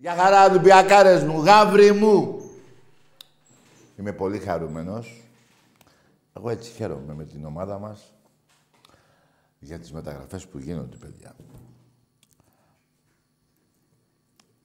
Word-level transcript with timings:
Για 0.00 0.14
χαρά, 0.14 0.44
Ολυμπιακάρες 0.44 1.24
μου, 1.24 1.42
γάβρι 1.42 1.92
μου. 1.92 2.40
Είμαι 3.96 4.12
πολύ 4.12 4.38
χαρούμενος. 4.38 5.22
Εγώ 6.36 6.50
έτσι 6.50 6.70
χαίρομαι 6.70 7.14
με 7.14 7.24
την 7.24 7.44
ομάδα 7.44 7.78
μας 7.78 8.14
για 9.58 9.78
τις 9.78 9.92
μεταγραφές 9.92 10.46
που 10.46 10.58
γίνονται, 10.58 10.96
παιδιά. 10.96 11.36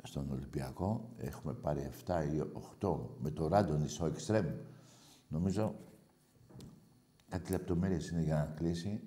Στον 0.04 0.32
Ολυμπιακό 0.32 1.10
έχουμε 1.18 1.54
πάρει 1.54 1.90
7 2.06 2.24
ή 2.34 2.40
8 2.80 3.00
με 3.20 3.32
το 3.32 3.48
Ράντονι 3.48 3.88
στο 3.88 4.06
Εξτρέμ. 4.06 4.46
Νομίζω 5.28 5.76
κάτι 7.30 7.52
λεπτομέρειες 7.52 8.10
είναι 8.10 8.22
για 8.22 8.36
να 8.36 8.54
κλείσει. 8.56 9.02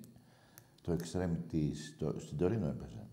Το 0.81 0.91
Εξτρέμ 0.91 1.35
της, 1.47 1.95
το, 1.97 2.15
στην 2.19 2.37
Τωρίνο 2.37 2.67
έπαιζε. 2.67 3.07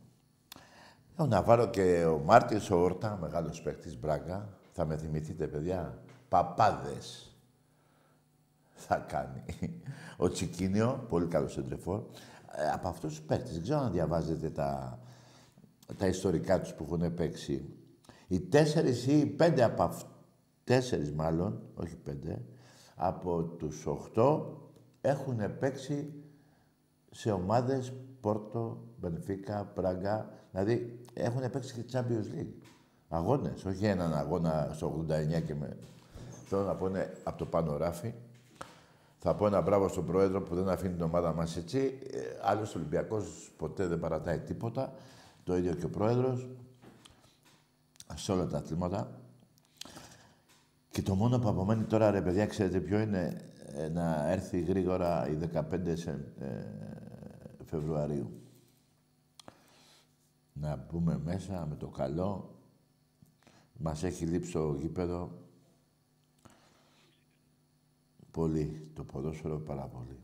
Ο 1.17 1.27
Ναβάρο 1.27 1.71
και 1.71 2.05
ο 2.05 2.19
Μάρτιν 2.25 2.61
ο 2.73 2.77
Όρτα, 2.77 3.19
μεγάλος 3.21 3.63
παίκτης, 3.63 3.99
Μπράγκα. 3.99 4.49
Θα 4.73 4.85
με 4.85 4.97
θυμηθείτε, 4.97 5.47
παιδιά. 5.47 5.99
Παπάδες 6.29 7.37
θα 8.75 8.97
κάνει. 8.97 9.45
Ο 10.17 10.29
Τσικίνιο, 10.29 11.07
πολύ 11.09 11.27
καλός 11.27 11.53
σεντρεφόρ. 11.53 12.03
Ε, 12.57 12.71
από 12.71 12.89
αυτούς 12.89 13.11
τους 13.11 13.27
παίκτες, 13.27 13.53
δεν 13.53 13.63
ξέρω 13.63 13.79
αν 13.79 13.93
διαβάζετε 13.93 14.51
τα, 14.51 14.99
τα 15.99 16.07
ιστορικά 16.07 16.61
τους 16.61 16.75
που 16.75 16.85
έχουν 16.85 17.15
παίξει. 17.15 17.75
Οι 18.29 18.41
τέσσερις 18.41 19.07
ή 19.07 19.19
οι 19.19 19.27
πέντε 19.27 19.63
από 19.63 19.83
αυτούς, 19.83 20.11
τέσσερις 20.65 21.13
μάλλον, 21.13 21.63
όχι 21.75 21.97
πέντε, 21.97 22.43
από 22.95 23.43
τους 23.43 23.87
οχτώ 23.87 24.61
έχουν 25.01 25.59
παίξει 25.59 26.13
σε 27.11 27.31
ομάδες 27.31 27.93
Πόρτο, 28.21 28.85
Μπενφίκα, 29.01 29.65
Πράγκα. 29.65 30.31
Δηλαδή 30.51 30.99
έχουν 31.15 31.51
παίξει 31.51 31.75
και 31.75 31.85
Champions 31.93 32.39
League. 32.39 32.55
Αγώνες, 33.09 33.65
όχι 33.65 33.87
έναν 33.87 34.15
αγώνα 34.15 34.71
στο 34.73 35.07
89 35.09 35.43
και 35.47 35.55
με... 35.55 35.77
Θέλω 36.47 36.63
να 36.63 36.75
πω 36.75 36.87
είναι 36.87 37.17
από 37.23 37.39
το 37.39 37.47
πάνω 37.47 37.77
ράφι. 37.77 38.15
Θα 39.19 39.35
πω 39.35 39.47
ένα 39.47 39.61
μπράβο 39.61 39.89
στον 39.89 40.07
Πρόεδρο 40.07 40.43
που 40.43 40.55
δεν 40.55 40.69
αφήνει 40.69 40.95
την 40.95 41.03
ομάδα 41.03 41.33
μας 41.33 41.57
έτσι. 41.57 41.99
Ε, 42.13 42.19
άλλος 42.43 42.75
Ολυμπιακός 42.75 43.53
ποτέ 43.57 43.87
δεν 43.87 43.99
παρατάει 43.99 44.39
τίποτα. 44.39 44.93
Το 45.45 45.57
ίδιο 45.57 45.75
και 45.75 45.85
ο 45.85 45.89
Πρόεδρος. 45.89 46.49
Σε 48.15 48.33
όλα 48.33 48.47
τα 48.47 48.59
αθλήματα. 48.59 49.21
Και 50.91 51.03
το 51.03 51.15
μόνο 51.15 51.39
που 51.39 51.49
απομένει 51.49 51.85
τώρα, 51.85 52.11
ρε 52.11 52.23
παιδιά, 52.23 52.47
ξέρετε 52.47 52.81
ποιο 52.81 52.99
είναι, 53.01 53.41
ε, 53.77 53.89
να 53.89 54.31
έρθει 54.31 54.61
γρήγορα 54.61 55.29
η 55.29 55.35
15 55.35 55.97
σε, 55.97 56.11
ε, 56.41 56.47
Φεβρουαρίου. 57.65 58.44
Να 60.61 60.77
μπούμε 60.77 61.19
μέσα 61.19 61.67
με 61.67 61.77
το 61.77 61.89
καλό. 61.89 62.59
Μας 63.77 64.03
έχει 64.03 64.27
λείψει 64.27 64.53
το 64.53 64.75
γήπεδο. 64.75 65.43
Πολύ. 68.31 68.91
Το 68.95 69.05
ποδόσφαιρο 69.05 69.59
πάρα 69.59 69.87
πολύ. 69.87 70.19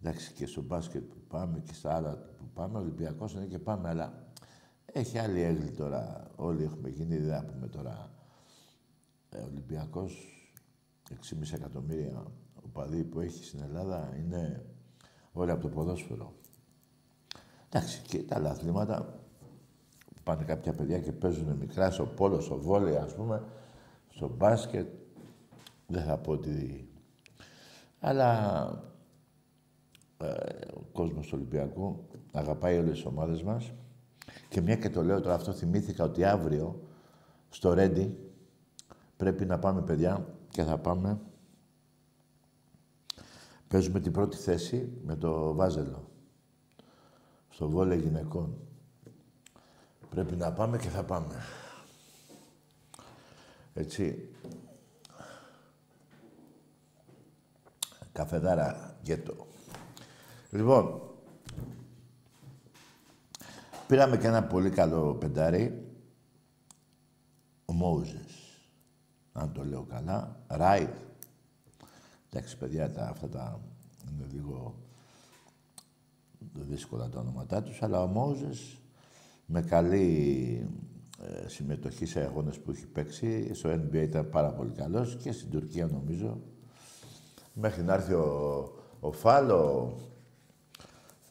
Εντάξει, 0.00 0.32
και 0.32 0.46
στο 0.46 0.62
μπάσκετ 0.62 1.02
που 1.02 1.20
πάμε 1.28 1.60
και 1.60 1.74
στα 1.74 1.94
άλλα 1.94 2.16
που 2.16 2.44
πάμε, 2.54 2.78
ο 2.78 2.80
Ολυμπιακός 2.80 3.32
είναι 3.34 3.46
και 3.46 3.58
πάμε, 3.58 3.88
αλλά 3.88 4.32
έχει 4.84 5.18
άλλη 5.18 5.40
έγκλη 5.40 5.70
τώρα. 5.70 6.30
Όλοι 6.36 6.62
έχουμε 6.62 6.88
γίνει, 6.88 7.16
δεν 7.16 7.46
πούμε 7.46 7.68
τώρα. 7.68 8.10
Ε, 9.28 9.38
Ολυμπιακός, 9.38 10.26
6,5 11.08 11.52
εκατομμύρια 11.52 12.26
οπαδοί 12.62 13.04
που 13.04 13.20
έχει 13.20 13.44
στην 13.44 13.60
Ελλάδα, 13.60 14.16
είναι 14.16 14.66
όλοι 15.32 15.50
από 15.50 15.62
το 15.62 15.68
ποδόσφαιρο. 15.68 16.34
Εντάξει, 17.74 18.02
και 18.02 18.18
τα 18.22 18.36
άλλα 18.36 18.50
αθλήματα 18.50 19.20
πάνε 20.22 20.44
κάποια 20.44 20.72
παιδιά 20.72 20.98
και 20.98 21.12
παίζουν 21.12 21.56
μικρά 21.56 21.90
στο 21.90 22.06
πόλο, 22.06 22.40
στο 22.40 22.58
βόλεϊ, 22.58 22.96
ας 22.96 23.14
πούμε, 23.14 23.44
στο 24.08 24.28
μπάσκετ. 24.28 24.88
Δεν 25.86 26.04
θα 26.04 26.18
πω 26.18 26.32
ότι... 26.32 26.88
Αλλά 28.00 28.64
ε, 30.18 30.26
ο 30.74 30.84
κόσμος 30.92 31.26
του 31.26 31.32
Ολυμπιακού 31.34 32.06
αγαπάει 32.32 32.78
όλες 32.78 32.92
τις 32.92 33.04
ομάδες 33.04 33.42
μας. 33.42 33.72
Και 34.48 34.60
μια 34.60 34.76
και 34.76 34.90
το 34.90 35.02
λέω 35.02 35.20
τώρα 35.20 35.34
αυτό, 35.34 35.52
θυμήθηκα 35.52 36.04
ότι 36.04 36.24
αύριο 36.24 36.82
στο 37.48 37.72
Ρέντι 37.72 38.18
πρέπει 39.16 39.44
να 39.44 39.58
πάμε, 39.58 39.82
παιδιά, 39.82 40.26
και 40.50 40.62
θα 40.62 40.78
πάμε 40.78 41.20
Παίζουμε 43.72 44.00
την 44.00 44.12
πρώτη 44.12 44.36
θέση 44.36 44.92
με 45.04 45.16
το 45.16 45.54
Βάζελο. 45.54 46.11
Στο 47.62 47.70
βόλε 47.70 47.94
γυναικών. 47.94 48.56
Πρέπει 50.10 50.36
να 50.36 50.52
πάμε 50.52 50.78
και 50.78 50.88
θα 50.88 51.04
πάμε. 51.04 51.34
Έτσι. 53.74 54.28
Καφεδάρα 58.12 58.98
γέτο. 59.02 59.46
Λοιπόν, 60.50 61.00
πήραμε 63.86 64.16
και 64.16 64.26
ένα 64.26 64.42
πολύ 64.42 64.70
καλό 64.70 65.14
πεντάρι. 65.14 65.94
Ο 67.64 67.72
Μόουζες. 67.72 68.60
Αν 69.32 69.52
το 69.52 69.64
λέω 69.64 69.82
καλά. 69.82 70.44
Ράιτ. 70.46 70.96
Εντάξει, 72.30 72.56
παιδιά, 72.56 72.92
τα, 72.92 73.08
αυτά 73.08 73.28
τα 73.28 73.60
είναι 74.10 74.26
λίγο 74.32 74.81
δύσκολα 76.52 77.08
τα 77.08 77.20
ονόματά 77.20 77.62
τους, 77.62 77.82
αλλά 77.82 78.02
ο 78.02 78.06
Μόζες 78.06 78.80
με 79.46 79.62
καλή 79.62 80.68
ε, 81.22 81.48
συμμετοχή 81.48 82.06
σε 82.06 82.20
αγώνες 82.20 82.58
που 82.58 82.70
έχει 82.70 82.86
παίξει. 82.86 83.54
Στο 83.54 83.70
NBA 83.70 83.94
ήταν 83.94 84.30
πάρα 84.30 84.52
πολύ 84.52 84.70
καλός 84.70 85.16
και 85.16 85.32
στην 85.32 85.50
Τουρκία 85.50 85.86
νομίζω. 85.86 86.40
Μέχρι 87.52 87.82
να 87.82 87.94
έρθει 87.94 88.12
ο, 88.12 88.72
ο 89.00 89.12
Φάλο, 89.12 89.96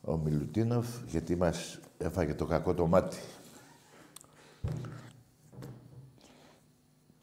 ο 0.02 0.18
Μιλουτίνοφ, 0.18 0.88
γιατί 1.08 1.36
μας 1.36 1.80
έφαγε 1.98 2.34
το 2.34 2.46
κακό 2.46 2.74
το 2.74 2.88
μάτι. 2.88 3.18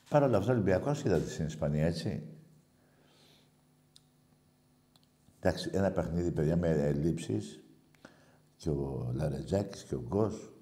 Παρ' 0.09 0.23
όλα 0.23 0.37
αυτά, 0.37 0.51
ο 0.51 0.55
Ολυμπιακός 0.55 1.05
είδατε 1.05 1.29
στην 1.29 1.47
Ισπανία, 1.47 1.87
έτσι. 1.87 2.23
Εντάξει, 5.41 5.71
ένα 5.73 5.91
παιχνίδι, 5.91 6.31
παιδιά, 6.31 6.57
με 6.57 6.69
ελλείψεις 6.69 7.63
και 8.59 8.71
ο 8.71 9.11
Λαρετζάκης 9.13 9.83
και 9.83 9.95
ο 9.95 10.03
Γκος, 10.07 10.53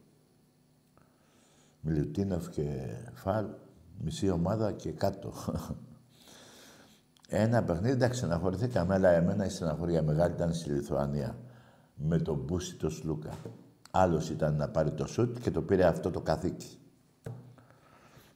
Μιλουτίνοφ 1.80 2.48
και 2.48 2.86
Φαλ, 3.12 3.46
μισή 3.98 4.30
ομάδα 4.30 4.72
και 4.72 4.92
κάτω. 4.92 5.32
Ένα 7.28 7.64
παιχνίδι, 7.64 7.92
εντάξει, 7.92 8.18
στεναχωρηθήκαμε, 8.18 8.94
αλλά 8.94 9.08
εμένα 9.08 9.44
η 9.44 9.48
στεναχωρία 9.48 10.02
μεγάλη 10.02 10.34
ήταν 10.34 10.54
στη 10.54 10.70
Λιθουανία. 10.70 11.38
Με 11.94 12.18
τον 12.18 12.36
Μπούσι 12.36 12.76
το 12.76 12.90
Σλούκα. 12.90 13.30
Άλλος 13.90 14.30
ήταν 14.30 14.56
να 14.56 14.68
πάρει 14.68 14.90
το 14.90 15.06
σουτ 15.06 15.38
και 15.38 15.50
το 15.50 15.62
πήρε 15.62 15.84
αυτό 15.84 16.10
το 16.10 16.20
καθήκη. 16.20 16.78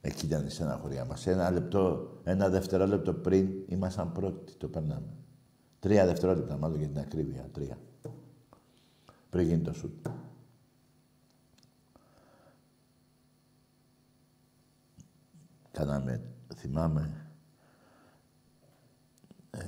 Εκεί 0.01 0.25
ήταν 0.25 0.45
η 0.45 0.49
στεναχωρία 0.49 1.05
μας. 1.05 1.27
Ένα, 1.27 1.51
λεπτό, 1.51 2.11
ένα 2.23 2.49
δευτερόλεπτο 2.49 3.13
πριν 3.13 3.49
ήμασταν 3.67 4.11
πρώτοι, 4.11 4.53
το 4.53 4.67
περνάμε. 4.67 5.13
Τρία 5.79 6.05
δευτερόλεπτα, 6.05 6.57
μάλλον 6.57 6.77
για 6.77 6.87
την 6.87 6.99
ακρίβεια. 6.99 7.49
Τρία. 7.51 7.77
Πριν 9.31 9.47
γίνει 9.47 9.61
το 9.61 9.73
σουτ. 9.73 10.07
Κάναμε, 15.71 16.21
θυμάμαι, 16.55 17.27
ε, 19.51 19.59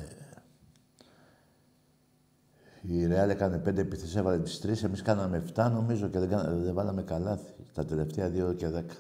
η 2.82 3.06
Ρεάλ 3.06 3.30
έκανε 3.30 3.58
πέντε 3.60 3.82
επιθέσεις, 3.82 4.16
έβαλε 4.16 4.44
τις 4.44 4.60
τρεις, 4.60 4.84
εμείς 4.84 5.02
κάναμε 5.02 5.44
7 5.56 5.70
νομίζω 5.72 6.08
και 6.08 6.20
δεν, 6.20 6.64
δεν 6.64 6.74
βάλαμε 6.74 7.04
καλάθι. 7.04 7.54
Τα 7.74 7.86
τελευταία 7.86 8.30
δύο 8.30 8.54
και 8.54 8.70
δέκα. 8.70 8.96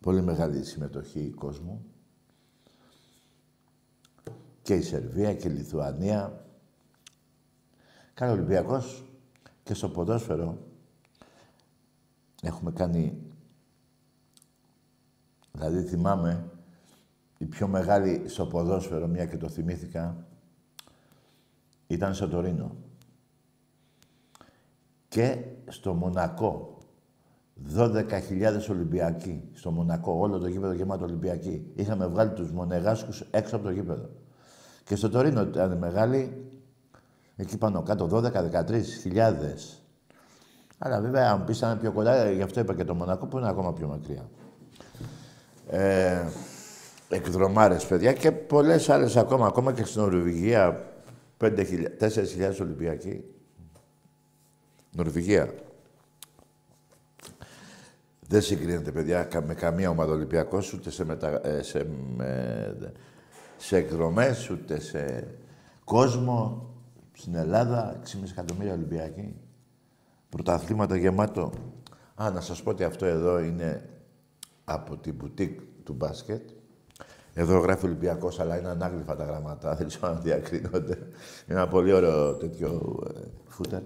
Πολύ 0.00 0.22
μεγάλη 0.22 0.64
συμμετοχή 0.64 1.30
κόσμου. 1.30 1.84
Και 4.62 4.74
η 4.74 4.82
Σερβία 4.82 5.34
και 5.34 5.48
η 5.48 5.50
Λιθουανία. 5.50 6.45
Κάνει 8.16 8.32
Ολυμπιακός 8.32 9.04
και 9.62 9.74
στο 9.74 9.88
ποδόσφαιρο 9.88 10.58
έχουμε 12.42 12.70
κάνει... 12.70 13.18
Δηλαδή 15.52 15.82
θυμάμαι 15.82 16.50
η 17.38 17.44
πιο 17.44 17.68
μεγάλη 17.68 18.28
στο 18.28 18.46
ποδόσφαιρο, 18.46 19.06
μια 19.06 19.26
και 19.26 19.36
το 19.36 19.48
θυμήθηκα, 19.48 20.26
ήταν 21.86 22.14
στο 22.14 22.28
Τωρίνο. 22.28 22.76
Και 25.08 25.44
στο 25.66 25.94
Μονακό. 25.94 26.78
12.000 27.76 28.66
Ολυμπιακοί 28.70 29.48
στο 29.52 29.70
Μονακό, 29.70 30.12
όλο 30.12 30.38
το 30.38 30.46
γήπεδο 30.46 30.72
γεμάτο 30.72 31.04
Ολυμπιακοί. 31.04 31.72
Είχαμε 31.74 32.06
βγάλει 32.06 32.30
τους 32.32 32.52
Μονεγάσκους 32.52 33.20
έξω 33.20 33.56
από 33.56 33.64
το 33.64 33.70
γήπεδο. 33.70 34.10
Και 34.84 34.96
στο 34.96 35.08
Τωρίνο 35.08 35.42
ήταν 35.42 35.78
μεγάλη, 35.78 36.50
εκεί 37.36 37.58
πάνω 37.58 37.82
κάτω, 37.82 38.08
12-13 38.12 38.82
χιλιάδες. 39.00 39.80
Αλλά 40.78 41.00
βέβαια, 41.00 41.30
αν 41.30 41.44
πεις 41.44 41.56
ήταν 41.56 41.78
πιο 41.80 41.92
κοντά, 41.92 42.30
γι' 42.30 42.42
αυτό 42.42 42.60
είπα 42.60 42.74
και 42.74 42.84
το 42.84 42.94
Μονακό 42.94 43.26
που 43.26 43.38
είναι 43.38 43.48
ακόμα 43.48 43.72
πιο 43.72 43.86
μακριά. 43.86 44.28
Ε, 45.68 46.24
εκδρομάρες, 47.08 47.86
παιδιά, 47.86 48.12
και 48.12 48.32
πολλές 48.32 48.88
άλλες 48.88 49.16
ακόμα, 49.16 49.46
ακόμα 49.46 49.72
και 49.72 49.84
στην 49.84 50.00
Νορβηγία, 50.00 50.92
4.000 51.38 52.60
Ολυμπιακοί. 52.60 53.24
Νορβηγία. 54.92 55.54
Δεν 58.28 58.42
συγκρίνεται, 58.42 58.92
παιδιά, 58.92 59.28
με 59.46 59.54
καμία 59.54 59.90
ομάδα 59.90 60.12
Ολυμπιακός, 60.12 60.72
ούτε 60.72 60.90
σε, 60.90 61.04
μετα... 61.04 61.46
Ε, 61.46 61.62
σε, 61.62 61.86
με... 62.16 62.92
σε 63.56 63.76
εκδρομές, 63.76 64.50
ούτε 64.50 64.80
σε 64.80 65.28
κόσμο. 65.84 66.70
Στην 67.18 67.34
Ελλάδα, 67.34 68.00
6,5 68.04 68.30
εκατομμύρια 68.30 68.72
Ολυμπιακοί. 68.72 69.34
Πρωταθλήματα 70.28 70.96
γεμάτο. 70.96 71.52
Α, 72.14 72.30
να 72.30 72.40
σας 72.40 72.62
πω 72.62 72.70
ότι 72.70 72.84
αυτό 72.84 73.06
εδώ 73.06 73.38
είναι 73.38 73.88
από 74.64 74.96
την 74.96 75.14
μπουτίκ 75.14 75.60
του 75.84 75.92
μπάσκετ. 75.92 76.48
Εδώ 77.34 77.58
γράφει 77.58 77.86
Ολυμπιακός, 77.86 78.40
αλλά 78.40 78.58
είναι 78.58 78.68
ανάγλυφα 78.68 79.16
τα 79.16 79.24
γραμματά. 79.24 79.74
Δεν 79.78 79.86
ξέρω 79.86 80.08
αν 80.08 80.22
διακρίνονται. 80.22 80.98
Είναι 81.48 81.58
ένα 81.58 81.68
πολύ 81.68 81.92
ωραίο 81.92 82.34
τέτοιο 82.34 83.00
ε, 83.14 83.20
φούτερ. 83.48 83.82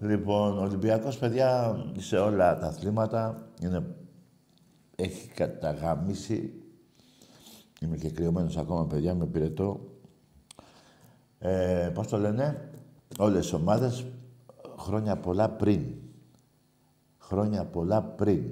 Λοιπόν, 0.00 0.58
ο 0.58 0.62
Ολυμπιακός, 0.62 1.18
παιδιά, 1.18 1.76
σε 1.98 2.16
όλα 2.16 2.58
τα 2.58 2.66
αθλήματα 2.66 3.48
είναι... 3.62 3.96
έχει 4.96 5.28
καταγαμίσει. 5.28 6.52
Είμαι 7.80 7.96
και 7.96 8.10
κρυωμένος 8.10 8.56
ακόμα, 8.56 8.86
παιδιά, 8.86 9.14
με 9.14 9.26
πυρετό. 9.26 9.80
Ε, 11.38 11.90
Πώς 11.94 12.06
το 12.06 12.18
λένε, 12.18 12.70
όλες 13.18 13.50
οι 13.50 13.54
ομάδες 13.54 14.04
χρόνια 14.78 15.16
πολλά 15.16 15.48
πριν. 15.48 15.84
Χρόνια 17.18 17.64
πολλά 17.64 18.02
πριν. 18.02 18.44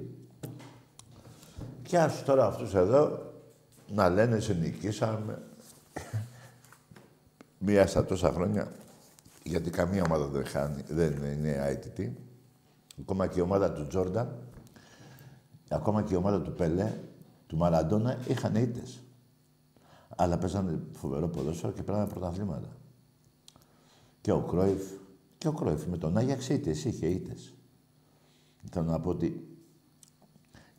Και 1.83 1.99
ας 1.99 2.23
τώρα 2.23 2.45
αυτούς 2.45 2.73
εδώ 2.73 3.33
να 3.93 4.09
λένε 4.09 4.39
σε 4.39 4.53
νικήσαμε. 4.53 5.41
Μία 7.65 7.87
στα 7.87 8.05
τόσα 8.05 8.31
χρόνια, 8.31 8.67
γιατί 9.43 9.69
καμία 9.69 10.03
ομάδα 10.03 10.25
δεν, 10.25 10.45
χάνει, 10.45 10.83
δεν 10.87 11.13
είναι 11.13 11.79
ITT. 11.97 12.09
Ακόμα 12.99 13.27
και 13.27 13.39
η 13.39 13.41
ομάδα 13.41 13.71
του 13.71 13.87
Τζόρνταν, 13.87 14.35
ακόμα 15.69 16.03
και 16.03 16.13
η 16.13 16.17
ομάδα 16.17 16.41
του 16.41 16.53
Πελέ, 16.53 16.93
του 17.47 17.57
Μαραντόνα, 17.57 18.17
είχαν 18.27 18.55
ήττες. 18.55 19.04
Αλλά 20.15 20.37
παίζανε 20.37 20.79
φοβερό 20.91 21.27
ποδόσφαιρο 21.27 21.73
και 21.73 21.83
πέρανε 21.83 22.07
πρωταθλήματα. 22.07 22.77
Και 24.21 24.31
ο 24.31 24.41
Κρόιφ, 24.41 24.83
και 25.37 25.47
ο 25.47 25.51
Κρόιφ 25.51 25.85
με 25.85 25.97
τον 25.97 26.17
Άγιαξ 26.17 26.49
ήττες, 26.49 26.85
είχε 26.85 27.07
ήττες. 27.07 27.53
Θέλω 28.71 28.85
να 28.85 28.99
πω 28.99 29.09
ότι 29.09 29.57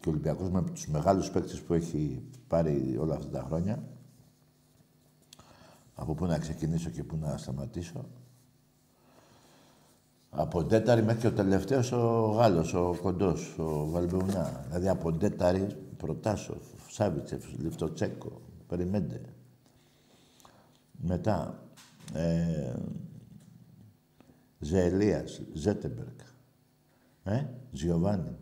και 0.00 0.08
ο 0.08 0.10
Ολυμπιακός 0.10 0.50
με 0.50 0.62
τους 0.62 0.88
μεγάλους 0.88 1.30
παίκτες 1.30 1.60
που 1.60 1.74
έχει 1.74 2.22
πάρει 2.48 2.96
όλα 3.00 3.14
αυτά 3.14 3.30
τα 3.30 3.44
χρόνια, 3.46 3.82
από 5.94 6.14
πού 6.14 6.26
να 6.26 6.38
ξεκινήσω 6.38 6.90
και 6.90 7.04
πού 7.04 7.16
να 7.16 7.36
σταματήσω, 7.36 8.04
από 10.30 10.64
τέταρη 10.64 11.02
μέχρι 11.02 11.20
και 11.20 11.26
ο 11.26 11.32
τελευταίος 11.32 11.92
ο 11.92 12.32
Γάλλος, 12.36 12.74
ο 12.74 12.96
κοντός, 13.02 13.58
ο 13.58 13.86
Βαλμπεουνά. 13.90 14.64
Δηλαδή 14.66 14.88
από 14.88 15.12
τέταρη 15.12 15.66
Προτάσοφ, 15.96 16.62
Σάβιτσεφ, 16.88 17.44
Λιφτοτσέκο, 17.58 18.40
Περιμέντε. 18.66 19.20
Μετά, 20.92 21.62
ε, 22.14 22.74
Ζελίας, 24.58 25.42
Ζέτεμπερκ, 25.52 26.20
ε, 27.24 27.44
Ζιωβάνι. 27.72 28.36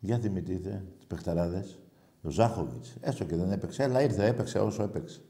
Για 0.00 0.18
θυμηθείτε 0.18 0.84
τις 0.96 1.06
παιχταράδες. 1.06 1.78
Ο 2.22 2.30
Ζάχοβιτς, 2.30 2.96
έστω 3.00 3.24
και 3.24 3.36
δεν 3.36 3.52
έπαιξε, 3.52 3.82
αλλά 3.82 4.02
ήρθε, 4.02 4.26
έπαιξε 4.26 4.58
όσο 4.58 4.82
έπαιξε. 4.82 5.20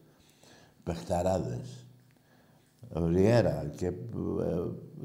Παιχταράδες. 0.82 1.86
Ο 2.92 3.06
Ριέρα 3.06 3.72
και, 3.76 3.86
ε, 3.86 3.92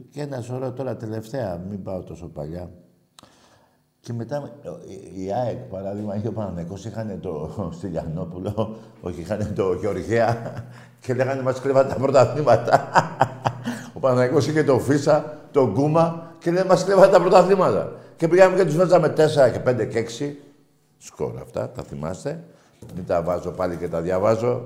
και 0.09 0.21
ένα 0.21 0.41
σωρό 0.41 0.73
τώρα 0.73 0.97
τελευταία, 0.97 1.57
μην 1.57 1.83
πάω 1.83 2.03
τόσο 2.03 2.27
παλιά. 2.27 2.71
Και 4.05 4.13
μετά 4.13 4.51
η 5.17 5.31
ΑΕΚ, 5.31 5.57
παράδειγμα, 5.57 6.15
είχε 6.15 6.27
ο 6.27 6.31
Παναγενικός, 6.31 6.85
είχαν 6.85 7.19
το 7.21 7.49
Στυλιανόπουλο, 7.77 8.77
όχι, 9.01 9.21
είχαν 9.21 9.53
το 9.55 9.73
Γεωργία 9.73 10.53
και 10.99 11.13
λέγανε 11.13 11.41
μας 11.41 11.61
κρύβαν 11.61 11.87
τα 11.87 11.95
πρωταθλήματα. 11.95 12.89
ο 13.93 13.99
Παναγενικός 13.99 14.47
είχε 14.47 14.63
το 14.63 14.79
Φίσα, 14.79 15.37
το 15.51 15.71
Γκούμα 15.71 16.33
και 16.39 16.51
δεν 16.51 16.65
μας 16.65 16.83
κρύβαν 16.83 17.11
τα 17.11 17.19
πρωταθλήματα. 17.21 17.91
Και 18.17 18.27
πήγαμε 18.27 18.55
και 18.57 18.65
τους 18.65 18.75
βάζαμε 18.75 19.13
4 19.17 19.51
και 19.51 19.59
5 19.65 19.87
και 19.89 19.99
6. 20.19 20.35
Σκορ 20.97 21.37
αυτά, 21.41 21.69
τα 21.69 21.83
θυμάστε. 21.83 22.43
Μην 22.95 23.05
τα 23.05 23.21
βάζω 23.21 23.51
πάλι 23.51 23.75
και 23.75 23.87
τα 23.87 24.01
διαβάζω. 24.01 24.65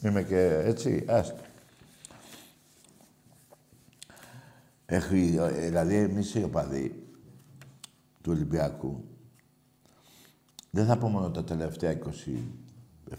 Είμαι 0.00 0.22
και 0.22 0.62
έτσι, 0.64 1.04
άστα. 1.08 1.40
Έχει, 4.86 5.40
δηλαδή, 5.68 5.96
εμείς 5.96 6.34
οι 6.34 6.42
οπαδοί 6.44 7.03
του 8.24 8.32
Ολυμπιακού, 8.32 9.04
δεν 10.70 10.86
θα 10.86 10.98
πω 10.98 11.08
μόνο 11.08 11.30
τα 11.30 11.44
τελευταία 11.44 11.98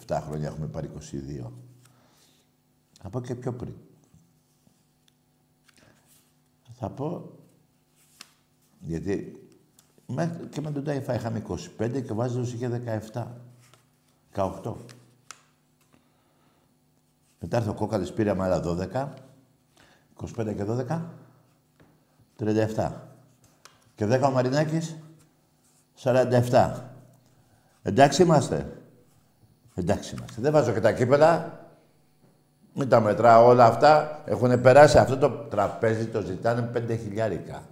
27 0.07 0.19
χρόνια, 0.21 0.47
έχουμε 0.47 0.67
πάρει 0.67 0.91
22. 1.43 1.51
Θα 3.01 3.09
πω 3.09 3.21
και 3.21 3.35
πιο 3.35 3.53
πριν. 3.53 3.74
Θα 6.74 6.89
πω 6.89 7.39
Γιατί 8.79 9.39
μέχρι 10.05 10.47
και 10.47 10.62
με 10.62 10.71
τον 10.71 10.83
Τάιφα 10.83 11.13
είχαμε 11.13 11.43
25 11.77 12.01
και 12.05 12.12
ο 12.12 12.15
Βάζελος 12.15 12.53
είχε 12.53 12.81
17. 13.13 13.27
18. 14.33 14.75
Μετά 17.39 17.57
έρθει 17.57 17.69
ο 17.69 17.74
Κόκαλης, 17.74 18.13
πήρε 18.13 18.29
άλλα 18.29 18.62
12. 18.63 19.13
25 20.15 20.55
και 20.55 20.65
12. 20.67 21.01
37. 22.38 23.14
Και 23.96 24.06
10 24.06 24.22
ο 24.28 24.32
Μαρινάκης. 24.32 24.96
47. 26.04 26.72
Εντάξει 27.84 28.22
είμαστε. 28.22 28.68
Εντάξει 29.75 30.16
είμαστε. 30.16 30.42
Δεν 30.42 30.52
βάζω 30.52 30.72
και 30.72 30.80
τα 30.80 30.94
κύπελα. 30.94 31.60
Μην 32.74 32.90
τα 32.90 33.00
μετράω 33.00 33.48
όλα 33.48 33.66
αυτά. 33.66 34.22
Έχουν 34.25 34.62
περάσει 34.62 34.98
αυτό 34.98 35.18
το 35.18 35.30
τραπέζι, 35.30 36.06
το 36.06 36.22
ζητάνε 36.22 36.62
πέντε 36.62 36.96
χιλιάρικα. 36.96 37.64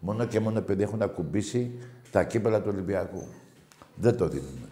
Μόνο 0.00 0.24
και 0.24 0.40
μόνο 0.40 0.58
επειδή 0.58 0.82
έχουν 0.82 1.02
ακουμπήσει 1.02 1.78
τα 2.10 2.24
κύπελα 2.24 2.60
του 2.60 2.68
Ολυμπιακού. 2.72 3.22
Δεν 3.94 4.16
το 4.16 4.28
δίνουμε. 4.28 4.68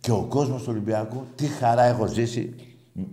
Και 0.00 0.10
ο 0.10 0.26
κόσμος 0.28 0.62
του 0.62 0.68
Ολυμπιακού, 0.70 1.24
τι 1.34 1.46
χαρά 1.46 1.82
έχω 1.82 2.06
ζήσει 2.06 2.54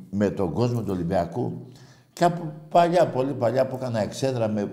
με 0.10 0.30
τον 0.30 0.54
κόσμο 0.54 0.82
του 0.82 0.92
Ολυμπιακού. 0.92 1.68
Και 2.14 2.24
από 2.24 2.54
παλιά, 2.70 3.08
πολύ 3.08 3.34
παλιά 3.34 3.68
που 3.68 3.76
έκανα 3.76 4.02
εξέδρα 4.02 4.48
με, 4.48 4.72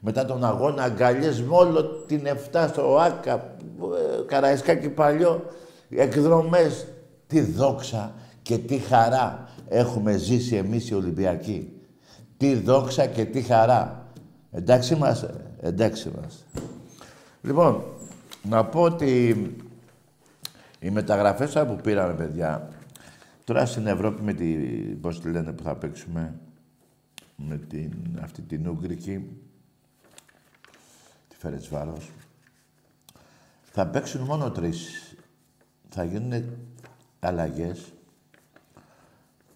μετά 0.00 0.24
τον 0.24 0.44
αγώνα, 0.44 0.82
αγκαλιές 0.82 1.42
με 1.42 1.54
όλο 1.54 1.84
την 1.84 2.22
7 2.52 2.66
στο 2.68 2.98
ΆΚΑ, 2.98 3.34
ε, 3.34 4.22
Καραϊσκάκι 4.26 4.88
παλιό, 4.88 5.44
εκδρομές. 5.88 6.86
Τι 7.26 7.40
δόξα 7.40 8.12
και 8.42 8.58
τι 8.58 8.78
χαρά 8.78 9.48
έχουμε 9.68 10.16
ζήσει 10.16 10.56
εμείς 10.56 10.88
οι 10.88 10.94
Ολυμπιακοί. 10.94 11.72
Τι 12.36 12.54
δόξα 12.54 13.06
και 13.06 13.24
τι 13.24 13.40
χαρά. 13.40 14.06
Εντάξει 14.50 14.94
είμαστε. 14.94 15.34
Εντάξει 15.60 16.08
είμαστε. 16.08 16.44
Λοιπόν, 17.42 17.82
να 18.42 18.64
πω 18.64 18.80
ότι 18.80 19.28
οι 20.80 20.90
μεταγραφές 20.90 21.52
που 21.52 21.76
πήραμε, 21.82 22.14
παιδιά, 22.14 22.68
τώρα 23.44 23.66
στην 23.66 23.86
Ευρώπη 23.86 24.22
με 24.22 24.32
τη, 24.32 24.46
πώς 25.00 25.20
τη 25.20 25.30
λένε 25.30 25.52
που 25.52 25.62
θα 25.62 25.74
παίξουμε, 25.74 26.34
με 27.40 27.56
την, 27.56 27.92
αυτή 28.22 28.42
την 28.42 28.68
Ούγκρικη, 28.68 29.36
τη 31.28 31.36
Φερετσβάρος, 31.36 32.10
θα 33.62 33.86
παίξουν 33.86 34.20
μόνο 34.20 34.50
τρεις. 34.50 35.02
Θα 35.88 36.04
γίνουν 36.04 36.44
αλλαγές. 37.20 37.92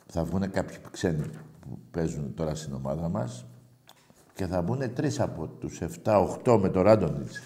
Θα 0.07 0.25
βγουν 0.25 0.51
κάποιοι 0.51 0.77
ξένοι 0.91 1.31
που 1.61 1.79
παίζουν 1.91 2.35
τώρα 2.35 2.55
στην 2.55 2.75
ομάδα 2.75 3.09
μας 3.09 3.45
και 4.35 4.47
θα 4.47 4.63
μπουν 4.63 4.95
τρεις 4.95 5.21
από 5.21 5.47
τους 5.47 5.81
7-8 6.05 6.59
με 6.61 6.69
το 6.69 6.83
Ράντονιτς. 6.83 7.43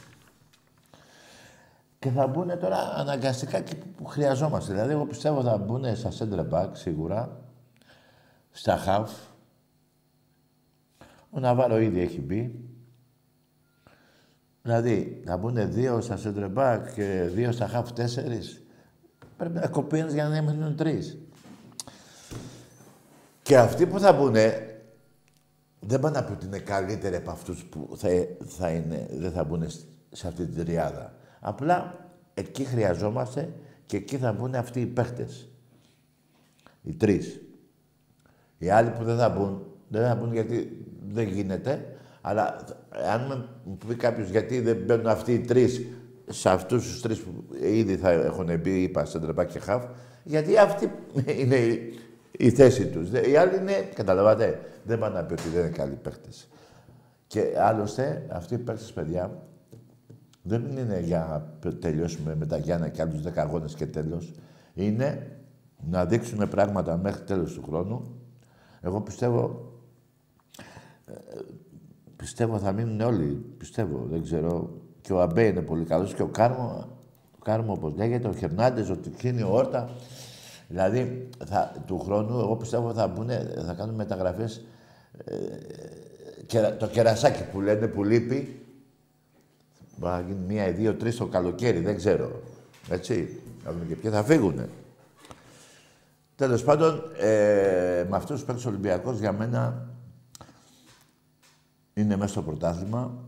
Και 1.99 2.11
θα 2.11 2.27
μπουν 2.27 2.59
τώρα 2.59 2.95
αναγκαστικά 2.95 3.57
εκεί 3.57 3.77
που 3.77 4.05
χρειαζόμαστε. 4.05 4.73
Δηλαδή, 4.73 4.93
εγώ 4.93 5.07
πιστεύω 5.07 5.43
θα 5.43 5.59
μπουν 5.59 5.97
στα 5.97 6.11
center 6.19 6.49
back 6.51 6.69
σίγουρα, 6.73 7.41
στα 8.51 8.79
half. 8.87 9.36
Ο 11.37 11.41
Ναβάρο 11.41 11.79
ήδη 11.79 12.01
έχει 12.01 12.21
μπει. 12.21 12.55
Δηλαδή, 14.63 15.23
θα 15.27 15.37
μπουν 15.37 15.73
δύο 15.73 16.01
στα 16.01 16.19
center 16.25 16.55
back 16.55 16.81
και 16.95 17.31
δύο 17.35 17.53
στα 17.53 17.71
half 17.75 17.95
τέσσερις. 17.95 18.63
Πρέπει 19.37 19.55
να 19.55 19.69
κοπεί 19.69 20.05
για 20.09 20.29
να 20.29 20.43
μείνουν 20.43 20.77
τρεις. 20.77 21.19
Και 23.43 23.59
αυτοί 23.59 23.87
που 23.87 23.99
θα 23.99 24.13
μπουν, 24.13 24.35
δεν 25.81 26.01
πάνε 26.01 26.19
να 26.19 26.25
πει 26.25 26.33
ότι 26.33 26.47
είναι 26.47 26.59
καλύτεροι 26.59 27.17
από 27.17 27.31
αυτούς 27.31 27.65
που 27.65 27.91
θα, 27.97 28.09
θα 28.45 28.71
είναι, 28.71 29.07
δεν 29.11 29.33
θα 29.33 29.45
μπουν 29.45 29.65
σε 30.13 30.29
αυτή 30.29 30.47
την 30.47 30.65
τριάδα. 30.65 31.15
Απλά 31.41 32.09
εκεί 32.35 32.65
χρειαζόμαστε 32.65 33.53
και 33.87 33.97
εκεί 33.97 34.17
θα 34.17 34.33
μπουν 34.33 34.55
αυτοί 34.55 34.81
οι 34.81 34.87
παίχτες. 34.87 35.49
Οι 36.83 36.95
τρεις. 36.95 37.41
Οι 38.59 38.71
άλλοι 38.71 38.91
που 38.91 39.05
δεν 39.05 39.17
θα 39.17 39.29
μπουν, 39.29 39.67
δεν 39.89 40.07
θα 40.07 40.15
μπουν 40.15 40.33
γιατί 40.33 40.87
δεν 41.13 41.29
γίνεται, 41.29 41.97
αλλά 42.21 42.57
αν 43.13 43.49
μου 43.65 43.79
πει 43.89 43.95
κάποιος 43.95 44.29
γιατί 44.29 44.61
δεν 44.61 44.77
μπαίνουν 44.77 45.07
αυτοί 45.07 45.33
οι 45.33 45.41
τρεις 45.41 45.87
σε 46.29 46.49
αυτούς 46.49 46.87
τους 46.87 47.01
τρεις 47.01 47.19
που 47.21 47.45
ήδη 47.63 47.97
θα 47.97 48.11
έχουν 48.11 48.59
μπει, 48.61 48.83
είπα, 48.83 49.05
σε 49.05 49.21
και 49.49 49.59
χαφ, 49.59 49.85
γιατί 50.25 50.59
αυτή 50.59 50.91
είναι 51.41 51.57
η 52.31 52.51
θέση 52.51 52.87
τους. 52.87 53.11
Οι 53.11 53.37
άλλοι 53.37 53.57
είναι, 53.57 53.73
καταλαβαίνετε, 53.95 54.61
δεν 54.85 54.99
πάνε 54.99 55.15
να 55.15 55.25
πει 55.25 55.33
ότι 55.33 55.49
δεν 55.49 55.61
είναι 55.61 55.77
καλοί 55.77 55.95
παίχτε. 56.03 56.29
Και 57.27 57.55
άλλωστε, 57.59 58.27
αυτοί 58.29 58.55
οι 58.55 58.59
παίχτε, 58.59 58.93
παιδιά, 58.95 59.43
δεν 60.43 60.65
είναι 60.79 61.01
για 61.01 61.51
να 61.65 61.73
τελειώσουμε 61.73 62.35
με 62.35 62.47
τα 62.47 62.57
Γιάννα 62.57 62.89
και 62.89 63.03
άλλους 63.03 63.23
10 63.23 63.31
αγώνες 63.35 63.75
και 63.75 63.87
τέλος. 63.87 64.33
Είναι 64.75 65.37
να 65.91 66.05
δείξουμε 66.05 66.47
πράγματα 66.47 66.97
μέχρι 66.97 67.23
τέλος 67.23 67.53
του 67.53 67.63
χρόνου. 67.63 68.21
Εγώ 68.81 69.01
πιστεύω, 69.01 69.43
ε, 69.43 69.66
πιστεύω 72.17 72.59
θα 72.59 72.73
μείνουν 72.73 73.01
όλοι, 73.01 73.45
πιστεύω, 73.59 74.07
δεν 74.11 74.23
ξέρω. 74.23 74.71
Και 75.01 75.13
ο 75.13 75.21
Αμπέ 75.21 75.47
είναι 75.47 75.63
πολύ 75.63 75.85
καλός 75.85 76.15
και 76.15 76.23
ο 76.23 76.29
Κάρμο, 76.29 76.89
ο 77.37 77.43
Κάρμο 77.45 77.73
όπως 77.73 77.93
λέγεται, 77.97 78.29
ο 78.29 78.33
Χερνάντες, 78.33 78.91
ο 78.91 78.97
Τικίνη, 78.97 79.43
ο 79.43 79.49
Όρτα. 79.53 79.91
Δηλαδή, 80.69 81.29
θα, 81.47 81.83
του 81.87 81.99
χρόνου, 81.99 82.39
εγώ 82.39 82.57
πιστεύω 82.57 82.93
θα, 82.93 83.07
μπουνε, 83.07 83.55
θα 83.67 83.73
κάνουν 83.73 83.95
μεταγραφές 83.95 84.65
ε, 85.25 85.35
και, 86.47 86.61
το 86.61 86.87
κερασάκι 86.87 87.45
που 87.53 87.61
λένε 87.61 87.87
που 87.87 88.05
λείπει, 88.05 88.61
Μπορεί 89.97 90.13
να 90.13 90.21
γίνει 90.21 90.41
μία, 90.47 90.73
δύο, 90.73 90.95
τρεις 90.95 91.17
το 91.17 91.27
καλοκαίρι, 91.27 91.79
δεν 91.79 91.97
ξέρω. 91.97 92.43
Έτσι. 92.91 93.41
Να 93.65 93.73
δούμε 93.73 93.85
και 93.85 93.97
ποιοι 93.97 94.11
θα 94.11 94.25
φύγουνε. 94.25 94.69
Τέλος 96.37 96.65
πάντων, 96.65 97.03
ε, 97.21 98.05
με 98.09 98.17
αυτούς 98.17 98.37
τους 98.37 98.45
παίκτε 98.45 98.69
Ολυμπιακό 98.69 99.13
για 99.13 99.33
μένα 99.33 99.89
είναι 101.97 102.17
μέσα 102.17 102.33
στο 102.33 102.43
πρωτάθλημα. 102.43 103.25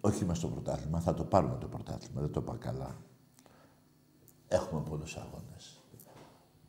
Όχι 0.00 0.24
μέσα 0.24 0.40
στο 0.40 0.48
πρωτάθλημα, 0.48 1.00
θα 1.00 1.14
το 1.14 1.24
πάρουμε 1.24 1.56
το 1.60 1.66
πρωτάθλημα, 1.66 2.20
δεν 2.20 2.30
το 2.30 2.40
είπα 2.42 2.56
καλά. 2.56 2.96
Έχουμε 4.48 4.82
πολλούς 4.88 5.16
αγώνες. 5.16 5.82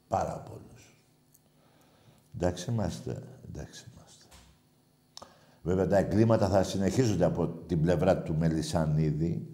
Πάρα 0.07 0.37
πολλούς. 0.39 1.03
Εντάξει 2.35 2.71
είμαστε, 2.71 3.23
εντάξει 3.47 3.91
είμαστε. 3.93 4.25
Βέβαια 5.63 5.87
τα 5.87 5.97
εγκλήματα 5.97 6.47
θα 6.47 6.63
συνεχίζονται 6.63 7.25
από 7.25 7.47
την 7.47 7.81
πλευρά 7.81 8.17
του 8.17 8.35
Μελισανίδη, 8.35 9.47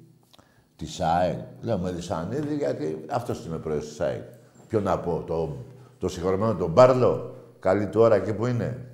της 0.76 0.94
ΣΑΕΚ. 0.94 1.40
Λέω 1.62 1.78
Μελισανίδη 1.78 2.56
γιατί 2.56 3.06
αυτός 3.10 3.46
είναι 3.46 3.58
πρόεδρος 3.58 3.88
της 3.88 3.96
ΣΑΕΚ. 3.96 4.24
Ποιο 4.68 4.80
να 4.80 5.00
πω, 5.00 5.24
το, 5.24 5.58
το 5.98 6.08
συγχωρεμένο 6.08 6.56
τον 6.56 6.72
Μπάρλο, 6.72 7.36
καλή 7.60 7.88
του 7.88 8.02
ώρα 8.02 8.16
εκεί 8.16 8.34
που 8.34 8.46
είναι. 8.46 8.87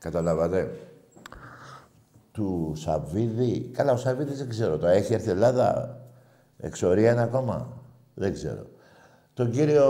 Καταλάβατε. 0.00 0.78
Του 2.32 2.72
Σαββίδη. 2.76 3.70
Καλά, 3.72 3.92
ο 3.92 3.96
Σαββίδης 3.96 4.38
δεν 4.38 4.48
ξέρω. 4.48 4.78
Το 4.78 4.86
έχει 4.86 5.12
έρθει 5.12 5.28
η 5.28 5.30
Ελλάδα. 5.30 5.98
Εξορία 6.58 7.12
είναι 7.12 7.22
ακόμα; 7.22 7.68
Δεν 8.14 8.32
ξέρω. 8.32 8.66
Τον 9.34 9.50
κύριο, 9.50 9.84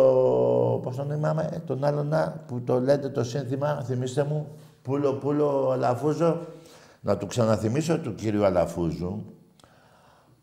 πώς 0.83 0.97
τον 0.97 1.11
είπαμε, 1.11 1.63
τον 1.67 1.85
άλλον 1.85 2.15
που 2.47 2.61
το 2.61 2.81
λέτε 2.81 3.09
το 3.09 3.25
σύνθημα, 3.25 3.83
θυμίστε 3.85 4.25
μου, 4.25 4.47
Πούλο, 4.83 5.15
Πούλο, 5.15 5.71
Αλαφούζο. 5.71 6.47
Να 7.01 7.17
του 7.17 7.27
ξαναθυμίσω 7.27 7.99
του 7.99 8.15
κύριου 8.15 8.45
Αλαφούζου, 8.45 9.25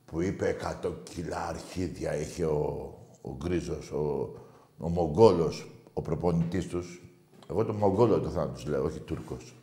που 0.06 0.22
είπε 0.22 0.56
100 0.84 0.92
κιλά 1.04 1.48
αρχίδια 1.48 2.16
είχε 2.16 2.46
ο, 2.46 2.94
ο 3.22 3.36
Γκρίζος, 3.36 3.92
ο, 3.92 4.34
ο 4.78 4.90
Μογγόλος, 4.90 5.72
ο 5.94 6.02
προπονητής 6.02 6.68
τους. 6.68 7.02
Εγώ 7.50 7.66
το 7.66 7.74
Μογγόλο 7.74 8.20
το 8.20 8.30
θα 8.30 8.50
τους 8.50 8.66
λέω, 8.66 8.84
όχι 8.84 9.00
Τούρκος. 9.00 9.57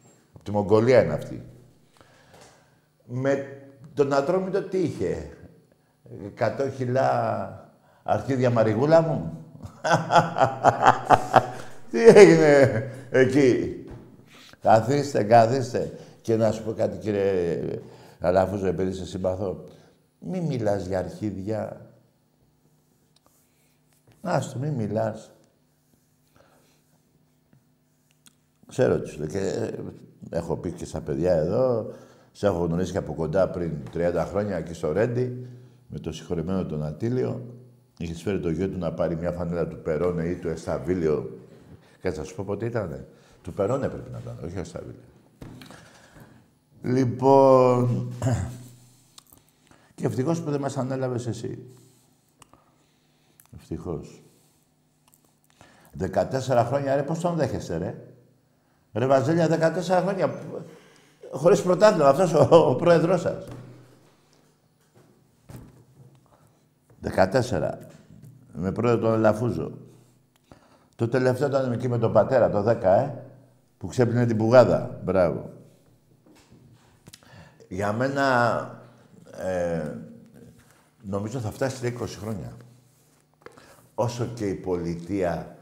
Από 0.46 0.52
τη 0.52 0.58
Μογγολία 0.58 1.02
είναι 1.02 1.12
αυτή. 1.12 1.42
Με 3.04 3.62
τον 3.94 4.12
Ατρόμητο 4.12 4.62
τι 4.62 4.78
είχε. 4.78 5.30
100 6.38 6.70
κιλά 6.76 7.72
αρχίδια 8.02 8.50
μαριγούλα 8.50 9.02
μου; 9.02 9.44
τι 11.90 12.06
έγινε 12.06 12.90
εκεί; 13.10 13.84
Καθίστε, 14.60 15.22
καθίστε. 15.22 15.98
Και 16.22 16.36
να 16.36 16.52
σου 16.52 16.64
πω 16.64 16.72
κάτι, 16.72 16.96
κύριε 16.96 17.60
Αλαφούζο, 18.20 18.66
επειδή 18.66 18.92
σε 18.92 19.06
συμπαθώ. 19.06 19.64
Μη 20.18 20.40
μιλάς 20.40 20.86
για 20.86 20.98
αρχίδια. 20.98 21.90
Άστο, 24.20 24.58
μη 24.58 24.70
μιλάς. 24.70 25.30
Ξέρω 28.66 29.00
τι 29.00 29.08
σου 29.08 29.18
λέω. 29.18 29.28
Και 29.28 29.38
ε, 29.38 29.74
έχω 30.30 30.56
πει 30.56 30.72
και 30.72 30.84
στα 30.84 31.00
παιδιά 31.00 31.32
εδώ, 31.32 31.92
σε 32.32 32.46
έχω 32.46 32.64
γνωρίσει 32.64 32.92
και 32.92 32.98
από 32.98 33.14
κοντά 33.14 33.50
πριν 33.50 33.72
30 33.94 34.26
χρόνια 34.28 34.56
εκεί 34.56 34.74
στο 34.74 34.92
Ρέντι, 34.92 35.46
με 35.88 35.98
το 35.98 36.12
συγχωρεμένο 36.12 36.64
τον 36.64 36.84
Ατήλιο. 36.84 37.44
Είχε 37.98 38.14
φέρει 38.14 38.40
το 38.40 38.50
γιο 38.50 38.68
του 38.68 38.78
να 38.78 38.92
πάρει 38.92 39.16
μια 39.16 39.32
φανέλα 39.32 39.68
του 39.68 39.78
Περόνε 39.82 40.24
ή 40.24 40.34
του 40.34 40.48
Εσταβίλιο. 40.48 41.38
Και 42.00 42.10
θα 42.10 42.24
σου 42.24 42.34
πω 42.34 42.44
πότε 42.44 42.66
ήτανε. 42.66 43.06
Του 43.42 43.52
Περόνε 43.52 43.88
πρέπει 43.88 44.10
να 44.10 44.18
ήταν, 44.18 44.38
όχι 44.44 44.58
Εσταβίλιο. 44.58 45.00
Λοιπόν... 46.82 48.12
Και 49.94 50.06
ευτυχώς 50.06 50.42
που 50.42 50.50
δεν 50.50 50.60
μας 50.60 50.76
ανέλαβες 50.76 51.26
εσύ. 51.26 51.58
Ευτυχώς. 53.56 54.22
14 55.98 56.64
χρόνια, 56.66 56.96
ρε, 56.96 57.02
πώς 57.02 57.18
τον 57.18 57.36
δέχεστε, 57.36 57.76
ρε; 57.76 58.13
Ρε 58.94 59.06
Βαζέλια, 59.06 59.48
14 59.48 60.00
χρόνια, 60.02 60.34
χωρίς 61.30 61.62
πρωτάθλημα, 61.62 62.08
αυτός 62.08 62.32
ο, 62.32 62.48
ο 62.50 62.74
πρόεδρός 62.74 63.20
σας. 63.20 63.44
14. 67.02 67.70
Με 68.52 68.72
πρόεδρο 68.72 69.10
τον 69.10 69.20
Λαφούζο. 69.20 69.70
Το 70.96 71.08
τελευταίο 71.08 71.48
ήταν 71.48 71.72
εκεί 71.72 71.88
με 71.88 71.98
τον 71.98 72.12
πατέρα, 72.12 72.50
το 72.50 72.62
10, 72.62 72.82
ε, 72.82 73.10
που 73.78 73.86
ξέπλυνε 73.86 74.26
την 74.26 74.36
πουγάδα. 74.36 75.00
Μπράβο. 75.04 75.50
Για 77.68 77.92
μένα, 77.92 78.58
ε, 79.38 79.82
νομίζω 81.02 81.38
θα 81.38 81.50
φτάσει 81.50 81.96
20 82.00 82.18
χρόνια. 82.20 82.52
Όσο 83.94 84.26
και 84.34 84.48
η 84.48 84.54
πολιτεία 84.54 85.56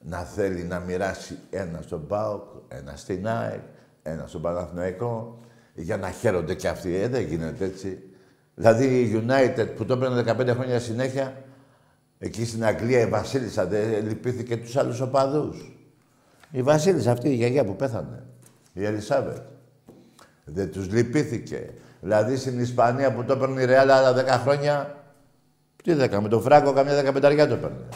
να 0.00 0.18
θέλει 0.18 0.62
να 0.62 0.78
μοιράσει 0.78 1.38
ένα 1.50 1.82
στον 1.82 2.06
ΠΑΟΚ, 2.06 2.49
ένα 2.70 2.96
στην 2.96 3.28
ΑΕΚ, 3.28 3.60
ένα 4.02 4.26
στον 4.26 4.42
Παναθηναϊκό, 4.42 5.38
για 5.74 5.96
να 5.96 6.10
χαίρονται 6.10 6.54
κι 6.54 6.66
αυτοί. 6.66 6.96
Ε, 6.96 7.08
δεν 7.08 7.22
γίνεται 7.22 7.64
έτσι. 7.64 8.02
Δηλαδή 8.54 8.84
η 8.84 9.24
United 9.26 9.66
που 9.76 9.84
το 9.84 9.92
έπαιρνε 9.92 10.52
15 10.52 10.54
χρόνια 10.54 10.80
συνέχεια, 10.80 11.42
εκεί 12.18 12.46
στην 12.46 12.64
Αγγλία 12.64 13.00
η 13.00 13.06
Βασίλισσα 13.06 13.66
δεν 13.66 14.06
λυπήθηκε 14.06 14.56
τους 14.56 14.76
άλλους 14.76 15.00
οπαδούς. 15.00 15.74
Η 16.50 16.62
Βασίλισσα 16.62 17.12
αυτή 17.12 17.28
η 17.28 17.34
γιαγιά 17.34 17.64
που 17.64 17.76
πέθανε, 17.76 18.22
η 18.72 18.84
Ελισάβετ. 18.84 19.42
Δεν 20.44 20.70
τους 20.70 20.92
λυπήθηκε. 20.92 21.70
Δηλαδή 22.00 22.36
στην 22.36 22.60
Ισπανία 22.60 23.12
που 23.12 23.24
το 23.24 23.32
έπαιρνε 23.32 23.62
η 23.62 23.64
Ρεάλ 23.64 23.90
άλλα 23.90 24.38
10 24.38 24.40
χρόνια, 24.42 24.96
τι 25.82 25.94
10, 25.98 26.18
με 26.22 26.28
τον 26.28 26.42
Φράγκο 26.42 26.72
καμιά 26.72 27.12
15 27.12 27.20
το 27.20 27.54
έπαιρνε. 27.54 27.88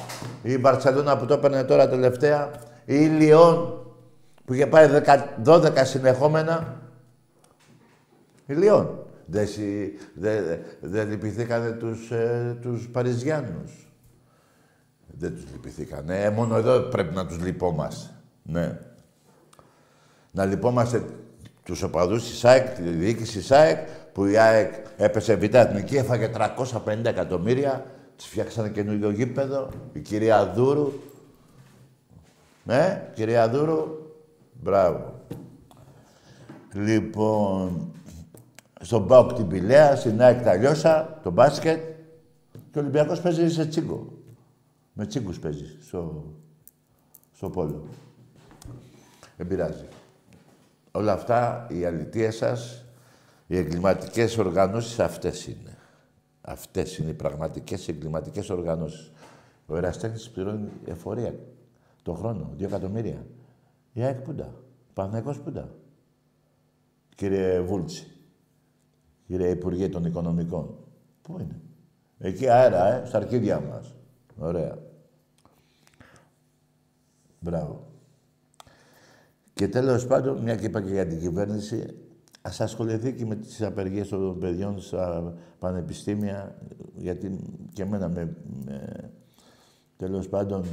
Η 0.42 0.58
Μπαρσελόνα 0.58 1.16
που 1.16 1.26
το 1.26 1.34
έπαιρνε 1.34 1.64
τώρα 1.64 1.88
τελευταία, 1.88 2.50
η 2.84 2.96
Λιόν 2.96 3.83
που 4.44 4.54
είχε 4.54 4.66
πάει 4.66 4.88
12 5.44 5.72
συνεχόμενα. 5.84 6.80
Η 8.46 8.54
Λιόν. 8.54 8.98
Δεν 9.26 9.48
δε, 10.14 10.56
δε 10.80 11.04
λυπηθήκανε 11.04 11.70
τους, 11.70 12.10
ε, 12.10 12.58
τους 12.62 12.88
Παριζιάνους. 12.88 13.92
Δεν 15.06 15.34
τους 15.34 15.44
λυπηθήκανε. 15.52 16.22
Ε, 16.22 16.30
μόνο 16.30 16.56
εδώ 16.56 16.80
πρέπει 16.80 17.14
να 17.14 17.26
τους 17.26 17.40
λυπόμαστε. 17.40 18.10
Ναι. 18.42 18.78
Να 20.30 20.44
λυπόμαστε 20.44 21.04
τους 21.64 21.82
οπαδούς 21.82 22.28
της 22.28 22.44
ΑΕΚ, 22.44 22.74
τη 22.74 22.82
διοίκηση 22.82 23.38
της 23.38 23.50
ΑΕΚ, 23.50 23.88
που 24.12 24.24
η 24.24 24.36
ΑΕΚ 24.36 24.74
έπεσε 24.96 25.34
β' 25.34 25.54
εθνική, 25.54 25.96
έφαγε 25.96 26.28
350 26.28 27.04
εκατομμύρια, 27.04 27.86
της 28.16 28.26
φτιάξανε 28.26 28.68
καινούργιο 28.68 29.10
γήπεδο, 29.10 29.68
η 29.92 30.00
κυρία 30.00 30.46
Δούρου. 30.46 30.92
Ναι, 32.64 33.10
κυρία 33.14 33.48
Δούρου, 33.48 34.03
μπράβο. 34.64 35.20
Λοιπόν, 36.72 37.92
στον 38.80 39.06
Πάοκ 39.06 39.32
την 39.32 39.48
Πηλαία, 39.48 39.96
στην 39.96 40.22
ΑΕΚ 40.22 40.42
τα 40.42 40.54
Λιώσα, 40.54 41.20
το 41.22 41.30
μπάσκετ 41.30 41.80
και 42.70 42.78
ο 42.78 42.80
Ολυμπιακός 42.80 43.20
παίζει 43.20 43.50
σε 43.50 43.66
τσίγκο. 43.66 44.12
Με 44.92 45.06
τσίγκους 45.06 45.38
παίζει 45.38 45.76
στο, 45.80 46.24
στο 47.32 47.50
πόλο. 47.50 47.84
Δεν 49.36 49.46
πειράζει. 49.46 49.88
Όλα 50.92 51.12
αυτά, 51.12 51.66
οι 51.70 51.84
αλητίες 51.84 52.36
σας, 52.36 52.84
οι 53.46 53.56
εγκληματικές 53.56 54.38
οργανώσεις 54.38 55.00
αυτές 55.00 55.46
είναι. 55.46 55.76
Αυτές 56.40 56.98
είναι 56.98 57.10
οι 57.10 57.14
πραγματικές 57.14 57.88
εγκληματικές 57.88 58.50
οργανώσεις. 58.50 59.12
Ο 59.66 59.76
Εραστέχνης 59.76 60.30
πληρώνει 60.30 60.68
εφορία 60.84 61.34
το 62.02 62.12
χρόνο, 62.12 62.50
δύο 62.56 62.66
εκατομμύρια. 62.66 63.26
Η 63.94 64.02
ΑΕΚ 64.02 64.20
πούντα. 64.20 64.54
Παναγικός 64.92 65.40
πούντα. 65.40 65.74
Κύριε 67.14 67.60
Βούλτσι. 67.60 68.06
Κύριε 69.26 69.50
Υπουργέ 69.50 69.88
των 69.88 70.04
Οικονομικών. 70.04 70.78
Πού 71.22 71.38
είναι; 71.40 71.60
Εκεί 72.18 72.48
αέρα, 72.48 72.92
ε, 72.92 73.06
στα 73.06 73.16
αρχίδια 73.16 73.60
μας. 73.60 73.94
Ωραία. 74.38 74.78
Μπράβο. 77.40 77.86
Και 79.54 79.68
τέλος 79.68 80.06
πάντων, 80.06 80.42
μια 80.42 80.56
και 80.56 80.66
είπα 80.66 80.82
και 80.82 80.90
για 80.90 81.06
την 81.06 81.18
κυβέρνηση, 81.18 81.96
ας 82.42 82.60
ασχοληθεί 82.60 83.14
και 83.14 83.26
με 83.26 83.36
τις 83.36 83.62
απεργίες 83.62 84.08
των 84.08 84.38
παιδιών 84.38 84.80
στα 84.80 85.34
πανεπιστήμια, 85.58 86.58
γιατί 86.94 87.40
και 87.72 87.82
εμένα 87.82 88.08
με, 88.08 88.36
με 88.64 89.10
τέλος 89.96 90.28
πάντων 90.28 90.64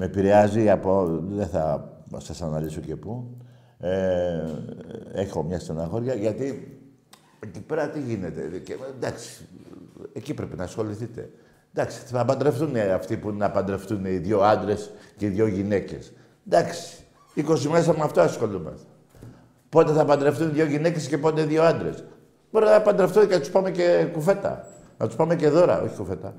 με 0.00 0.06
επηρεάζει 0.06 0.70
από... 0.70 1.20
Δεν 1.28 1.46
θα 1.46 1.90
σας 2.16 2.42
αναλύσω 2.42 2.80
και 2.80 2.96
πού. 2.96 3.36
Ε, 3.78 4.40
έχω 5.12 5.42
μια 5.42 5.58
στεναχώρια, 5.58 6.14
γιατί 6.14 6.78
εκεί 7.40 7.60
πέρα 7.60 7.88
τι 7.88 8.00
γίνεται. 8.00 8.58
Και, 8.58 8.76
εντάξει, 8.96 9.48
εκεί 10.12 10.34
πρέπει 10.34 10.56
να 10.56 10.64
ασχοληθείτε. 10.64 11.30
Εντάξει, 11.74 12.00
θα 12.04 12.24
παντρευτούν 12.24 12.76
αυτοί 12.76 13.16
που 13.16 13.30
να 13.30 13.50
παντρευτούν 13.50 14.04
οι 14.04 14.16
δύο 14.16 14.40
άντρες 14.40 14.90
και 15.16 15.26
οι 15.26 15.28
δύο 15.28 15.46
γυναίκες. 15.46 16.12
Εντάξει, 16.48 17.04
20 17.36 17.58
μέσα 17.70 17.92
με 17.92 18.02
αυτό 18.02 18.20
ασχολούμαστε. 18.20 18.86
Πότε 19.68 19.92
θα 19.92 20.04
παντρευτούν 20.04 20.52
δύο 20.52 20.64
γυναίκες 20.64 21.08
και 21.08 21.18
πότε 21.18 21.44
δύο 21.44 21.62
άντρες. 21.62 22.04
Μπορεί 22.50 22.64
να 22.64 22.80
παντρευτούν 22.80 23.28
και 23.28 23.34
να 23.34 23.40
τους 23.40 23.50
πάμε 23.50 23.70
και 23.70 24.08
κουφέτα. 24.12 24.66
Να 24.98 25.06
τους 25.06 25.16
πάμε 25.16 25.36
και 25.36 25.48
δώρα, 25.48 25.82
όχι 25.82 25.96
κουφέτα. 25.96 26.34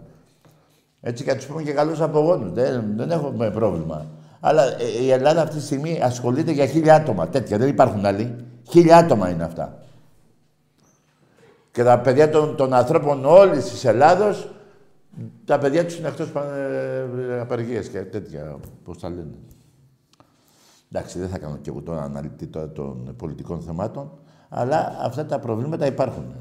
Έτσι 1.02 1.24
και 1.24 1.32
να 1.32 1.38
τους 1.38 1.46
πούμε 1.46 1.64
και 1.64 1.72
καλούς 1.74 2.02
απογόνους. 2.02 2.52
Δεν, 2.52 2.94
δεν 2.96 3.12
έχουμε 3.12 3.52
πρόβλημα. 3.52 4.06
Αλλά 4.40 4.64
ε, 4.64 5.04
η 5.04 5.12
Ελλάδα 5.12 5.42
αυτή 5.42 5.56
τη 5.56 5.62
στιγμή 5.62 6.00
ασχολείται 6.02 6.52
για 6.52 6.66
χίλια 6.66 6.96
άτομα. 6.96 7.28
Τέτοια, 7.28 7.58
δεν 7.58 7.68
υπάρχουν 7.68 8.06
άλλοι. 8.06 8.36
Χίλια 8.70 8.98
άτομα 8.98 9.30
είναι 9.30 9.44
αυτά. 9.44 9.80
Και 11.72 11.84
τα 11.84 12.00
παιδιά 12.00 12.30
των, 12.30 12.56
των 12.56 12.74
ανθρώπων 12.74 13.26
όλης 13.26 13.70
της 13.70 13.86
Ελλάδος, 13.86 14.52
τα 15.46 15.58
παιδιά 15.58 15.86
τους 15.86 15.98
είναι 15.98 16.08
εκτός 16.08 16.28
ε, 16.28 17.40
απεργίε 17.40 17.80
και 17.80 18.00
τέτοια. 18.00 18.56
Πώς 18.84 19.00
τα 19.00 19.10
λένε. 19.10 19.36
Εντάξει, 20.92 21.20
δεν 21.20 21.30
θα 21.30 21.38
κάνω 21.38 21.58
και 21.58 21.70
εγώ 21.70 21.82
τον 21.82 22.00
αναλυτή 22.00 22.48
των 22.48 23.16
πολιτικών 23.18 23.62
θεμάτων, 23.62 24.12
αλλά 24.50 24.98
αυτά 25.02 25.26
τα 25.26 25.40
προβλήματα 25.40 25.86
υπάρχουν. 25.86 26.36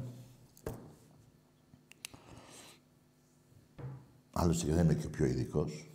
Άλλωστε 4.32 4.66
και 4.66 4.72
δεν 4.72 4.84
είμαι 4.84 4.94
και 4.94 5.06
ο 5.06 5.10
πιο 5.10 5.24
ειδικός. 5.24 5.90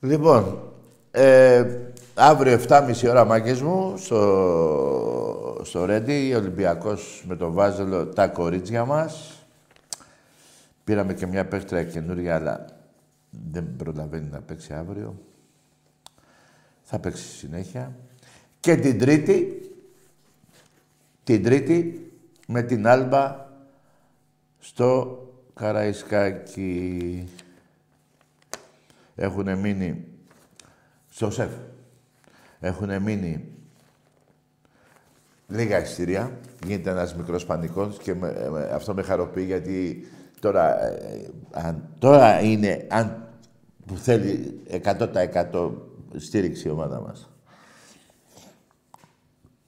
Λοιπόν, 0.00 0.72
ε, 1.10 1.78
αύριο 2.14 2.60
7.30 2.68 3.08
ώρα 3.08 3.24
μάγκες 3.24 3.60
μου, 3.60 3.96
στο, 3.96 5.60
στο 5.64 5.84
Ρέντι, 5.84 6.34
Ολυμπιακός 6.34 7.24
με 7.26 7.36
το 7.36 7.52
Βάζελο, 7.52 8.06
τα 8.06 8.28
κορίτσια 8.28 8.84
μας. 8.84 9.44
Πήραμε 10.84 11.14
και 11.14 11.26
μια 11.26 11.46
παίχτρα 11.46 11.82
καινούρια, 11.82 12.34
αλλά 12.34 12.64
δεν 13.30 13.76
προλαβαίνει 13.76 14.28
να 14.30 14.40
παίξει 14.40 14.72
αύριο. 14.72 15.14
Θα 16.82 16.98
παίξει 16.98 17.24
συνέχεια. 17.24 17.96
Και 18.60 18.76
την 18.76 18.98
Τρίτη, 18.98 19.70
την 21.24 21.42
Τρίτη, 21.42 22.10
με 22.46 22.62
την 22.62 22.86
Άλμπα 22.86 23.46
στο 24.58 25.18
Καραϊσκάκι. 25.54 27.28
Έχουν 29.14 29.58
μείνει 29.58 30.04
στο 31.08 31.30
ΣΕΦ. 31.30 31.52
Έχουν 32.60 33.02
μείνει 33.02 33.52
λίγα 35.46 35.80
εισιτήρια. 35.80 36.38
Γίνεται 36.66 36.90
ένας 36.90 37.14
μικρός 37.14 37.46
πανικός 37.46 37.98
και 37.98 38.16
αυτό 38.72 38.94
με 38.94 39.02
χαροποιεί 39.02 39.44
γιατί 39.46 40.06
τώρα, 40.40 40.86
ε, 40.86 41.30
αν, 41.50 41.88
τώρα 41.98 42.40
είναι 42.40 42.86
αν, 42.90 43.28
που 43.86 43.96
θέλει 43.96 44.60
100% 44.70 45.70
στήριξη 46.16 46.68
η 46.68 46.70
ομάδα 46.70 47.00
μας. 47.00 47.30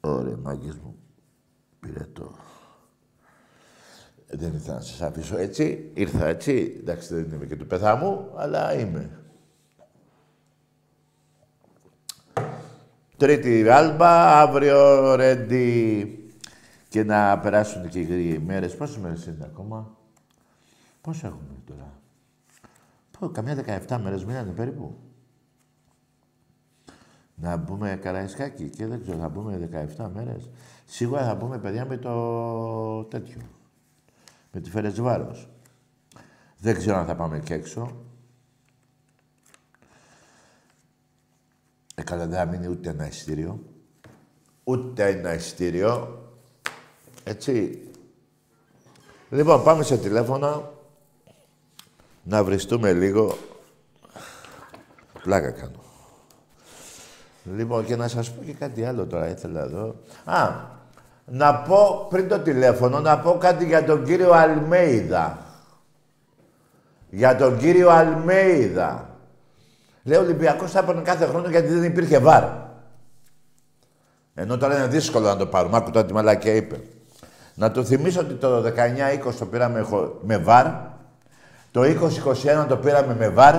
Ωραία, 0.01 0.37
μάγκες 0.37 0.75
μου. 0.75 0.97
Πήρε 1.81 2.07
το... 2.12 2.35
Δεν 4.37 4.55
ήθελα 4.55 4.75
να 4.75 4.81
σας 4.81 5.03
αφήσω 5.03 5.37
έτσι. 5.38 5.90
Ήρθα 5.94 6.27
έτσι. 6.27 6.77
Εντάξει, 6.81 7.14
δεν 7.14 7.33
είμαι 7.33 7.47
και 7.47 7.57
του 7.57 7.66
πεθά 7.66 7.97
μου, 7.97 8.31
αλλά 8.37 8.79
είμαι. 8.79 9.11
Τρίτη 13.16 13.68
άλμπα, 13.68 14.40
αύριο 14.40 15.14
ρέντι. 15.14 16.18
Και 16.88 17.05
να 17.05 17.38
περάσουν 17.38 17.88
και 17.88 18.01
οι 18.01 18.38
μέρες. 18.38 18.77
Πόσες 18.77 18.97
μέρες 18.99 19.27
είναι 19.27 19.44
ακόμα; 19.44 19.97
Πόσο 21.01 21.27
έχουμε 21.27 21.57
τώρα; 21.66 22.01
Πω, 23.18 23.29
καμιά 23.29 23.64
17 23.88 23.99
μέρες 24.03 24.25
μείνανε 24.25 24.51
περίπου. 24.51 24.99
Να 27.35 27.57
μπούμε 27.57 27.99
Καραϊσκάκι 28.03 28.68
και 28.68 28.87
δεν 28.87 29.01
ξέρω, 29.03 29.18
θα 29.18 29.29
μπούμε 29.29 29.68
17 29.97 30.11
μέρες. 30.14 30.51
Σίγουρα 30.85 31.25
θα 31.25 31.35
μπούμε, 31.35 31.59
παιδιά, 31.59 31.87
με 31.87 31.97
το 31.97 33.05
τέτοιο. 33.05 33.40
Με 34.55 34.61
τη 34.61 34.71
Φερετσβάρος. 34.71 35.49
Δεν 36.59 36.77
ξέρω 36.77 36.97
αν 36.97 37.07
θα 37.07 37.14
πάμε 37.14 37.38
και 37.38 37.55
έξω. 37.55 38.05
Ε, 41.95 42.03
καλά, 42.03 42.27
δεν 42.27 42.38
θα 42.38 42.45
μείνει 42.45 42.69
ούτε 42.69 42.90
ένα 42.90 43.07
ειστήριο. 43.07 43.62
Ούτε 44.64 45.09
ένα 45.09 45.35
ειστήριο. 45.35 46.23
Έτσι. 47.25 47.83
Λοιπόν, 49.31 49.62
πάμε 49.62 49.83
σε 49.83 49.99
τηλέφωνα. 49.99 50.73
Να 52.23 52.45
βριστούμε 52.45 52.93
λίγο. 52.93 53.37
Πλάκα 55.23 55.51
κάνω. 55.51 55.83
Λοιπόν, 57.45 57.85
και 57.85 57.97
να 57.97 58.09
σας 58.09 58.35
πω 58.35 58.45
και 58.45 58.53
κάτι 58.53 58.85
άλλο 58.85 59.07
τώρα, 59.07 59.29
ήθελα 59.29 59.61
εδώ. 59.61 59.97
Α, 60.25 60.51
να 61.24 61.54
πω 61.54 62.06
πριν 62.10 62.28
το 62.28 62.38
τηλέφωνο, 62.38 63.00
να 63.00 63.18
πω 63.18 63.37
κάτι 63.38 63.64
για 63.64 63.84
τον 63.84 64.04
κύριο 64.04 64.32
Αλμέιδα. 64.32 65.38
Για 67.10 67.37
τον 67.37 67.58
κύριο 67.58 67.90
Αλμέιδα. 67.90 69.08
Λέει 70.02 70.18
ο 70.18 70.20
Ολυμπιακός 70.20 70.70
θα 70.70 70.78
έπαιρνε 70.78 71.02
κάθε 71.02 71.26
χρόνο 71.26 71.48
γιατί 71.48 71.68
δεν 71.68 71.84
υπήρχε 71.84 72.18
βάρ. 72.18 72.44
Ενώ 74.34 74.56
τώρα 74.56 74.76
είναι 74.76 74.87
δύσκολο 74.87 75.26
να 75.26 75.37
το 75.37 75.46
πάρουμε. 75.46 75.76
Άκου 75.76 75.90
τώρα 75.90 76.06
τη 76.06 76.12
μαλακία 76.12 76.54
είπε. 76.54 76.80
Να 77.54 77.70
του 77.70 77.84
θυμίσω 77.84 78.20
ότι 78.20 78.34
το 78.34 78.64
19-20 79.28 79.34
το 79.38 79.46
πήραμε 79.46 79.87
με 80.22 80.38
βάρ. 80.38 80.66
Το 81.70 81.82
20-21 81.82 82.66
το 82.68 82.76
πήραμε 82.76 83.14
με 83.14 83.28
βάρ. 83.28 83.54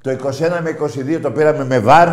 Το 0.00 0.10
21 0.10 0.60
με 0.62 0.76
22 0.80 1.20
το 1.22 1.30
πήραμε 1.30 1.64
με 1.64 1.78
βάρ. 1.78 2.08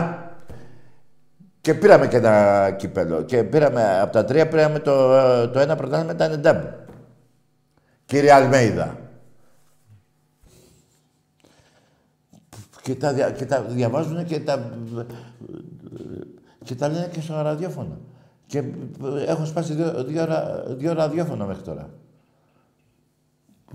Και 1.61 1.73
πήραμε 1.73 2.07
και 2.07 2.17
ένα 2.17 2.71
κύπελο. 2.71 3.21
Και 3.21 3.43
πήραμε 3.43 3.99
από 3.99 4.11
τα 4.11 4.25
τρία 4.25 4.47
πήραμε 4.47 4.79
το, 4.79 4.93
το 5.49 5.59
ένα 5.59 5.75
πρωτάθλημα 5.75 6.11
ήταν 6.13 6.31
εντάμπ. 6.31 6.63
Κύριε 8.05 8.31
Αλμέιδα. 8.31 8.97
Και 12.81 12.95
τα, 12.95 13.31
και 13.31 13.45
τα 13.45 13.61
διαβάζουν 13.61 14.25
και 14.25 14.39
τα, 14.39 14.71
και 16.63 16.75
τα 16.75 16.87
λένε 16.87 17.09
και 17.11 17.21
στο 17.21 17.41
ραδιόφωνο. 17.41 17.97
Και 18.45 18.63
έχω 19.25 19.45
σπάσει 19.45 19.73
δύο, 19.73 20.03
δύο, 20.03 20.27
δύο 20.67 20.93
ραδιόφωνα 20.93 21.45
μέχρι 21.45 21.63
τώρα. 21.63 21.89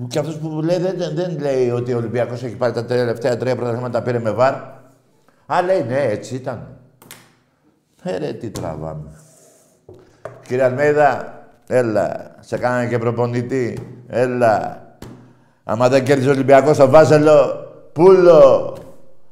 Και 0.09 0.19
αυτός 0.19 0.39
που 0.39 0.63
λέει 0.63 0.79
δεν, 0.79 1.15
δεν 1.15 1.39
λέει 1.39 1.71
ότι 1.71 1.93
ο 1.93 1.97
Ολυμπιακός 1.97 2.43
έχει 2.43 2.57
πάρει 2.57 2.73
τα 2.73 2.85
τελευταία 2.85 3.37
τρία 3.37 3.57
πρωταθλήματα 3.57 4.03
πήρε 4.03 4.19
με 4.19 4.31
βάρ. 4.31 4.55
Α, 5.47 5.63
λέει 5.65 5.83
ναι, 5.83 6.03
έτσι 6.03 6.35
ήταν. 6.35 6.79
Ε, 8.07 8.17
ρε, 8.17 8.33
τι 8.33 8.51
τραβάμε. 8.51 9.11
Κύριε 10.47 10.65
Αλμέιδα, 10.65 11.43
έλα. 11.67 12.37
Σε 12.41 12.59
κάνανε 12.59 12.89
και 12.89 12.99
προπονητή. 12.99 13.79
Έλα. 14.09 14.83
Άμα 15.65 15.89
δεν 15.89 16.05
κέρδισε 16.05 16.29
ο 16.29 16.33
Ολυμπιακός 16.33 16.77
στο 16.77 16.89
Βάζελο, 16.89 17.67
πούλο. 17.93 18.77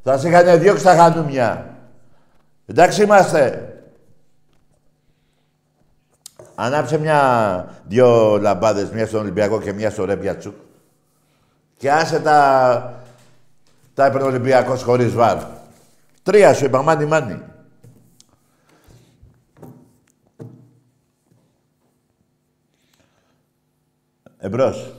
Θα 0.02 0.18
σε 0.18 0.28
είχαν 0.28 0.61
διώξει 0.61 0.85
τα 0.85 0.94
χανούμια. 0.94 1.66
Εντάξει 2.66 3.02
είμαστε. 3.02 3.66
Ανάψε 6.54 6.98
μια, 6.98 7.66
δυο 7.88 8.38
λαμπάδες, 8.40 8.90
μια 8.90 9.06
στον 9.06 9.20
Ολυμπιακό 9.20 9.61
και 9.61 9.72
μια 9.72 9.90
στο 9.90 10.04
Ρέμπια 10.04 10.37
Τσουκ. 10.37 10.54
Και 11.76 11.92
άσε 11.92 12.20
τα, 12.20 13.02
τα 13.94 14.06
έπαιρνε 14.06 14.26
ο 14.26 14.30
Ολυμπιακός 14.30 14.82
χωρίς 14.82 15.12
βάρ. 15.12 15.37
Τρία 16.22 16.54
σου 16.54 16.64
είπα, 16.64 16.82
μάνι 16.82 17.04
μάνι. 17.04 17.42
Εμπρός. 24.44 24.94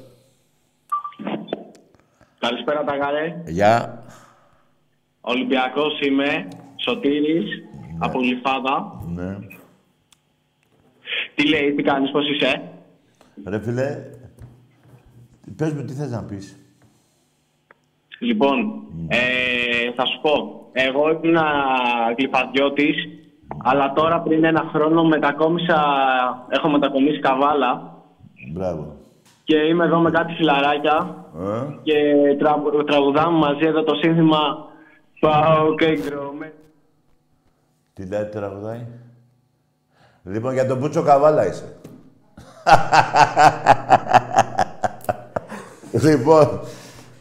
Καλησπέρα 2.40 2.84
τα 2.84 2.96
γαρέ. 2.96 3.44
Γεια. 3.48 4.04
Ολυμπιακός 5.22 6.00
είμαι, 6.00 6.48
Σωτήρης, 6.76 7.46
ναι. 7.46 7.98
από 8.00 8.20
Λιφάδα. 8.20 9.02
Ναι. 9.08 9.38
Τι 11.36 11.48
λέει, 11.48 11.74
τι 11.74 11.84
κάνεις, 11.84 12.12
πώς 12.12 12.30
είσαι; 12.30 12.62
Ρε 13.46 13.60
φίλε, 13.60 13.98
πες 15.56 15.74
μου 15.74 15.86
τι 15.86 15.94
θες 15.94 16.12
να 16.12 16.24
πεις; 16.24 16.60
Λοιπόν, 18.20 18.84
ε, 19.08 19.92
θα 19.96 20.06
σου 20.06 20.22
πω. 20.22 20.68
Εγώ 20.72 21.10
ήμουν 21.10 21.38
γλυφαδιώτης, 22.18 22.96
αλλά 23.64 23.94
τώρα 23.94 24.22
πριν 24.22 24.44
ένα 24.44 24.70
χρόνο 24.74 25.04
μετακόμισα, 25.04 25.84
έχω 26.50 26.70
μετακομίσει 26.70 27.20
καβάλα. 27.20 28.04
Μπράβο. 28.54 29.03
Και 29.44 29.56
είμαι 29.58 29.86
εδώ 29.86 30.00
με 30.00 30.12
κάτι 30.12 30.34
φιλαράκια 30.34 31.26
Ε, 31.40 31.74
και 31.84 31.94
τρα, 32.40 32.62
τραγουδάμε 32.86 33.38
μαζί 33.38 33.66
εδώ 33.66 33.84
το 33.84 33.96
σύνθημα 33.96 34.72
Πάω 35.20 35.76
και 35.76 36.00
γκρόμε. 36.00 36.54
τι 37.94 38.08
λέει 38.08 38.26
τραγουδάει; 38.26 38.86
Λοιπόν, 40.24 40.54
για 40.54 40.68
τον 40.68 40.78
Μπούτσο 40.78 41.02
Καβάλα 41.04 41.48
είσαι. 41.48 41.76
λοιπόν, 46.08 46.60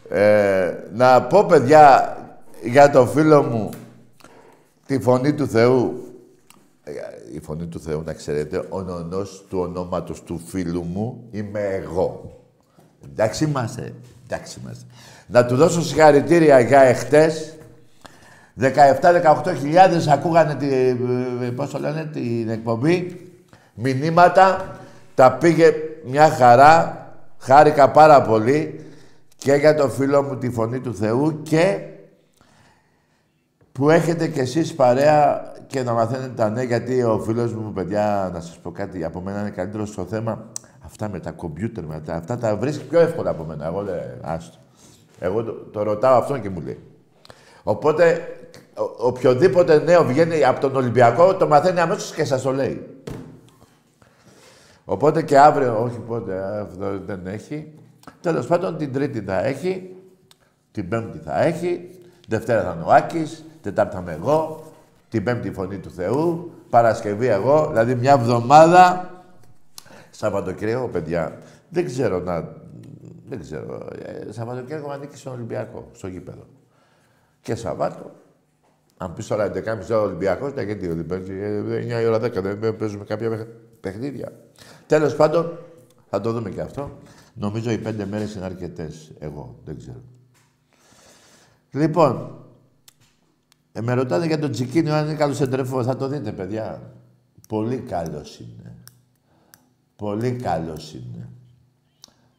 ε, 0.09 0.73
να 0.93 1.21
πω, 1.21 1.45
παιδιά, 1.45 2.17
για 2.63 2.89
το 2.91 3.05
φίλο 3.05 3.43
μου, 3.43 3.69
τη 4.85 4.99
Φωνή 4.99 5.33
του 5.33 5.47
Θεού. 5.47 6.12
Ε, 7.33 7.35
Η 7.35 7.39
Φωνή 7.39 7.65
του 7.65 7.79
Θεού, 7.79 8.03
να 8.05 8.13
ξέρετε, 8.13 8.65
ο 8.69 8.81
νονός 8.81 9.45
του 9.49 9.59
ονόματος 9.59 10.23
του 10.23 10.41
φίλου 10.45 10.83
μου 10.83 11.23
είμαι 11.31 11.59
εγώ. 11.59 12.41
Εντάξει 13.05 13.43
είμαστε. 13.43 13.93
Εντάξει 14.27 14.59
είμαστε. 14.61 14.83
Να 15.27 15.45
του 15.45 15.55
δώσω 15.55 15.81
συγχαρητήρια 15.81 16.59
για 16.59 16.81
εχθές. 16.81 17.57
17-18 18.59 19.55
χιλιάδες 19.59 20.07
ακούγανε 20.07 20.55
τη, 20.55 20.73
ε, 21.45 21.49
πώς 21.55 21.69
το 21.69 21.79
λένε, 21.79 22.09
την 22.13 22.49
εκπομπή. 22.49 23.27
Μηνύματα. 23.73 24.77
Τα 25.15 25.31
πήγε 25.31 25.73
μια 26.05 26.29
χαρά. 26.29 26.97
Χάρηκα 27.37 27.91
πάρα 27.91 28.21
πολύ. 28.21 28.85
Και 29.35 29.53
για 29.53 29.75
το 29.75 29.89
φίλο 29.89 30.21
μου 30.23 30.37
τη 30.37 30.49
Φωνή 30.49 30.79
του 30.79 30.95
Θεού 30.95 31.41
και 31.43 31.79
που 33.73 33.89
έχετε 33.89 34.27
κι 34.27 34.39
εσείς 34.39 34.73
παρέα 34.75 35.51
και 35.67 35.83
να 35.83 35.93
μαθαίνετε 35.93 36.33
τα 36.35 36.49
νέα, 36.49 36.63
γιατί 36.63 37.03
ο 37.03 37.19
φίλος 37.19 37.53
μου, 37.53 37.73
παιδιά, 37.73 38.29
να 38.33 38.39
σας 38.39 38.57
πω 38.57 38.71
κάτι, 38.71 39.03
από 39.03 39.21
μένα 39.21 39.39
είναι 39.39 39.49
καλύτερος 39.49 39.89
στο 39.89 40.05
θέμα. 40.05 40.45
Αυτά 40.85 41.09
με 41.09 41.19
τα 41.19 41.31
κομπιούτερ, 41.31 41.83
με 41.83 42.01
τα, 42.05 42.13
αυτά 42.13 42.37
τα 42.37 42.55
βρίσκει 42.55 42.85
πιο 42.85 42.99
εύκολα 42.99 43.29
από 43.29 43.43
μένα. 43.43 43.65
Εγώ 43.65 43.81
λέω, 43.81 44.01
άστο. 44.21 44.57
Εγώ 45.19 45.43
το, 45.43 45.51
το 45.51 45.83
ρωτάω 45.83 46.17
αυτόν 46.17 46.41
και 46.41 46.49
μου 46.49 46.61
λέει. 46.61 46.79
Οπότε, 47.63 48.27
ο, 48.77 49.07
οποιοδήποτε 49.07 49.79
νέο 49.79 50.03
βγαίνει 50.03 50.43
από 50.43 50.59
τον 50.59 50.75
Ολυμπιακό, 50.75 51.35
το 51.35 51.47
μαθαίνει 51.47 51.79
αμέσως 51.79 52.13
και 52.13 52.25
σας 52.25 52.41
το 52.41 52.51
λέει. 52.51 52.87
Οπότε 54.85 55.21
και 55.21 55.37
αύριο, 55.37 55.83
όχι 55.83 55.99
πότε, 55.99 56.59
αυτό 56.61 56.99
δεν 57.05 57.27
έχει. 57.27 57.73
Τέλος 58.21 58.47
πάντων, 58.47 58.77
την 58.77 58.93
Τρίτη 58.93 59.21
θα 59.21 59.45
έχει, 59.45 59.95
την 60.71 60.89
Πέμπτη 60.89 61.17
θα 61.17 61.43
έχει, 61.43 61.89
Δευτέρα 62.27 62.63
θα 62.63 62.73
είναι 62.75 62.83
ο 62.83 62.91
Άκης, 62.91 63.43
Τετάρτη 63.63 63.95
θα 63.95 64.01
είμαι 64.01 64.13
εγώ, 64.13 64.63
την 65.09 65.23
Πέμπτη 65.23 65.47
η 65.47 65.51
Φωνή 65.51 65.77
του 65.77 65.89
Θεού, 65.91 66.51
Παρασκευή 66.69 67.27
εγώ, 67.27 67.67
δηλαδή 67.67 67.95
μια 67.95 68.11
εβδομάδα, 68.11 69.09
Σαββατοκύριακο, 70.09 70.87
παιδιά, 70.87 71.37
δεν 71.69 71.85
ξέρω 71.85 72.19
να... 72.19 72.61
Δεν 73.29 73.39
ξέρω. 73.39 73.87
Ε, 74.05 74.31
Σαββατοκύριακο 74.31 74.91
ανήκει 74.91 75.17
στον 75.17 75.33
Ολυμπιακό, 75.33 75.89
στο 75.91 76.07
γήπεδο. 76.07 76.45
Και 77.41 77.55
Σαββάτο. 77.55 78.11
Αν 78.97 79.13
πεις 79.13 79.27
τώρα 79.27 79.51
11.30 79.53 79.63
ώρα 79.89 80.01
Ολυμπιακός, 80.01 80.53
ναι, 80.53 80.61
γιατί 80.61 80.87
δεν 80.87 81.05
παίζει. 81.05 81.33
9 81.97 82.01
η 82.01 82.05
ώρα 82.05 82.17
10 82.17 82.31
δεν 82.41 82.77
παίζουμε 82.77 83.03
κάποια 83.03 83.29
παιχ- 83.29 83.47
παιχνίδια. 83.79 84.31
Τέλος 84.87 85.15
πάντων, 85.15 85.57
θα 86.09 86.21
το 86.21 86.31
δούμε 86.31 86.49
και 86.49 86.61
αυτό. 86.61 86.97
Νομίζω 87.33 87.71
οι 87.71 87.77
πέντε 87.77 88.05
μέρες 88.05 88.35
είναι 88.35 88.45
αρκετές. 88.45 89.11
Εγώ 89.19 89.55
δεν 89.65 89.77
ξέρω. 89.77 90.01
Λοιπόν, 91.71 92.42
ε, 93.73 93.81
με 93.81 93.93
ρωτάνε 93.93 94.25
για 94.25 94.39
τον 94.39 94.51
Τσικίνιο 94.51 94.93
αν 94.93 95.05
είναι 95.05 95.15
καλός 95.15 95.37
σεντρεφό. 95.37 95.83
Θα 95.83 95.95
το 95.95 96.07
δείτε, 96.07 96.31
παιδιά. 96.31 96.93
Πολύ 97.47 97.77
καλός 97.77 98.39
είναι. 98.39 98.75
Πολύ 99.95 100.31
καλός 100.31 100.93
είναι. 100.93 101.29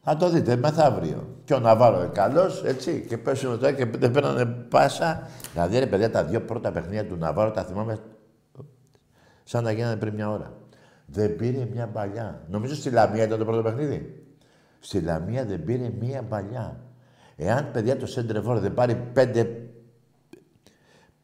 Θα 0.01 0.17
το 0.17 0.29
δείτε 0.29 0.55
μεθαύριο. 0.55 1.27
Και 1.43 1.53
ο 1.53 1.59
Ναβάρο 1.59 1.97
είναι 1.97 2.11
καλός, 2.13 2.63
έτσι. 2.63 3.05
Και 3.07 3.17
πέσουν 3.17 3.59
τώρα 3.59 3.71
και 3.71 3.85
δεν 3.85 4.11
παίρνανε 4.11 4.45
πάσα. 4.45 5.27
Δηλαδή, 5.53 5.79
ρε 5.79 5.87
παιδιά, 5.87 6.11
τα 6.11 6.23
δύο 6.23 6.41
πρώτα 6.41 6.71
παιχνίδια 6.71 7.05
του 7.05 7.15
Ναβάρο 7.15 7.51
τα 7.51 7.63
θυμάμαι 7.63 7.99
σαν 9.43 9.63
να 9.63 9.71
γίνανε 9.71 9.95
πριν 9.95 10.13
μια 10.13 10.29
ώρα. 10.29 10.53
Δεν 11.05 11.35
πήρε 11.35 11.67
μια 11.73 11.87
παλιά. 11.87 12.43
Νομίζω 12.49 12.75
στη 12.75 12.89
Λαμία 12.89 13.23
ήταν 13.23 13.39
το 13.39 13.45
πρώτο 13.45 13.61
παιχνίδι. 13.61 14.25
Στη 14.79 15.01
Λαμία 15.01 15.45
δεν 15.45 15.63
πήρε 15.63 15.91
μια 15.99 16.23
παλιά. 16.23 16.79
Εάν 17.35 17.71
παιδιά 17.71 17.97
το 17.97 18.05
Σέντρεφόρ 18.05 18.59
δεν 18.59 18.73
πάρει 18.73 18.95
πέντε, 19.13 19.43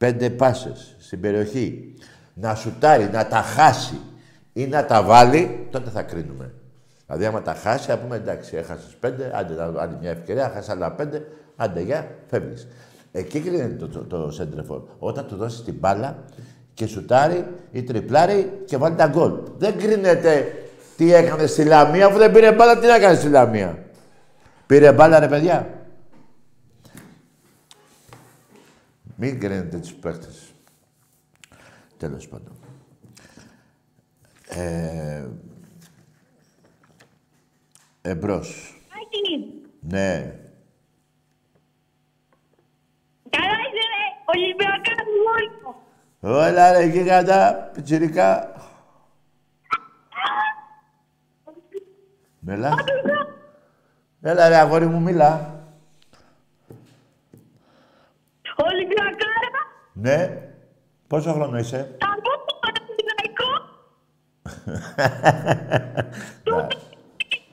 πέντε 0.02 0.30
πάσες 0.30 0.96
στην 1.00 1.20
περιοχή, 1.20 1.94
να 2.34 2.56
σουτάρει, 2.56 3.10
να 3.14 3.28
τα 3.28 3.42
χάσει 3.42 4.00
ή 4.54 4.68
να 4.68 4.86
τα 4.86 5.04
βάλει, 5.04 5.68
τότε 5.72 5.90
θα 5.90 6.02
κρίνουμε. 6.02 6.54
Δηλαδή, 7.06 7.26
άμα 7.26 7.42
τα 7.42 7.54
χάσει, 7.54 7.88
θα 7.88 7.98
πούμε 7.98 8.16
εντάξει, 8.16 8.56
έχασες 8.56 8.96
πέντε, 9.00 9.32
άντε 9.34 9.54
άλλη 9.78 9.98
μια 10.02 10.10
ευκαιρία, 10.10 10.52
χάσει 10.54 10.72
άλλα 10.72 10.92
πέντε, 10.92 11.26
άντε 11.56 11.82
για, 11.82 12.08
φεύγεις. 12.30 12.68
Εκεί 13.12 13.40
κρίνεται 13.40 13.76
το, 13.76 13.88
το, 13.88 14.04
το 14.04 14.32
σέντρεφορ. 14.32 14.82
Όταν 15.00 15.28
του 15.28 15.36
δώσει 15.36 15.64
την 15.64 15.74
μπάλα 15.80 16.16
και 16.74 16.86
σουτάρει 16.86 17.46
ή 17.72 17.84
τριπλάρει 17.84 18.62
και 18.66 18.78
βάλει 18.78 18.96
τα 18.96 19.08
γκολ. 19.08 19.34
Δεν 19.58 19.78
κρίνεται 19.78 20.54
τι 20.98 21.14
έκανε 21.14 21.46
στη 21.46 21.64
Λαμία, 21.64 22.06
αφού 22.06 22.18
δεν 22.18 22.32
πήρε 22.32 22.52
μπάλα, 22.52 22.80
τι 22.80 22.88
να 22.88 23.00
κάνει 23.00 23.18
στη 23.18 23.30
Λαμία. 23.30 23.78
Πήρε 24.66 24.92
μπάλα, 24.92 25.20
ρε 25.20 25.28
παιδιά. 25.28 25.81
Μην 29.24 29.40
κρίνετε 29.40 29.80
τους 29.80 29.94
παίχτες. 29.94 30.54
Τέλος 31.98 32.28
πάντων. 32.28 32.54
Ε, 34.50 35.28
εμπρός. 38.02 38.76
Ναι. 39.80 40.40
Καλά 43.30 43.56
είσαι 43.62 43.86
ρε, 43.92 44.06
Ολυμπιακά 44.26 44.96
μόνος. 45.26 45.76
Όλα 46.20 46.72
ρε 46.72 46.86
γίγαντα, 46.86 47.70
πιτσιρικά. 47.74 48.54
Μελά. 52.40 52.74
Έλα 54.22 54.48
ρε 54.48 54.56
αγόρι 54.56 54.86
μου, 54.86 55.02
μίλα. 55.02 55.60
Ολυμπιακά 58.64 59.26
ρε, 59.42 59.50
Ναι. 60.02 60.50
Πόσο 61.08 61.34
χρόνο 61.34 61.58
είσαι; 61.58 61.96
θα 62.00 62.08
πω 62.22 62.30
το 62.46 62.60
Παναθηναϊκό. 62.62 63.52
Να. 66.44 66.68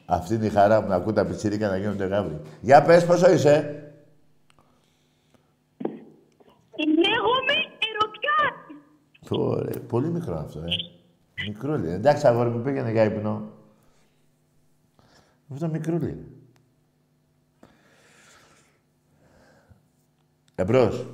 Αυτή 0.06 0.34
είναι 0.34 0.46
η 0.46 0.50
χαρά 0.50 0.80
μου 0.80 0.88
να 0.88 0.94
ακούω 0.94 1.12
τα 1.12 1.26
πιτσιρίκα 1.26 1.68
να 1.68 1.76
γίνονται 1.76 2.06
γάβροι. 2.06 2.40
Για 2.60 2.82
πες 2.82 3.04
πόσο 3.06 3.30
είσαι; 3.30 3.82
Λέγομαι 6.76 7.54
Ερωτιάτη. 7.88 8.74
Ωραία. 9.30 9.80
Πολύ 9.88 10.08
μικρό 10.08 10.38
αυτό, 10.38 10.58
ε. 10.58 10.64
Μικρούλι. 11.46 11.90
Εντάξει, 11.90 12.26
αγόρι 12.26 12.50
μου, 12.50 12.62
πήγαινε 12.62 12.90
για 12.90 13.04
ύπνο. 13.04 13.52
Αυτό 15.52 15.68
μικρούλι. 15.68 16.26
Εμπρός. 20.54 21.06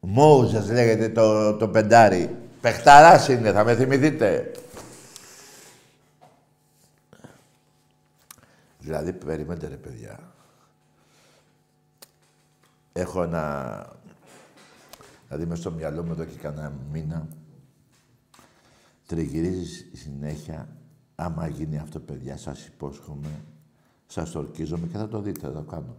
Μόουζες 0.00 0.70
λέγεται 0.70 1.08
το, 1.08 1.56
το 1.56 1.68
πεντάρι. 1.68 2.36
Πεχταράς 2.60 3.28
είναι, 3.28 3.52
θα 3.52 3.64
με 3.64 3.76
θυμηθείτε. 3.76 4.52
Δηλαδή, 8.78 9.12
περιμένετε 9.12 9.68
ρε 9.68 9.76
παιδιά. 9.76 10.32
Έχω 12.92 13.22
ένα... 13.22 13.86
Δηλαδή, 15.26 15.46
μες 15.46 15.58
στο 15.58 15.70
μυαλό 15.70 16.02
μου 16.02 16.12
εδώ 16.12 16.24
και 16.24 16.38
κανένα 16.38 16.72
μήνα 16.92 17.28
τριγυρίζει 19.06 19.86
συνέχεια. 19.92 20.68
Άμα 21.14 21.48
γίνει 21.48 21.78
αυτό, 21.78 22.00
παιδιά, 22.00 22.36
σας 22.36 22.66
υπόσχομαι, 22.66 23.44
σας 24.06 24.30
το 24.30 24.38
ορκίζομαι 24.38 24.86
και 24.86 24.96
θα 24.96 25.08
το 25.08 25.20
δείτε, 25.20 25.40
θα 25.40 25.52
το 25.52 25.62
κάνω. 25.62 25.96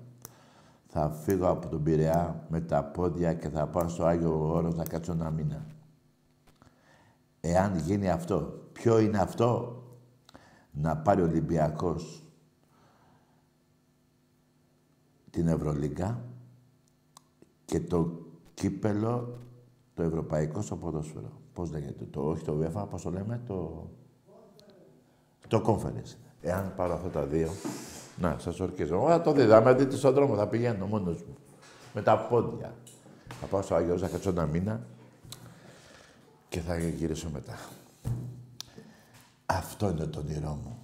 Θα 0.93 1.09
φύγω 1.09 1.49
από 1.49 1.67
τον 1.67 1.83
Πειραιά 1.83 2.45
με 2.49 2.61
τα 2.61 2.83
πόδια 2.83 3.33
και 3.33 3.49
θα 3.49 3.67
πάω 3.67 3.87
στο 3.87 4.05
Άγιο 4.05 4.53
Όρος 4.53 4.75
να 4.75 4.83
κάτσω 4.83 5.11
ένα 5.11 5.31
μήνα. 5.31 5.65
Εάν 7.39 7.77
γίνει 7.77 8.09
αυτό, 8.09 8.61
ποιο 8.71 8.99
είναι 8.99 9.17
αυτό, 9.17 9.81
να 10.71 10.97
πάρει 10.97 11.21
ο 11.21 11.25
Ολυμπιακός 11.25 12.23
την 15.29 15.47
Ευρωλίγκα 15.47 16.23
και 17.65 17.79
το 17.79 18.25
κύπελο 18.53 19.39
το 19.93 20.03
ευρωπαϊκό 20.03 20.61
στο 20.61 20.75
ποδόσφαιρο. 20.75 21.31
Πώς 21.53 21.71
λέγεται, 21.71 22.05
το, 22.05 22.21
όχι 22.21 22.43
το 22.43 22.59
UEFA, 22.61 22.85
πώς 22.89 23.01
το 23.01 23.09
λέμε, 23.09 23.41
το... 23.47 23.89
Το 25.47 25.63
conference. 25.65 26.15
Εάν 26.41 26.73
πάρω 26.75 26.93
αυτά 26.93 27.09
τα 27.09 27.25
δύο, 27.25 27.49
να, 28.17 28.35
σας 28.39 28.59
ορκίζω. 28.59 28.95
Εγώ 28.95 29.07
θα 29.07 29.21
το 29.21 29.31
δείτε, 29.31 29.55
άμα 29.55 29.73
δείτε 29.73 29.95
στον 29.95 30.13
δρόμο, 30.13 30.35
θα 30.35 30.47
πηγαίνω 30.47 30.85
μόνος 30.85 31.17
μου. 31.17 31.35
Με 31.93 32.01
τα 32.01 32.17
πόδια. 32.17 32.73
Θα 33.39 33.45
πάω 33.45 33.61
στο 33.61 33.75
Άγιος, 33.75 34.01
θα 34.01 34.07
κάτσω 34.07 34.29
ένα 34.29 34.45
μήνα 34.45 34.81
και 36.49 36.59
θα 36.59 36.77
γυρίσω 36.77 37.29
μετά. 37.33 37.59
Αυτό 39.45 39.89
είναι 39.89 40.05
το 40.05 40.19
όνειρό 40.19 40.59
μου. 40.63 40.77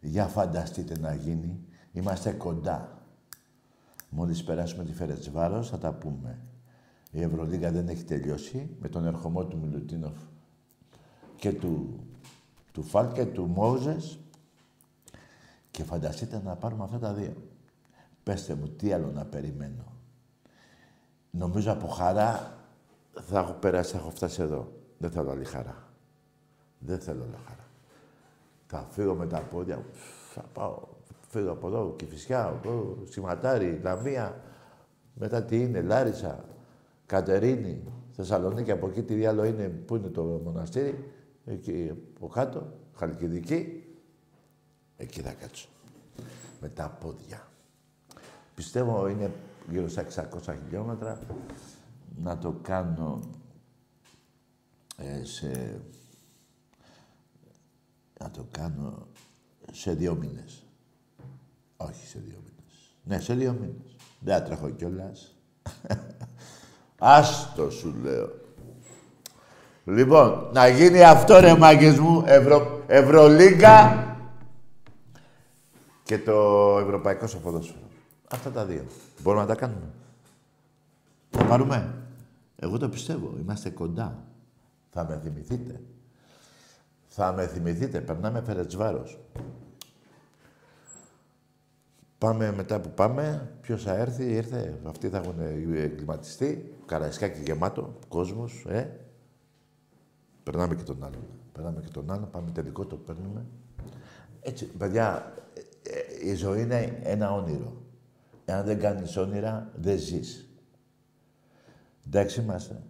Για 0.00 0.26
φανταστείτε 0.26 0.98
να 0.98 1.14
γίνει. 1.14 1.60
Είμαστε 1.92 2.30
κοντά. 2.30 2.98
Μόλις 4.08 4.44
περάσουμε 4.44 4.84
τη 4.84 4.92
Φερετσβάρος 4.92 5.68
θα 5.68 5.78
τα 5.78 5.92
πούμε. 5.92 6.38
Η 7.10 7.22
Ευρωλίγα 7.22 7.70
δεν 7.70 7.88
έχει 7.88 8.04
τελειώσει 8.04 8.76
με 8.80 8.88
τον 8.88 9.06
ερχομό 9.06 9.44
του 9.44 9.58
Μιλουτίνοφ 9.58 10.16
και 11.36 11.52
του, 11.52 12.00
του 12.72 12.82
Φάλ 12.82 13.12
και 13.12 13.24
του 13.24 13.46
Μόζες. 13.46 14.18
Και 15.70 15.84
φανταστείτε 15.84 16.40
να 16.44 16.56
πάρουμε 16.56 16.84
αυτά 16.84 16.98
τα 16.98 17.12
δύο. 17.12 17.36
Πέστε 18.22 18.54
μου, 18.54 18.68
τι 18.68 18.92
άλλο 18.92 19.10
να 19.10 19.24
περιμένω. 19.24 19.84
Νομίζω 21.30 21.72
από 21.72 21.86
χαρά 21.86 22.58
θα 23.12 23.38
έχω 23.38 23.52
περάσει, 23.52 23.92
θα 23.92 23.98
έχω 23.98 24.10
φτάσει 24.10 24.42
εδώ. 24.42 24.72
Δεν 24.98 25.10
θέλω 25.10 25.30
άλλη 25.30 25.44
χαρά. 25.44 25.88
Δεν 26.78 26.98
θέλω 26.98 27.22
άλλη 27.22 27.36
χαρά. 27.46 27.64
Θα 28.66 28.86
φύγω 28.90 29.14
με 29.14 29.26
τα 29.26 29.40
πόδια, 29.40 29.84
θα 30.32 30.44
πάω, 30.52 30.78
φύγω 31.28 31.50
από 31.50 31.66
εδώ, 31.66 31.94
Κηφισιά, 31.96 32.44
από 32.44 32.68
εδώ, 32.68 32.98
Σηματάρι, 33.08 33.80
Λαμία, 33.82 34.40
μετά 35.14 35.42
τι 35.42 35.62
είναι, 35.62 35.80
Λάρισα, 35.80 36.44
Κατερίνη, 37.06 37.82
Θεσσαλονίκη, 38.10 38.70
από 38.70 38.86
εκεί 38.86 39.02
τι 39.02 39.14
διάλογο 39.14 39.48
είναι, 39.48 39.68
πού 39.68 39.96
είναι 39.96 40.08
το 40.08 40.22
μοναστήρι, 40.22 41.12
εκεί 41.44 41.92
από 42.16 42.26
κάτω, 42.26 42.72
Χαλκιδική, 42.96 43.79
εκεί 45.00 45.20
θα 45.20 45.32
κάτσω. 45.32 45.68
Με 46.60 46.68
τα 46.68 46.88
πόδια. 47.00 47.48
Πιστεύω 48.54 49.08
είναι 49.08 49.32
γύρω 49.70 49.88
στα 49.88 50.04
600 50.14 50.54
χιλιόμετρα 50.64 51.18
να 52.22 52.38
το 52.38 52.54
κάνω 52.62 53.20
ε, 54.96 55.24
σε... 55.24 55.80
να 58.20 58.30
το 58.30 58.46
κάνω 58.50 59.06
σε 59.72 59.92
δύο 59.92 60.14
μήνες. 60.14 60.62
Όχι 61.76 62.06
σε 62.06 62.18
δύο 62.18 62.38
μήνες. 62.44 62.94
Ναι, 63.04 63.20
σε 63.20 63.34
δύο 63.34 63.52
μήνες. 63.52 63.96
Δεν 64.20 64.36
θα 64.36 64.42
τρέχω 64.42 64.70
κιόλας. 64.70 65.34
Άστο 66.98 67.70
σου 67.70 67.94
λέω. 68.02 68.32
Λοιπόν, 69.84 70.50
να 70.52 70.68
γίνει 70.68 71.02
αυτό 71.02 71.40
ρε 71.40 71.56
μάγκες 71.56 71.98
μου, 71.98 72.22
Ευρω... 72.26 72.84
Ευρωλίγκα 72.86 74.09
και 76.10 76.18
το 76.18 76.78
Ευρωπαϊκό 76.78 77.26
στο 77.26 77.38
ποδόσφαιρο. 77.38 77.86
Αυτά 78.30 78.50
τα 78.50 78.64
δύο. 78.64 78.84
Μπορούμε 79.22 79.42
να 79.42 79.48
τα 79.48 79.54
κάνουμε. 79.54 79.88
Θα 81.30 81.44
πάρουμε. 81.44 81.94
Εγώ 82.56 82.78
το 82.78 82.88
πιστεύω. 82.88 83.34
Είμαστε 83.40 83.70
κοντά. 83.70 84.24
Θα 84.90 85.04
με 85.04 85.20
θυμηθείτε. 85.22 85.80
Θα 87.06 87.32
με 87.32 87.46
θυμηθείτε. 87.46 88.00
Περνάμε 88.00 88.42
Φερετσβάρος. 88.42 89.18
Πάμε 92.18 92.52
μετά 92.52 92.80
που 92.80 92.90
πάμε. 92.90 93.52
Ποιος 93.60 93.82
θα 93.82 93.94
έρθει, 93.94 94.32
ήρθε. 94.32 94.78
Αυτοί 94.84 95.08
θα 95.08 95.16
έχουν 95.16 95.40
εγκληματιστεί. 95.74 96.74
Καραϊσκάκι 96.86 97.40
γεμάτο. 97.42 97.94
Κόσμος, 98.08 98.64
ε. 98.68 99.00
Περνάμε 100.42 100.74
και 100.74 100.82
τον 100.82 101.04
άλλον. 101.04 101.26
Περνάμε 101.52 101.80
και 101.80 101.90
τον 101.92 102.10
άλλον. 102.10 102.30
Πάμε 102.30 102.50
τελικό, 102.50 102.86
το 102.86 102.96
παίρνουμε. 102.96 103.46
Έτσι, 104.42 104.66
παιδιά, 104.66 105.32
ε, 105.34 105.40
ε, 105.49 105.49
η 106.22 106.34
ζωή 106.34 106.62
είναι 106.62 107.00
ένα 107.02 107.32
όνειρο. 107.32 107.82
Εάν 108.44 108.64
δεν 108.64 108.78
κάνεις 108.78 109.16
όνειρα, 109.16 109.70
δεν 109.74 109.98
ζεις. 109.98 110.48
Εντάξει 112.06 112.40
είμαστε. 112.40 112.82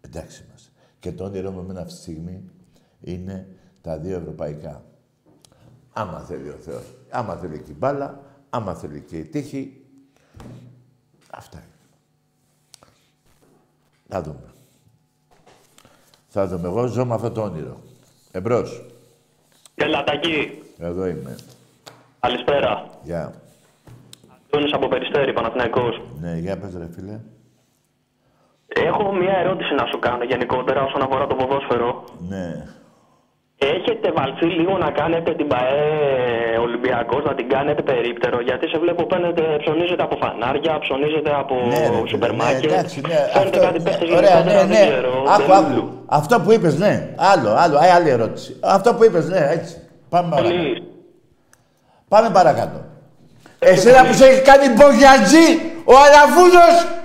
Εντάξει 0.00 0.44
είμαστε. 0.46 0.70
Και 0.98 1.12
το 1.12 1.24
όνειρό 1.24 1.50
μου 1.50 1.60
εμένα 1.60 1.80
αυτή 1.80 1.94
τη 1.94 2.00
στιγμή 2.00 2.50
είναι 3.00 3.48
τα 3.80 3.98
δύο 3.98 4.16
ευρωπαϊκά. 4.16 4.84
Άμα 5.92 6.20
θέλει 6.20 6.48
ο 6.48 6.56
Θεός. 6.60 6.84
Άμα 7.10 7.36
θέλει 7.36 7.58
και 7.58 7.70
η 7.70 7.76
μπάλα, 7.78 8.22
άμα 8.50 8.74
θέλει 8.74 9.00
και 9.00 9.18
η 9.18 9.24
τύχη. 9.24 9.84
Αυτά 11.30 11.58
είναι. 11.58 11.66
Θα 14.08 14.22
δούμε. 14.22 14.52
Θα 16.28 16.46
δούμε. 16.46 16.68
Εγώ 16.68 16.86
ζω 16.86 17.04
με 17.04 17.14
αυτό 17.14 17.30
το 17.30 17.42
όνειρο. 17.42 17.82
Εμπρός. 18.30 18.86
Έλα, 19.74 20.04
Τακί. 20.04 20.62
Εδώ 20.78 21.06
είμαι. 21.06 21.36
Καλησπέρα. 22.20 22.84
Γεια. 23.02 23.32
Τόνις 24.50 24.72
από 24.72 24.88
Περιστέρη, 24.88 25.32
Παναθηναϊκός. 25.32 26.00
Ναι, 26.20 26.32
για 26.38 26.58
πες 26.58 26.72
ρε 26.78 26.88
φίλε. 26.94 27.16
Έχω 28.86 29.12
μια 29.12 29.36
ερώτηση 29.42 29.74
να 29.74 29.86
σου 29.90 29.98
κάνω 29.98 30.24
γενικότερα 30.24 30.80
όσον 30.82 31.02
αφορά 31.02 31.26
το 31.26 31.34
ποδόσφαιρο. 31.34 32.04
Ναι. 32.28 32.46
Έχετε 33.60 34.12
βαλθεί 34.12 34.46
λίγο 34.46 34.78
να 34.78 34.90
κάνετε 34.90 35.30
την 35.34 35.46
ΠαΕ 35.46 36.58
Ολυμπιακός, 36.60 37.24
να 37.24 37.34
την 37.34 37.48
κάνετε 37.48 37.82
περίπτερο, 37.82 38.40
γιατί 38.40 38.68
σε 38.68 38.78
βλέπω 38.78 39.02
παίρνετε, 39.06 39.42
ψωνίζετε 39.62 40.02
από 40.02 40.16
φανάρια, 40.22 40.78
ψωνίζετε 40.78 41.30
από 41.34 41.54
Ναι, 41.54 41.78
ρε, 41.78 41.84
φίλε, 41.94 42.08
σούπερ 42.08 42.30
ναι, 42.30 42.36
μάρκετ. 42.36 42.70
εντάξει, 42.70 43.00
ναι. 43.00 43.08
Φαίνεται 43.14 43.38
Αυτό, 43.38 43.58
κάτι 43.66 43.78
ναι, 43.78 43.84
παίχτες 43.84 44.08
ωραία, 44.10 44.20
γενικότερα, 44.20 44.62
ναι, 44.64 44.72
δεν 44.74 44.84
ναι. 44.86 44.90
ξέρω. 44.90 45.12
Άκου, 45.34 45.42
δεν 45.46 45.56
άκου. 45.56 45.68
μιλούν. 45.68 45.88
Αυτό 46.06 46.40
που 46.40 46.52
είπες, 46.52 46.78
ναι. 46.78 47.14
Άλλο, 47.32 47.50
άλλο, 47.62 47.76
ε, 47.86 47.90
άλλη 47.96 48.08
ερώτηση. 48.10 48.56
Αυτό 48.62 48.94
που 48.94 49.04
είπες, 49.04 49.28
ναι, 49.28 49.42
έτσι. 49.56 49.74
Πάμε 50.08 50.28
παρακάτω. 50.30 50.56
Πολύ. 52.08 52.22
Πάμε 52.22 52.30
παρακάτω. 52.30 52.84
Εσένα 53.58 54.06
που 54.06 54.12
σε 54.12 54.26
έχει 54.26 54.42
κάνει 54.42 54.68
μπογιατζή, 54.68 55.46
ο 55.84 55.92
Αλαφούζος. 55.96 56.96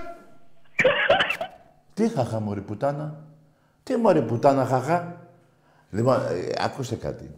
Τι 1.93 2.09
χαχά, 2.09 2.39
μωρή 2.39 2.61
πουτάνα. 2.61 3.15
Τι 3.83 3.95
μωρή 3.95 4.21
πουτάνα, 4.21 4.65
χαχά. 4.65 5.15
Λοιπόν, 5.91 6.15
ε, 6.15 6.63
ακούστε 6.63 6.95
κάτι. 6.95 7.29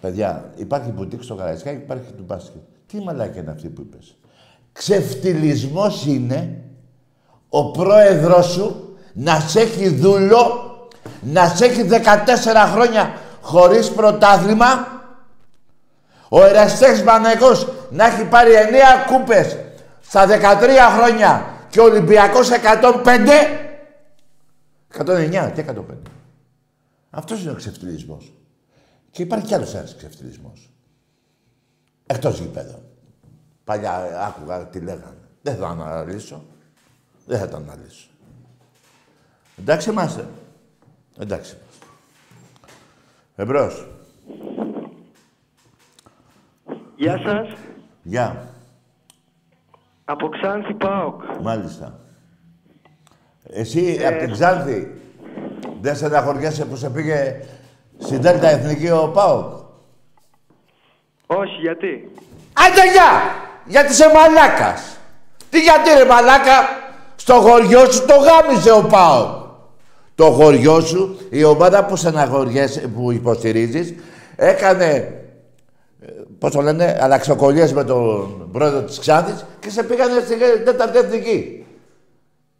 Παιδιά, 0.00 0.50
υπάρχει 0.56 0.90
μπουτίκ 0.90 1.22
στο 1.22 1.34
Καραϊσκάκι, 1.34 1.76
υπάρχει 1.76 2.04
και 2.04 2.12
του 2.12 2.24
μπάσκετ. 2.26 2.60
Τι 2.86 2.98
μαλάκια 2.98 3.40
είναι 3.40 3.50
αυτή 3.50 3.68
που 3.68 3.80
είπες. 3.80 4.16
Ξεφτυλισμός 4.72 6.06
είναι 6.06 6.62
ο 7.48 7.70
πρόεδρος 7.70 8.46
σου 8.46 8.96
να 9.12 9.40
σε 9.40 9.60
έχει 9.60 9.88
δούλο, 9.88 10.70
να 11.20 11.46
σε 11.48 11.64
έχει 11.64 11.82
14 11.82 12.70
χρόνια 12.72 13.12
χωρίς 13.40 13.90
πρωτάθλημα, 13.90 14.91
ο 16.34 16.44
Εραστέχνης 16.44 17.02
Παναγικός 17.02 17.68
να 17.90 18.06
έχει 18.06 18.24
πάρει 18.24 18.50
9 19.08 19.12
κούπες 19.12 19.56
στα 20.00 20.26
13 20.26 20.96
χρόνια 20.96 21.46
και 21.70 21.80
ο 21.80 21.84
Ολυμπιακός 21.84 22.50
105, 22.50 23.28
109, 24.88 25.52
τι 25.54 25.64
105. 25.68 25.74
Αυτός 27.10 27.42
είναι 27.42 27.50
ο 27.50 27.54
ξεφτυλισμός. 27.54 28.32
Και 29.10 29.22
υπάρχει 29.22 29.46
κι 29.46 29.54
άλλος 29.54 29.74
ένας 29.74 29.96
ξεφτυλισμός. 29.96 30.70
Εκτός 32.06 32.38
γηπέδων. 32.38 32.82
Παλιά 33.64 34.24
άκουγα 34.26 34.66
τι 34.66 34.80
λέγανε. 34.80 35.28
Δεν 35.42 35.54
θα 35.54 35.60
το 35.60 35.66
αναλύσω. 35.66 36.44
Δεν 37.26 37.38
θα 37.38 37.48
το 37.48 37.56
αναλύσω. 37.56 38.08
Εντάξει 39.58 39.90
είμαστε. 39.90 40.28
Εντάξει 41.18 41.56
είμαστε. 41.56 41.86
Εμπρός. 43.36 43.86
Γεια 47.02 47.20
σας. 47.24 47.48
Γεια. 48.02 48.48
Από 50.04 50.28
Ξάνθη 50.28 50.74
ΠΑΟΚ. 50.74 51.22
Μάλιστα. 51.42 51.98
Εσύ 53.52 54.00
από 54.06 54.18
την 54.18 54.32
Ξάνθη 54.32 55.00
δεν 55.80 55.96
στεναχωριέσαι 55.96 56.64
που 56.64 56.76
σε 56.76 56.90
πήγε 56.90 57.40
στην 57.98 58.20
Δέλτα 58.20 58.48
Εθνική 58.48 58.90
ο 58.90 59.10
ΠΑΟΚ; 59.14 59.52
Όχι, 61.26 61.60
γιατί; 61.60 62.10
Άντε 62.52 62.90
γεια! 62.92 63.10
Γιατί 63.66 63.92
είσαι 63.92 64.10
μαλάκας; 64.14 64.96
Τι 65.50 65.60
γιατί 65.60 65.90
ρε 65.98 66.04
μαλάκα; 66.04 66.58
Στο 67.16 67.34
χωριό 67.34 67.90
σου 67.90 68.06
το 68.06 68.14
γάμισε 68.14 68.72
ο 68.72 68.86
ΠΑΟΚ. 68.90 69.28
Το 70.14 70.24
χωριό 70.24 70.80
σου, 70.80 71.18
η 71.30 71.44
ομάδα 71.44 71.84
που 71.84 71.96
στεναχωριέσαι, 71.96 72.88
που 72.88 73.12
υποστηρίζεις, 73.12 73.94
έκανε 74.36 75.16
ε, 76.42 76.48
πώς 76.48 76.50
το 76.52 76.60
λένε, 76.60 76.98
αλλαξοκολλιές 77.00 77.72
με 77.72 77.84
τον 77.84 78.48
πρόεδρο 78.52 78.82
της 78.82 78.98
Ξάνθης 78.98 79.44
και 79.60 79.70
σε 79.70 79.82
πήγανε 79.82 80.20
στην 80.24 80.38
τέταρτη 80.64 80.98
εθνική. 80.98 81.66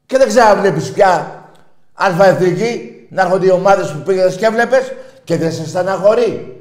Και 0.07 0.19
δεν 0.19 0.29
ξέρω 0.29 0.47
αν 0.47 0.61
βλέπεις 0.61 0.93
πια 0.93 1.43
αλφα-εθνική, 1.93 3.07
να 3.11 3.23
έρχονται 3.23 3.47
οι 3.47 3.51
ομάδες 3.51 3.93
που 3.93 3.99
πήγαινες 3.99 4.37
και 4.37 4.49
βλέπεις 4.49 4.93
και 5.25 5.37
δεν 5.37 5.53
σε 5.53 5.67
στεναχωρεί. 5.69 6.57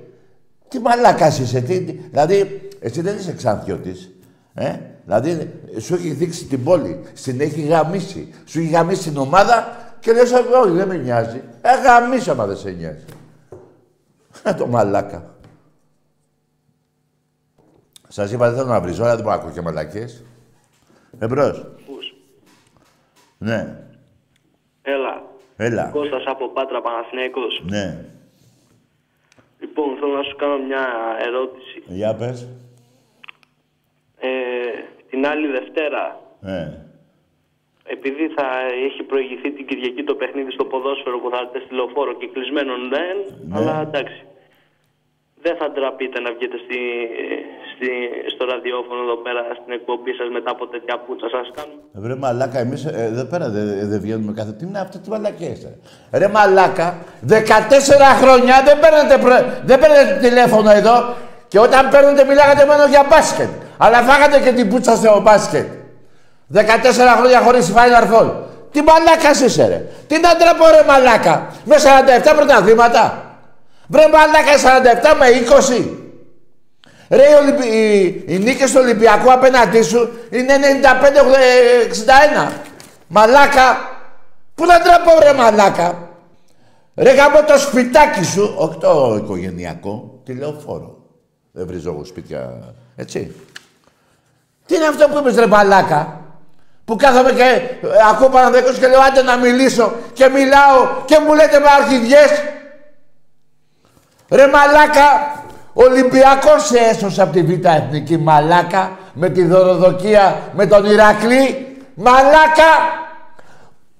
Τι 0.67 0.79
μαλάκας 0.79 1.39
είσαι, 1.39 1.61
τι, 1.61 1.81
τι- 1.81 1.91
δηλαδή 2.11 2.69
εσύ 2.79 3.01
δεν 3.01 3.17
είσαι 3.17 3.33
Ξάνθιωτης. 3.33 4.09
Ε; 4.53 4.71
Δηλαδή 5.05 5.51
σου 5.79 5.93
έχει 5.93 6.09
δείξει 6.09 6.45
την 6.45 6.63
πόλη, 6.63 7.01
στην 7.13 7.41
έχει 7.41 7.61
γαμίσει. 7.61 8.33
Σου 8.45 8.59
έχει 8.59 8.69
γαμίσει 8.69 9.09
την 9.09 9.17
ομάδα 9.17 9.77
και 9.99 10.11
λες 10.11 10.31
όχι 10.31 10.71
δεν 10.71 10.87
με 10.87 10.95
νοιάζει. 10.95 11.41
Ε, 11.61 11.69
γαμίσω 11.83 12.31
άμα 12.31 12.45
δεν 12.45 12.57
σε 12.57 12.69
νοιάζει. 12.69 13.03
Ε, 14.43 14.53
το 14.53 14.67
μαλάκα. 14.67 15.23
Σας 18.11 18.31
είπα 18.31 18.47
δεν 18.49 18.57
θέλω 18.57 18.69
να 18.69 18.81
βρίζω, 18.81 19.03
αλλά 19.03 19.15
δεν 19.15 19.23
μπορώ 19.23 19.35
να 19.35 19.41
ακούω 19.41 19.53
και 19.53 19.61
μαλακίες. 19.61 20.25
Εμπρός. 21.19 21.65
Ναι. 23.37 23.59
Έλα. 24.81 25.23
Έλα. 25.57 25.89
Κώστας 25.93 26.23
από 26.25 26.47
Πάτρα 26.49 26.81
Παναθηναϊκός. 26.81 27.61
Ναι. 27.65 28.05
Λοιπόν, 29.59 29.97
θέλω 29.99 30.13
να 30.15 30.23
σου 30.23 30.35
κάνω 30.35 30.57
μια 30.57 30.85
ερώτηση. 31.27 31.83
Για 31.85 32.15
πες. 32.15 32.47
Ε, 34.19 34.29
την 35.09 35.25
άλλη 35.25 35.47
Δευτέρα, 35.47 36.19
Ναι. 36.39 36.85
επειδή 37.83 38.27
θα 38.35 38.47
έχει 38.87 39.03
προηγηθεί 39.03 39.51
την 39.51 39.67
Κυριακή 39.67 40.03
το 40.03 40.15
παιχνίδι 40.15 40.51
στο 40.51 40.65
ποδόσφαιρο 40.65 41.19
που 41.19 41.29
θα 41.29 41.37
έρθετε 41.37 41.59
στη 41.65 41.73
λεωφόρο 41.75 42.13
και 42.13 42.27
κλεισμένο 42.27 42.73
δεν, 42.95 43.15
Ναι. 43.47 43.57
αλλά 43.57 43.81
εντάξει. 43.81 44.25
Δεν 45.43 45.55
θα 45.59 45.67
ντραπείτε 45.71 46.17
να 46.25 46.29
βγείτε 46.35 46.57
στη, 46.65 46.79
στη, 47.71 47.87
στο 48.33 48.43
ραδιόφωνο 48.53 49.01
εδώ 49.07 49.17
πέρα 49.25 49.41
στην 49.61 49.71
εκπομπή 49.77 50.11
σας 50.19 50.27
μετά 50.37 50.49
από 50.55 50.63
τέτοια 50.73 50.95
πουτσα 51.05 51.27
σας 51.35 51.47
κάνουμε. 51.57 51.81
Ρε 52.09 52.15
μαλάκα, 52.23 52.59
εμείς 52.65 52.81
ε, 52.85 53.03
εδώ 53.11 53.23
πέρα 53.31 53.45
δεν 53.55 53.65
δεν 53.91 53.99
βγαίνουμε 54.05 54.31
κάθε... 54.39 54.51
Τι 54.57 54.63
είναι 54.65 54.79
αυτό 54.85 54.95
τι 55.03 55.09
μαλακές, 55.09 55.57
ρε. 55.65 55.73
Ρε 56.19 56.27
μαλάκα, 56.35 56.87
14 57.29 57.33
χρόνια 58.21 58.55
δεν 58.67 58.75
παίρνετε, 58.83 59.15
προ- 59.25 59.45
δεν 59.69 59.77
παίρνετε 59.81 60.17
τηλέφωνο 60.27 60.69
εδώ 60.79 60.95
και 61.51 61.59
όταν 61.59 61.89
παίρνετε 61.93 62.21
μιλάγατε 62.29 62.63
μόνο 62.65 62.83
για 62.93 63.03
μπάσκετ. 63.09 63.49
Αλλά 63.77 63.97
φάγατε 64.07 64.37
και 64.45 64.51
την 64.57 64.69
πουτσα 64.69 64.95
στο 64.95 65.21
μπάσκετ. 65.25 65.67
14 66.53 66.59
χρόνια 67.19 67.39
χωρίς 67.45 67.73
Final 67.77 68.05
Four. 68.13 68.27
Τι 68.71 68.81
μαλάκας 68.81 69.41
είσαι 69.41 69.67
ρε. 69.67 69.79
Τι 70.07 70.19
να 70.19 70.35
τρέπω 70.35 70.65
ρε 70.75 70.83
μαλάκα. 70.87 71.35
Με 71.65 71.75
47 71.75 72.35
πρωταθλήματα. 72.35 73.20
Βρε 73.91 74.07
μαλάκα 74.07 74.55
47 75.13 75.17
με 75.19 75.25
20. 75.79 75.87
Ρε, 77.09 77.29
οι, 77.29 77.33
Ολυμπι... 77.33 77.67
οι, 77.67 78.23
οι 78.27 78.39
νίκες 78.39 78.71
του 78.71 78.79
Ολυμπιακού 78.83 79.31
απέναντί 79.31 79.81
σου 79.81 80.09
είναι 80.29 80.53
95-61. 82.47 82.51
Μαλάκα. 83.07 83.89
Πού 84.55 84.65
να 84.65 84.81
τραπώ 84.81 85.11
ρε 85.23 85.33
μαλάκα; 85.33 86.09
Ρε 86.95 87.11
γάμο 87.11 87.43
το 87.43 87.57
σπιτάκι 87.57 88.23
σου, 88.23 88.53
όχι 88.57 88.77
το 88.77 89.19
οικογενειακό, 89.23 90.21
τηλεοφόρο. 90.25 90.97
Δεν 91.51 91.67
βρίζω 91.67 91.91
εγώ 91.91 92.05
σπίτια, 92.05 92.73
έτσι. 92.95 93.35
Τι 94.65 94.75
είναι 94.75 94.85
αυτό 94.85 95.07
που 95.07 95.17
είπες 95.17 95.35
ρε 95.35 95.47
μαλάκα; 95.47 96.21
Που 96.85 96.95
κάθομαι 96.95 97.31
και 97.31 97.43
ε, 97.43 97.87
ακούω 98.09 98.29
Παναδέκος 98.29 98.77
και 98.77 98.87
λέω 98.87 98.99
άντε 99.01 99.21
να 99.21 99.37
μιλήσω 99.37 99.93
και 100.13 100.29
μιλάω 100.29 100.87
και 101.05 101.19
μου 101.25 101.33
λέτε 101.33 101.59
με 101.59 101.67
αρχιδιές. 101.79 102.29
Ρε 104.31 104.47
μαλάκα, 104.47 105.41
ο 105.73 105.83
Ολυμπιακός 105.83 106.65
σε 106.65 106.77
έσωσε 106.77 107.21
από 107.21 107.31
τη 107.31 107.43
Β' 107.43 107.65
Εθνική 107.65 108.17
μαλάκα 108.17 108.97
με 109.13 109.29
τη 109.29 109.45
δωροδοκία 109.45 110.51
με 110.55 110.67
τον 110.67 110.85
Ηρακλή. 110.85 111.77
Μαλάκα, 111.95 112.71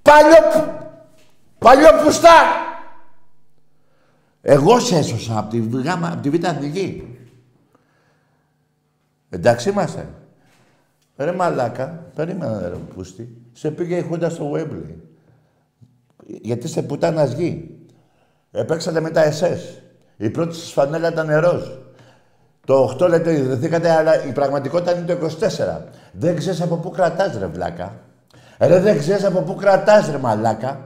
παλιό, 0.02 0.74
παλιό 1.58 1.90
πουστά. 2.04 2.30
Εγώ 4.42 4.80
σε 4.80 4.98
έσωσα 4.98 5.38
από 5.38 5.50
τη, 5.50 5.82
γάμα, 5.84 6.08
από 6.12 6.22
τη 6.22 6.30
Β' 6.30 6.46
Εθνική. 6.46 7.18
Εντάξει 9.30 9.70
είμαστε. 9.70 10.08
Ρε 11.18 11.32
μαλάκα, 11.32 12.06
περίμενα 12.16 12.70
ρε 12.70 12.76
πούστη. 12.76 13.38
Σε 13.54 13.72
πήγε 13.72 13.96
η 13.96 14.02
Χούντα 14.02 14.30
στο 14.30 14.52
Wembley. 14.56 14.96
Γιατί 16.26 16.68
σε 16.68 16.82
πουτάνας 16.82 17.32
γη. 17.32 17.78
Επέξατε 18.52 19.00
με 19.00 19.10
τα 19.10 19.32
SS. 19.32 19.81
Η 20.22 20.30
πρώτη 20.30 20.56
σας 20.56 20.72
φανέλα 20.72 21.08
ήταν 21.08 21.40
ροζ. 21.40 21.62
Το 22.66 22.98
8 23.02 23.10
λέτε 23.10 23.34
ιδρυθήκατε, 23.34 23.92
αλλά 23.92 24.26
η 24.26 24.32
πραγματικότητα 24.32 24.96
είναι 24.96 25.16
το 25.16 25.30
24. 25.80 25.82
Δεν 26.12 26.36
ξέρεις 26.36 26.62
από 26.62 26.76
πού 26.76 26.92
κρατάς 26.92 27.38
ρε 27.40 27.46
βλάκα. 27.46 27.94
Ρε 28.60 28.80
δεν 28.80 28.98
ξέρεις 29.00 29.26
από 29.26 29.42
πού 29.42 29.56
κρατάς 29.56 30.10
ρε 30.12 30.18
μαλάκα. 30.18 30.80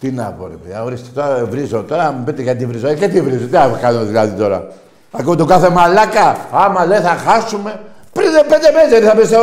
Τι 0.00 0.10
να 0.10 0.32
πω 0.32 0.46
ρε 0.46 0.54
παιδιά, 0.54 0.82
ορίστε 0.82 1.08
τώρα 1.14 1.44
βρίζω, 1.44 1.82
τώρα 1.82 2.12
μου 2.12 2.24
πείτε 2.24 2.42
γιατί 2.42 2.66
βρίζω. 2.66 2.88
Ε, 2.88 2.94
και 2.94 3.08
τι 3.08 3.20
βρίζω, 3.20 3.46
τι 3.46 3.52
να 3.52 3.78
κάνω 3.80 4.04
δηλαδή 4.04 4.38
τώρα. 4.38 4.66
Ακούω 5.10 5.36
το 5.36 5.44
κάθε 5.44 5.70
μαλάκα, 5.70 6.36
άμα 6.52 6.86
λέει 6.86 7.00
θα 7.00 7.14
χάσουμε. 7.14 7.80
Πριν 8.12 8.28
πέντε 8.48 8.70
μέρες 8.72 8.90
δεν 8.90 9.02
θα 9.02 9.14
μπει 9.14 9.24
στο, 9.24 9.38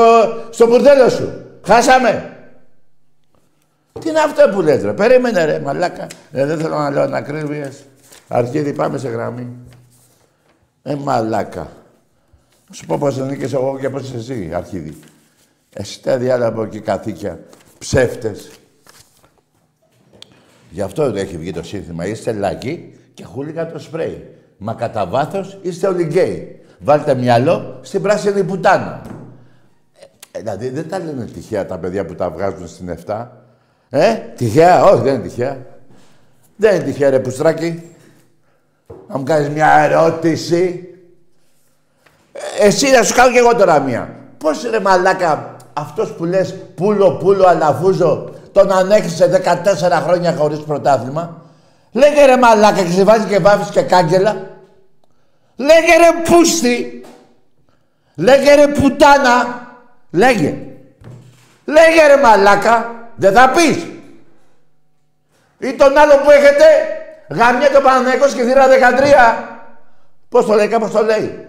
στο 0.49 0.67
μπουρδέλο 0.67 1.09
σου. 1.09 1.31
Χάσαμε. 1.65 2.32
Τι 4.03 4.09
είναι 4.09 4.19
αυτό 4.19 4.49
που 4.53 4.61
λες 4.61 4.83
ρε, 4.83 4.93
περίμενε 4.93 5.45
ρε 5.45 5.59
μαλάκα. 5.59 6.07
Ε, 6.31 6.45
δεν 6.45 6.59
θέλω 6.59 6.77
να 6.77 6.89
λέω 6.89 7.03
ανακρίβειες. 7.03 7.83
Αρχίδι 8.27 8.73
πάμε 8.73 8.97
σε 8.97 9.09
γραμμή. 9.09 9.47
Ε, 10.83 10.95
μαλάκα. 10.95 11.71
Θα 12.67 12.73
Σου 12.73 12.85
πω 12.85 12.97
πώς 12.97 13.17
νίκες 13.17 13.53
εγώ 13.53 13.77
και 13.79 13.89
πώς 13.89 14.01
είσαι 14.01 14.17
εσύ, 14.17 14.51
αρχίδι. 14.53 14.99
Εσύ 15.73 16.01
τα 16.01 16.17
διάλα 16.17 16.45
από 16.45 16.63
εκεί 16.63 16.79
καθήκια. 16.79 17.39
Ψεύτες. 17.77 18.51
Γι' 20.69 20.81
αυτό 20.81 21.11
δεν 21.11 21.23
έχει 21.23 21.37
βγει 21.37 21.51
το 21.51 21.63
σύνθημα. 21.63 22.05
Είστε 22.05 22.31
λάκοι 22.31 22.97
και 23.13 23.23
χούλικα 23.23 23.71
το 23.71 23.79
σπρέι. 23.79 24.27
Μα 24.57 24.73
κατά 24.73 25.05
βάθος 25.05 25.59
είστε 25.61 25.87
όλοι 25.87 26.03
γκέι. 26.03 26.61
Βάλτε 26.79 27.15
μυαλό 27.15 27.79
στην 27.81 28.01
πράσινη 28.01 28.43
πουτάνα. 28.43 29.01
Ε, 30.31 30.39
δηλαδή 30.39 30.69
δεν 30.69 30.89
τα 30.89 30.99
λένε 30.99 31.25
τυχαία 31.25 31.65
τα 31.65 31.77
παιδιά 31.77 32.05
που 32.05 32.15
τα 32.15 32.29
βγάζουν 32.29 32.67
στην 32.67 32.97
7. 33.05 33.27
Ε, 33.95 34.13
τυχαία, 34.13 34.83
όχι 34.83 35.01
δεν 35.01 35.13
είναι 35.13 35.23
τυχαία. 35.23 35.57
Δεν 36.55 36.75
είναι 36.75 36.83
τυχαία 36.83 37.09
ρε 37.09 37.19
πουστράκι. 37.19 37.95
Να 39.07 39.17
μου 39.17 39.23
κάνεις 39.23 39.49
μια 39.49 39.77
ερώτηση. 39.77 40.89
Ε, 42.33 42.65
εσύ 42.65 42.91
να 42.91 43.03
σου 43.03 43.13
κάνω 43.13 43.31
κι 43.31 43.37
εγώ 43.37 43.55
τώρα 43.55 43.79
μία. 43.79 44.15
Πώς 44.37 44.69
ρε 44.69 44.79
μαλάκα 44.79 45.55
αυτός 45.73 46.11
που 46.11 46.25
λες 46.25 46.55
πούλο 46.75 47.11
πούλο 47.11 47.47
αλαφούζο 47.47 48.29
τον 48.51 48.71
ανέχισε 48.71 49.43
14 49.45 50.01
χρόνια 50.05 50.35
χωρίς 50.35 50.59
πρωτάθλημα; 50.59 51.41
Λέγε 51.91 52.25
ρε 52.25 52.37
μαλάκα 52.37 52.83
και 52.83 52.91
σε 52.91 53.03
βάζει 53.03 53.25
και 53.25 53.39
βάφεις 53.39 53.69
και 53.69 53.81
κάγκελα. 53.81 54.47
Λέγε 55.55 55.97
ρε 55.97 56.21
πούστη. 56.23 57.05
Λέγε 58.15 58.53
ρε 58.55 58.67
πουτάνα. 58.67 59.67
Λέγε. 60.11 60.57
Λέγε 61.65 62.07
ρε 62.07 62.21
μαλάκα. 62.21 63.02
Δεν 63.15 63.33
θα 63.33 63.49
πεις. 63.49 63.87
Ή 65.57 65.73
τον 65.73 65.97
άλλο 65.97 66.13
που 66.23 66.31
έχετε. 66.31 66.65
Γαμιά 67.29 67.71
το 67.71 67.81
Παναθηναϊκός 67.81 68.33
και 68.33 68.43
θύρα 68.43 68.67
13. 68.67 69.43
Πώς 70.29 70.45
το 70.45 70.53
λέει, 70.53 70.67
κάπως 70.67 70.91
το 70.91 71.03
λέει. 71.03 71.47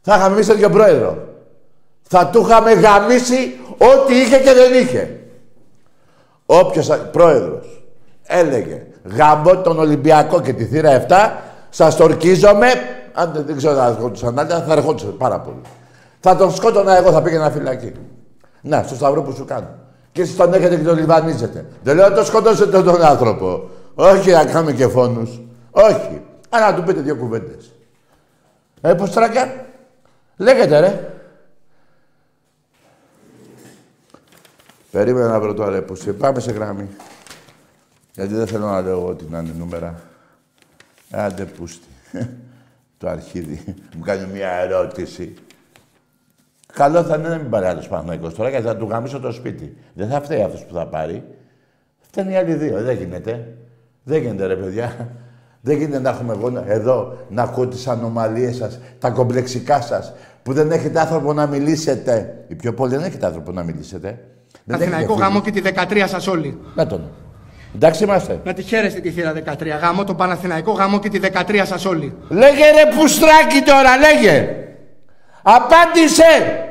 Θα 0.00 0.16
είχαμε 0.16 0.34
εμείς 0.34 0.46
τέτοιο 0.46 0.70
πρόεδρο. 0.70 1.28
Θα 2.02 2.26
του 2.26 2.40
είχαμε 2.40 2.72
γαμίσει 2.72 3.60
ό,τι 3.78 4.14
είχε 4.20 4.38
και 4.38 4.52
δεν 4.52 4.74
είχε. 4.74 5.20
Όποιος 6.46 6.88
πρόεδρος 7.12 7.84
έλεγε 8.22 8.86
γαμώ 9.14 9.56
τον 9.56 9.78
Ολυμπιακό 9.78 10.40
και 10.40 10.52
τη 10.52 10.64
θύρα 10.64 11.06
7, 11.08 11.30
σας 11.70 11.96
το 11.96 12.04
ορκίζομαι, 12.04 12.66
αν 13.12 13.32
δεν, 13.32 13.44
δεν 13.46 13.56
ξέρω 13.56 13.72
αν 13.72 13.78
θα 13.78 13.86
ερχόντουσαν 13.86 14.38
άλλοι, 14.38 14.50
θα 14.50 14.72
ερχόντουσαν 14.72 15.16
πάρα 15.16 15.40
πολύ. 15.40 15.60
Θα 16.20 16.36
τον 16.36 16.54
σκότωνα 16.54 16.96
εγώ, 16.96 17.12
θα 17.12 17.22
πήγαινα 17.22 17.50
φυλακή. 17.50 17.92
Να, 18.60 18.82
στο 18.82 18.94
σταυρό 18.94 19.22
που 19.22 19.32
σου 19.32 19.44
κάνω. 19.44 19.68
Και 20.16 20.22
εσείς 20.22 20.36
τον 20.36 20.54
έχετε 20.54 20.76
και 20.76 20.82
τον 20.82 20.98
λιβανίζετε. 20.98 21.66
Δεν 21.82 21.96
λέω 21.96 22.08
να 22.08 22.14
το 22.14 22.24
σκοτώσετε 22.24 22.82
τον 22.82 23.02
άνθρωπο. 23.02 23.70
Όχι 23.94 24.30
να 24.30 24.44
κάνουμε 24.44 24.72
και 24.72 24.88
φόνους. 24.88 25.40
Όχι. 25.70 26.22
Αλλά 26.48 26.70
να 26.70 26.76
του 26.76 26.82
πείτε 26.82 27.00
δύο 27.00 27.16
κουβέντες. 27.16 27.72
Ε, 28.80 28.94
πώς 28.94 29.10
τράκα. 29.10 29.66
Λέγεται 30.36 30.80
ρε. 30.80 31.14
Περίμενα 34.90 35.28
να 35.28 35.40
βρω 35.40 35.54
το 35.54 35.62
αρέπουση. 35.62 36.12
Πάμε 36.12 36.40
σε 36.40 36.52
γράμμη. 36.52 36.88
Γιατί 38.12 38.34
δεν 38.34 38.46
θέλω 38.46 38.66
να 38.66 38.80
λέω 38.80 39.06
ότι 39.06 39.26
να 39.30 39.38
είναι 39.38 39.54
νούμερα. 39.58 40.02
Άντε 41.10 41.44
πούστη. 41.44 41.88
το 42.98 43.08
αρχίδι. 43.08 43.74
Μου 43.96 44.02
κάνει 44.04 44.32
μια 44.32 44.50
ερώτηση. 44.50 45.34
Καλό 46.76 47.02
θα 47.02 47.16
είναι 47.16 47.28
να 47.28 47.36
μην 47.36 47.50
πάρει 47.50 47.66
άλλος 47.66 47.88
Παναγικός 47.88 48.34
τώρα 48.34 48.48
γιατί 48.48 48.66
θα 48.66 48.76
του 48.76 48.86
γαμίσω 48.90 49.20
το 49.20 49.32
σπίτι. 49.32 49.76
Δεν 49.94 50.08
θα 50.08 50.20
φταίει 50.20 50.42
αυτός 50.42 50.64
που 50.64 50.74
θα 50.74 50.86
πάρει. 50.86 51.24
Φταίνει 52.00 52.32
οι 52.32 52.36
άλλοι 52.36 52.54
δύο. 52.54 52.82
Δεν 52.82 52.96
γίνεται. 52.96 53.56
Δεν 54.02 54.20
γίνεται 54.22 54.46
ρε 54.46 54.56
παιδιά. 54.56 54.92
Δεν 55.60 55.76
γίνεται 55.76 55.98
να 55.98 56.10
έχουμε 56.10 56.32
εγώ 56.32 56.64
εδώ 56.66 57.16
να 57.28 57.42
ακούω 57.42 57.66
τις 57.66 57.86
ανομαλίες 57.86 58.56
σας, 58.56 58.78
τα 58.98 59.10
κομπλεξικά 59.10 59.80
σας, 59.80 60.12
που 60.42 60.52
δεν 60.52 60.70
έχετε 60.70 61.00
άνθρωπο 61.00 61.32
να 61.32 61.46
μιλήσετε. 61.46 62.44
Οι 62.48 62.54
πιο 62.54 62.74
πολλοί 62.74 62.96
δεν 62.96 63.04
έχετε 63.04 63.26
άνθρωπο 63.26 63.52
να 63.52 63.62
μιλήσετε. 63.62 64.18
Δεν 64.64 64.76
Αθηναϊκό 64.76 65.12
έχετε 65.12 65.26
γάμο 65.26 65.42
φίλους. 65.42 65.62
και 65.62 65.70
τη 65.70 65.96
13 66.02 66.04
σας 66.08 66.26
όλοι. 66.26 66.60
Να 66.74 66.86
τον. 66.86 67.10
Εντάξει 67.74 68.04
είμαστε. 68.04 68.40
Να 68.44 68.52
τη 68.52 68.62
χαίρεστε 68.62 69.00
τη 69.00 69.10
θύρα 69.10 69.32
13. 69.32 69.78
Γάμο 69.80 70.04
τον 70.04 70.16
Παναθηναϊκό 70.16 70.72
γάμο 70.72 70.98
και 70.98 71.08
τη 71.08 71.20
13 71.22 71.62
σας 71.64 71.84
όλοι. 71.84 72.16
Λέγε 72.28 72.70
ρε 72.70 72.96
πουστράκι 72.96 73.62
τώρα, 73.64 73.96
λέγε. 73.96 74.48
Απάντησε. 75.42 76.65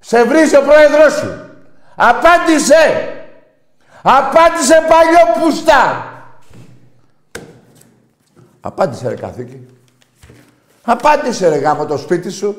Σε 0.00 0.24
βρίζει 0.24 0.56
ο 0.56 0.62
πρόεδρος 0.62 1.12
σου. 1.12 1.50
Απάντησε. 1.94 3.14
Απάντησε 4.02 4.84
παλιό 4.88 5.40
πουστά. 5.40 6.04
Απάντησε 8.60 9.08
ρε 9.08 9.14
καθήκη. 9.14 9.66
Απάντησε 10.84 11.48
ρε 11.48 11.56
γάμο 11.56 11.86
το 11.86 11.96
σπίτι 11.96 12.30
σου. 12.30 12.56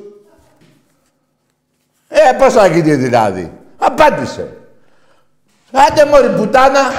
Ε, 2.08 2.32
πώς 2.38 2.54
θα 2.54 2.68
γίνει 2.68 2.96
δηλαδή. 2.96 3.52
Απάντησε. 3.78 4.58
Άντε 5.72 6.06
μωρή 6.06 6.30
πουτάνα. 6.30 6.92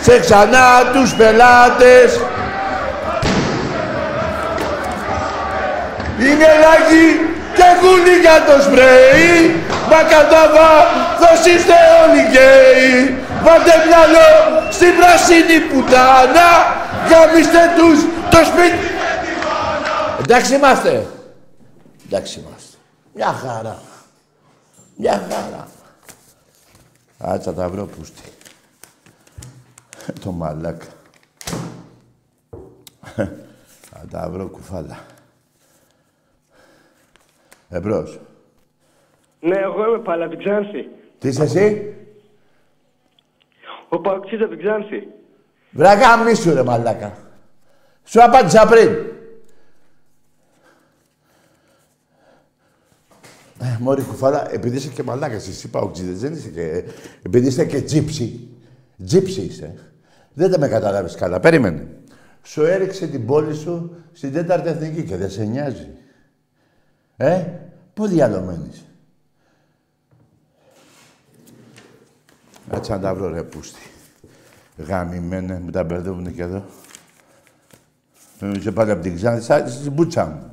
Σε 0.00 0.18
ξανά 0.18 0.90
τους 0.92 1.14
πελάτες. 1.14 2.20
Είναι 6.18 6.48
λαγί 6.64 7.08
και 7.56 7.68
κούλι 7.80 8.16
για 8.20 8.44
το 8.46 8.62
σπρέι. 8.62 9.64
Μα 9.90 10.02
κατά 10.12 10.42
βάθος 10.56 11.46
είστε 11.46 11.74
όλοι 12.02 12.20
γκέι. 12.28 13.18
Βάλτε 13.42 13.74
μυαλό 13.86 14.28
στην 14.70 14.96
πράσινη 14.96 15.60
πουτάνα. 15.60 16.50
Γαμίστε 17.10 17.62
τους 17.76 17.98
το 18.30 18.38
σπίτι. 18.44 18.86
Εντάξει 20.22 20.54
είμαστε. 20.54 21.06
Εντάξει 22.06 22.40
είμαστε. 22.40 22.76
Μια 23.14 23.32
χαρά. 23.32 23.78
Μια 24.96 25.22
χαρά. 25.30 25.68
Άτσα 27.18 27.54
τα 27.54 27.68
βρω 27.68 27.84
πούστη. 27.84 28.22
Το 30.20 30.30
μαλάκα. 30.30 30.86
Θα 33.90 34.06
τα 34.10 34.28
βρω 34.30 34.46
κουφάλα. 34.46 34.98
Εμπρός. 37.68 38.20
Ναι, 39.40 39.56
εγώ 39.56 39.88
είμαι 39.88 39.98
Παλαβιτζάνθη. 39.98 40.88
Τι 41.18 41.28
είσαι 41.28 41.42
εσύ; 41.42 41.94
Ο 43.88 44.00
Παοξής 44.00 44.40
από 44.40 44.48
την 44.48 44.58
Ξάνθη. 44.58 45.08
Βραγά 45.70 46.16
μίσου 46.16 46.54
ρε 46.54 46.62
μαλάκα. 46.62 47.16
Σου 48.04 48.22
απάντησα 48.22 48.66
πριν. 48.66 48.88
Ε, 53.60 53.76
μωρή 53.80 54.02
κουφάλα, 54.02 54.52
επειδή 54.52 54.76
είσαι 54.76 54.88
και 54.88 55.02
μαλάκας, 55.02 55.48
εσύ 55.48 55.70
παουτζίδες, 55.70 56.20
δεν 56.20 56.32
είσαι 56.32 56.48
και... 56.48 56.84
Επειδή 57.22 57.46
είσαι 57.46 57.64
και 57.64 57.82
τζίψι. 57.82 58.48
Τζίψι 59.04 59.40
είσαι. 59.40 59.74
Δεν 60.32 60.50
τα 60.50 60.58
με 60.58 60.68
καταλάβεις 60.68 61.14
καλά. 61.14 61.40
Περίμενε. 61.40 61.86
Σου 62.42 62.64
έριξε 62.64 63.06
την 63.06 63.26
πόλη 63.26 63.54
σου 63.54 63.96
στην 64.12 64.32
τέταρτη 64.32 64.68
εθνική 64.68 65.02
και 65.02 65.16
δεν 65.16 65.30
σε 65.30 65.44
νοιάζει. 65.44 65.88
Ε, 67.16 67.44
πού 67.94 68.06
διαλωμένεις. 68.06 68.84
Κάτσε 72.70 72.92
να 72.92 73.00
τα 73.00 73.14
βρω 73.14 73.28
ρε 73.28 73.42
πούστη. 73.42 73.80
Γαμημένε, 74.76 75.60
μου 75.60 75.70
τα 75.70 75.84
μπερδεύουνε 75.84 76.30
και 76.30 76.42
εδώ. 76.42 76.64
Με 78.40 78.48
είσαι 78.56 78.72
πάλι 78.72 78.90
από 78.90 79.02
την 79.02 79.16
Ξάνθη, 79.16 79.42
σαν 79.42 79.68
στην 79.68 79.92
μπούτσα 79.92 80.26
μου. 80.26 80.52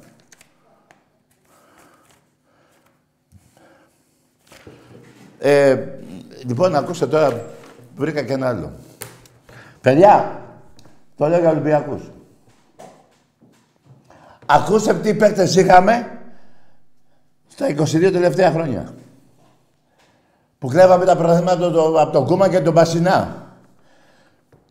Ε, 5.40 5.88
λοιπόν, 6.46 6.76
ακούστε 6.76 7.08
τώρα, 7.08 7.46
βρήκα 7.96 8.24
και 8.24 8.34
ένα 8.34 8.48
άλλο. 8.48 8.72
Παιδιά, 9.82 10.42
το 11.18 11.28
λέω 11.28 11.40
για 11.40 11.50
Ολυμπιακούς. 11.50 12.12
Ακούστε 14.46 14.94
τι 14.94 15.14
παίκτες 15.14 15.56
είχαμε 15.56 16.23
στα 17.64 18.00
22 18.08 18.12
τελευταία 18.12 18.52
χρόνια. 18.52 18.94
Που 20.60 20.68
κλέβαμε 20.68 21.06
τα 21.06 21.16
πρωταθλήματα 21.16 21.58
το, 21.58 21.72
το, 21.72 22.02
από 22.02 22.12
τον 22.12 22.26
Κούμα 22.26 22.50
και 22.50 22.60
τον 22.60 22.74
Πασινά. 22.74 23.36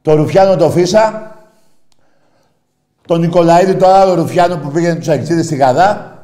Το 0.02 0.14
Ρουφιάνο 0.14 0.56
το 0.56 0.70
Φίσα, 0.70 1.36
τον 3.06 3.20
Νικολαίδη, 3.20 3.74
το 3.74 3.86
άλλο 3.86 4.14
Ρουφιάνο 4.14 4.56
που 4.56 4.70
πήγαινε 4.70 4.94
τους 4.94 5.08
Αγγλίδες 5.08 5.44
στη 5.44 5.56
Γαδά. 5.56 6.18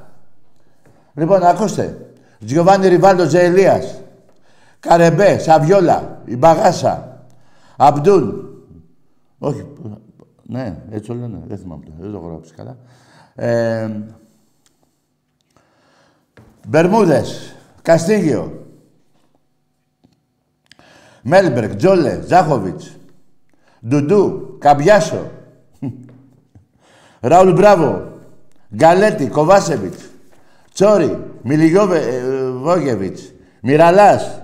Λοιπόν, 1.14 1.42
ακούστε. 1.42 2.12
Τζιωβάνι 2.44 2.88
Ριβάλτο 2.88 3.26
Τζεελίας, 3.26 4.00
Καρεμπέ, 4.80 5.38
Σαβιόλα, 5.38 6.20
η 6.24 6.36
Μπαγάσα, 6.36 7.22
Αμπτούλ. 7.76 8.28
Όχι, 9.38 9.66
ναι, 10.42 10.76
έτσι 10.90 11.08
το 11.08 11.14
λένε, 11.14 11.38
δεν 11.46 11.58
θυμάμαι 11.58 11.84
το, 11.84 11.90
δεν 11.98 12.12
το 12.12 12.18
γράψει 12.18 12.54
καλά. 12.54 12.76
Ε, 13.34 13.90
Μπερμούδες, 16.68 17.56
Καστίγιο, 17.82 18.66
Μέλμπερκ, 21.22 21.74
Τζόλε, 21.76 22.20
Ζάχοβιτς, 22.26 22.96
Ντουντού, 23.88 24.56
Καμπιάσο. 24.58 25.30
Ραούλ 27.20 27.52
Μπράβο. 27.52 28.12
Γκαλέτη, 28.74 29.26
Κοβάσεβιτς. 29.26 30.10
Τσόρι, 30.72 31.24
Μιλιγιόβογεβιτς. 31.42 33.32
Μιραλάς. 33.62 34.42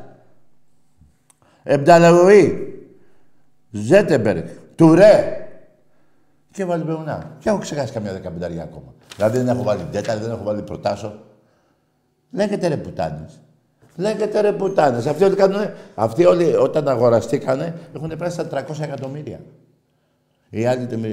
Εμπταλαγωή. 1.63 2.75
Ζέτεμπεργκ. 3.71 4.47
Τουρέ. 4.75 5.47
Και 6.51 6.65
βάλει 6.65 6.85
Μπεουνά. 6.85 7.37
Και 7.39 7.49
έχω 7.49 7.59
ξεχάσει 7.59 7.93
καμιά 7.93 8.13
δεκαπενταριά 8.13 8.63
ακόμα. 8.63 8.95
Δηλαδή 9.17 9.39
δεν 9.39 9.49
έχω 9.49 9.63
βάλει 9.63 9.83
τέταρτη, 9.93 10.23
δεν 10.23 10.31
έχω 10.31 10.45
βάλει 10.45 10.63
προτάσω. 10.63 11.19
Λέγεται 12.35 12.69
ρε 12.69 12.77
πουτάνες. 12.77 13.41
Λέγεται 13.97 14.41
ρε 14.41 14.53
πουτάνες. 14.53 15.07
Αυτοί 15.07 15.25
όλοι, 15.25 15.35
κάνουν, 15.35 15.71
αυτοί 15.95 16.25
όλοι 16.25 16.55
όταν 16.55 16.89
αγοραστήκανε 16.89 17.75
έχουν 17.97 18.09
πέρασει 18.09 18.35
στα 18.35 18.67
300 18.69 18.81
εκατομμύρια. 18.81 19.41
Οι 20.51 20.67
άλλοι, 20.67 20.87
τε- 20.87 21.05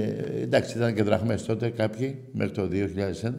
εντάξει, 0.42 0.76
ήταν 0.76 0.94
και 0.94 1.02
δραχμές 1.02 1.44
τότε 1.44 1.68
κάποιοι, 1.70 2.28
μέχρι 2.32 2.52
το 2.52 2.68
2001. 2.70 3.34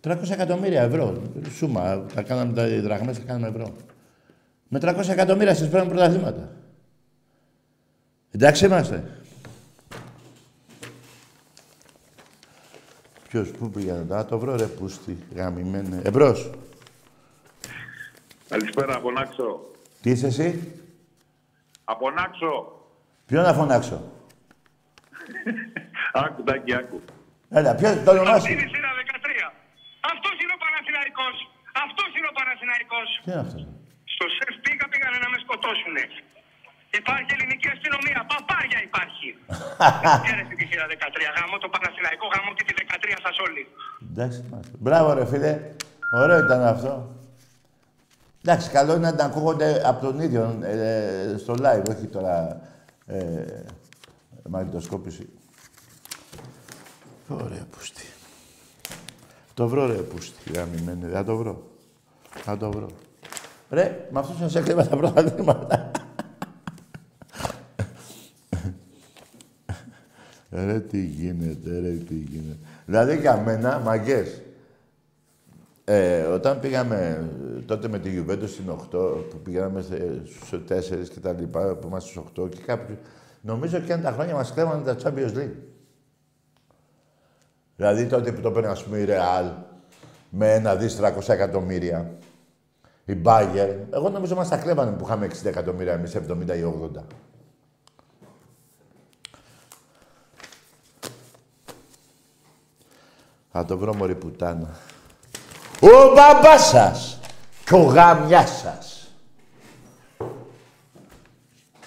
300 0.00 0.30
εκατομμύρια 0.30 0.82
ευρώ. 0.82 1.22
Σούμα. 1.56 2.04
Τα 2.14 2.22
κάναμε 2.22 2.52
τα 2.52 2.66
οι 2.68 2.80
δραχμές, 2.80 3.18
τα 3.18 3.24
κάναμε 3.26 3.48
ευρώ. 3.48 3.76
Με 4.68 4.78
300 4.78 5.08
εκατομμύρια 5.08 5.54
σας 5.54 5.68
παίρνουν 5.68 5.88
πρωταθλήματα. 5.88 6.52
Εντάξει 8.30 8.64
είμαστε. 8.64 9.04
Ποιος, 13.28 13.50
πού 13.50 13.70
πήγαινε 13.70 14.04
τώρα, 14.04 14.24
το 14.24 14.38
βρω 14.38 14.56
ρε 14.56 14.66
πούστη, 14.66 15.14
γαμημένε. 15.34 16.00
Εμπρός. 16.04 16.50
Καλησπέρα, 18.48 18.94
από 18.96 19.10
Νάξο. 19.10 19.60
Τι 20.02 20.10
είσαι 20.10 20.26
εσύ, 20.26 20.48
Από 21.84 22.10
Νάξο. 22.10 22.52
ποιον 23.26 23.42
να 23.42 23.52
φωνάξω; 23.58 23.98
Άκου, 26.24 26.42
Τάκη, 26.48 26.72
άκου. 26.80 26.98
Έλα, 27.58 27.74
ποιος, 27.78 27.94
το 28.04 28.10
όνομά 28.16 28.38
σου; 28.40 28.52
Είναι 28.52 28.66
σειρά 28.74 28.90
13. 28.98 29.52
Αυτός 30.12 30.34
είναι 30.42 30.54
ο 30.58 30.60
Παναθηναϊκός. 30.64 31.36
Αυτός 31.84 32.08
είναι 32.16 32.28
ο 32.32 32.34
Παναθηναϊκός. 32.38 33.08
Τι 33.24 33.28
είναι 33.30 33.40
αυτός; 33.46 33.62
Στο 34.14 34.26
σεφ 34.36 34.52
πήγα, 34.64 34.84
πήγανε 34.92 35.18
να 35.24 35.28
με 35.32 35.38
σκοτώσουνε. 35.44 36.04
Υπάρχει 36.90 37.30
ελληνική 37.36 37.68
αστυνομία. 37.74 38.18
Παπάρια 38.30 38.80
υπάρχει. 38.88 39.28
Χαίρετε 40.26 40.54
τη 40.58 40.64
σειρά 40.70 40.86
13. 40.86 40.92
Γαμώ 41.36 41.56
το 41.64 41.68
Παναθηναϊκό, 41.74 42.26
γαμώ 42.34 42.50
και 42.56 42.64
τη 42.66 42.72
13 42.78 43.16
σας 43.24 43.36
όλοι. 43.46 43.62
Εντάξει, 44.10 44.38
είμαστε. 44.46 44.72
Μπράβο 44.78 45.08
ρε 45.12 45.26
φίλε. 45.26 45.52
Ωραίο 46.22 46.38
ήταν 46.46 46.62
αυτό. 46.74 46.92
Εντάξει, 48.42 48.70
καλό 48.70 48.92
είναι 48.94 49.10
να 49.10 49.16
τα 49.16 49.24
ακούγονται 49.24 49.82
από 49.84 50.00
τον 50.06 50.20
ίδιο 50.20 50.58
ε, 50.62 51.36
στο 51.38 51.54
live, 51.64 51.88
όχι 51.88 52.06
τώρα 52.06 52.60
ε, 53.06 53.44
μαγνητοσκόπηση. 54.48 55.28
Ωραία 57.28 57.66
πούστη. 57.70 58.06
Το 59.54 59.68
βρω 59.68 59.86
ρε 59.86 59.92
πούστη, 59.92 60.52
γαμημένη. 60.52 61.10
Θα 61.12 61.24
το 61.24 61.36
βρω. 61.36 61.70
Θα 62.30 62.56
το 62.56 62.70
βρω. 62.70 62.88
Ρε, 63.70 64.08
με 64.10 64.18
αυτούς 64.18 64.40
να 64.40 64.48
σε 64.48 64.58
έκλεβα 64.58 64.88
τα 64.88 64.96
πρωταθλήματα. 64.96 65.90
Ρε, 70.50 70.80
τι 70.80 71.04
γίνεται, 71.04 71.80
ρε, 71.80 71.90
τι 71.90 72.14
γίνεται. 72.14 72.58
Δηλαδή, 72.86 73.16
για 73.16 73.36
μένα, 73.36 73.78
μαγκές, 73.78 74.42
ε, 75.84 76.20
όταν 76.22 76.60
πήγαμε 76.60 77.28
ε, 77.56 77.60
τότε 77.60 77.88
με 77.88 77.98
τη 77.98 78.10
Juventus 78.18 78.48
στην 78.48 78.70
8, 78.70 79.24
που 79.30 79.38
πήγαμε 79.42 79.82
σε- 79.82 80.20
στους 80.24 80.50
4 80.68 81.08
και 81.08 81.20
τα 81.20 81.32
λοιπά, 81.32 81.74
που 81.74 81.86
είμαστε 81.88 82.10
στους 82.10 82.22
8 82.44 82.48
και 82.48 82.58
κάποιοι, 82.66 82.98
νομίζω 83.40 83.78
και 83.78 83.92
αν 83.92 84.02
τα 84.02 84.10
χρόνια 84.12 84.34
μας 84.34 84.52
κλέβανε 84.52 84.94
τα 84.94 84.96
Champions 85.02 85.36
League. 85.36 85.54
Δηλαδή 87.76 88.06
τότε 88.06 88.32
που 88.32 88.40
το 88.40 88.50
παίρνει, 88.50 88.68
ας 88.68 88.84
πούμε, 88.84 88.98
η 88.98 89.06
Real 89.08 89.52
με 90.30 90.54
ένα 90.54 90.76
δις 90.76 90.96
300 91.00 91.28
εκατομμύρια, 91.32 92.10
η 93.04 93.16
Bayern, 93.24 93.76
εγώ 93.90 94.08
νομίζω 94.08 94.34
μας 94.34 94.48
τα 94.48 94.56
κλέβανε 94.56 94.90
που 94.90 95.04
είχαμε 95.04 95.26
60 95.26 95.48
εκατομμύρια 95.48 95.92
εμείς, 95.92 96.14
70 96.14 96.56
ή 96.56 96.62
80. 96.62 97.04
Θα 103.52 103.64
το 103.64 103.78
βρω 103.78 103.94
μωρή 103.94 104.14
πουτάνα. 104.14 104.76
Ο 105.80 106.12
μπαμπάς 106.14 106.68
σας 106.68 107.20
και 107.64 107.74
ο 107.74 107.82
γαμιάς 107.82 108.50
σας. 108.58 109.12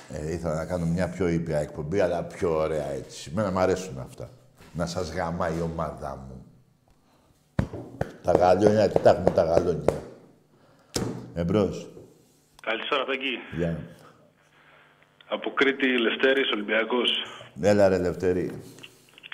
Ε, 0.09 0.31
ήθελα 0.31 0.55
να 0.55 0.65
κάνω 0.65 0.85
μια 0.85 1.09
πιο 1.09 1.27
ήπια 1.27 1.57
εκπομπή, 1.59 1.99
αλλά 1.99 2.23
πιο 2.23 2.57
ωραία 2.57 2.87
έτσι. 2.91 3.31
Μένα 3.35 3.51
μου 3.51 3.59
αρέσουν 3.59 3.99
αυτά. 3.99 4.29
Να 4.73 4.85
σας 4.85 5.11
γαμάει 5.13 5.57
η 5.57 5.61
ομάδα 5.61 6.25
μου. 6.27 6.45
Τα 8.23 8.31
γαλόνια, 8.31 8.89
τι 8.89 8.99
τα 8.99 9.09
έχουμε 9.09 9.29
τα 9.31 9.43
γαλόνια. 9.43 10.01
Εμπρός. 11.35 11.89
Καλησπέρα, 12.61 13.05
Τάκη. 13.05 13.37
Γεια. 13.57 13.79
Από 15.27 15.51
Κρήτη, 15.53 15.97
Λευτέρης, 15.99 16.51
Ολυμπιακός. 16.51 17.09
Έλα 17.61 17.87
ρε 17.87 17.97
Λευτέρη. 17.97 18.61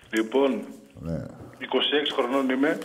Λοιπόν, 0.10 0.66
Ναι. 1.00 1.26
26 1.62 1.66
χρονών 2.16 2.50
είμαι. 2.50 2.78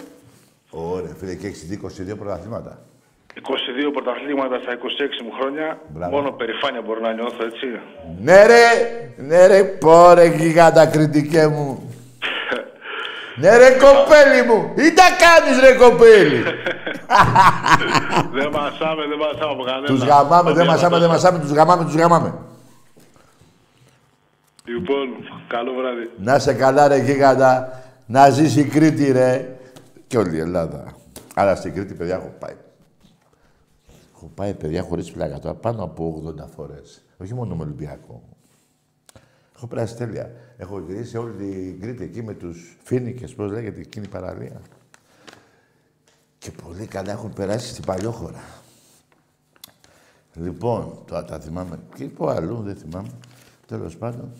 Ωραία, 0.70 1.14
φίλε, 1.18 1.34
και 1.34 1.46
έχεις 1.46 1.66
δει 1.66 1.80
22 2.12 2.18
πρωταθλήματα. 2.18 2.78
22 3.34 3.92
πρωταθλήματα 3.92 4.58
στα 4.62 4.72
26 4.72 4.78
μου 5.24 5.32
χρόνια. 5.38 5.78
Μπράβο. 5.88 6.16
Μόνο 6.16 6.30
περηφάνεια 6.30 6.80
μπορώ 6.82 7.00
να 7.00 7.12
νιώθω, 7.12 7.44
έτσι. 7.44 7.66
Ναι 8.20 8.46
ρε, 8.46 8.64
ναι 9.16 9.46
ρε, 9.46 9.62
πόρε 9.64 10.26
γιγάντα 10.26 10.86
κριτικέ 10.86 11.46
μου. 11.46 11.94
ναι 13.40 13.56
ρε 13.56 13.70
κοπέλι 13.70 14.42
μου, 14.48 14.72
ή 14.76 14.92
τα 14.92 15.08
κάνεις 15.22 15.60
ρε 15.60 15.74
κοπέλι. 15.74 16.42
δεν 18.38 18.48
μασάμε, 18.50 19.06
δεν 19.06 19.18
μασάμε 19.18 19.52
από 19.52 19.62
κανένα. 19.62 19.86
τους 19.86 20.02
γαμάμε, 20.04 20.52
δεν 20.52 20.66
μασάμε, 20.66 20.98
δεν 20.98 21.08
μασάμε, 21.08 21.38
τους 21.38 21.50
γαμάμε, 21.52 21.84
τους 21.84 21.94
γαμάμε. 21.94 22.34
Λοιπόν, 24.64 25.08
καλό 25.48 25.72
βράδυ. 25.72 26.10
Να 26.16 26.38
σε 26.38 26.52
καλά 26.52 26.88
ρε 26.88 26.96
γίγαντα, 26.96 27.82
να 28.12 28.30
ζήσει 28.30 28.60
η 28.60 28.64
Κρήτη 28.64 29.12
ρε. 29.12 29.56
Και 30.06 30.18
όλη 30.18 30.36
η 30.36 30.38
Ελλάδα. 30.38 30.96
Αλλά 31.34 31.54
στην 31.54 31.74
Κρήτη, 31.74 31.94
παιδιά, 31.94 32.14
έχω 32.14 32.34
πάει. 32.38 32.56
Έχω 34.14 34.30
πάει, 34.34 34.54
παιδιά, 34.54 34.82
χωρίς 34.82 35.10
πλάκα 35.10 35.38
τώρα, 35.38 35.54
πάνω 35.54 35.82
από 35.82 36.22
80 36.40 36.46
φορές. 36.56 37.02
Όχι 37.16 37.34
μόνο 37.34 37.54
με 37.54 37.62
Ολυμπιακό. 37.62 38.22
Έχω 39.56 39.66
περάσει 39.66 39.94
τέλεια. 39.96 40.30
Έχω 40.56 40.80
γυρίσει 40.80 41.16
όλη 41.16 41.32
την 41.32 41.80
Κρήτη 41.80 42.04
εκεί 42.04 42.22
με 42.22 42.34
τους 42.34 42.78
Φίνικες, 42.82 43.34
πώς 43.34 43.50
λέγεται 43.50 43.80
εκείνη 43.80 44.04
η 44.04 44.08
παραλία. 44.08 44.60
Και 46.38 46.50
πολύ 46.50 46.86
καλά 46.86 47.12
έχουν 47.12 47.32
περάσει 47.32 47.68
στην 47.68 47.84
Παλιόχώρα. 47.84 48.42
Λοιπόν, 50.34 50.98
τώρα 51.06 51.24
τα 51.24 51.40
θυμάμαι. 51.40 51.78
Και 51.94 52.04
πω 52.04 52.26
αλλού, 52.26 52.62
δεν 52.62 52.76
θυμάμαι. 52.76 53.10
Τέλος 53.66 53.96
πάντων. 53.96 54.32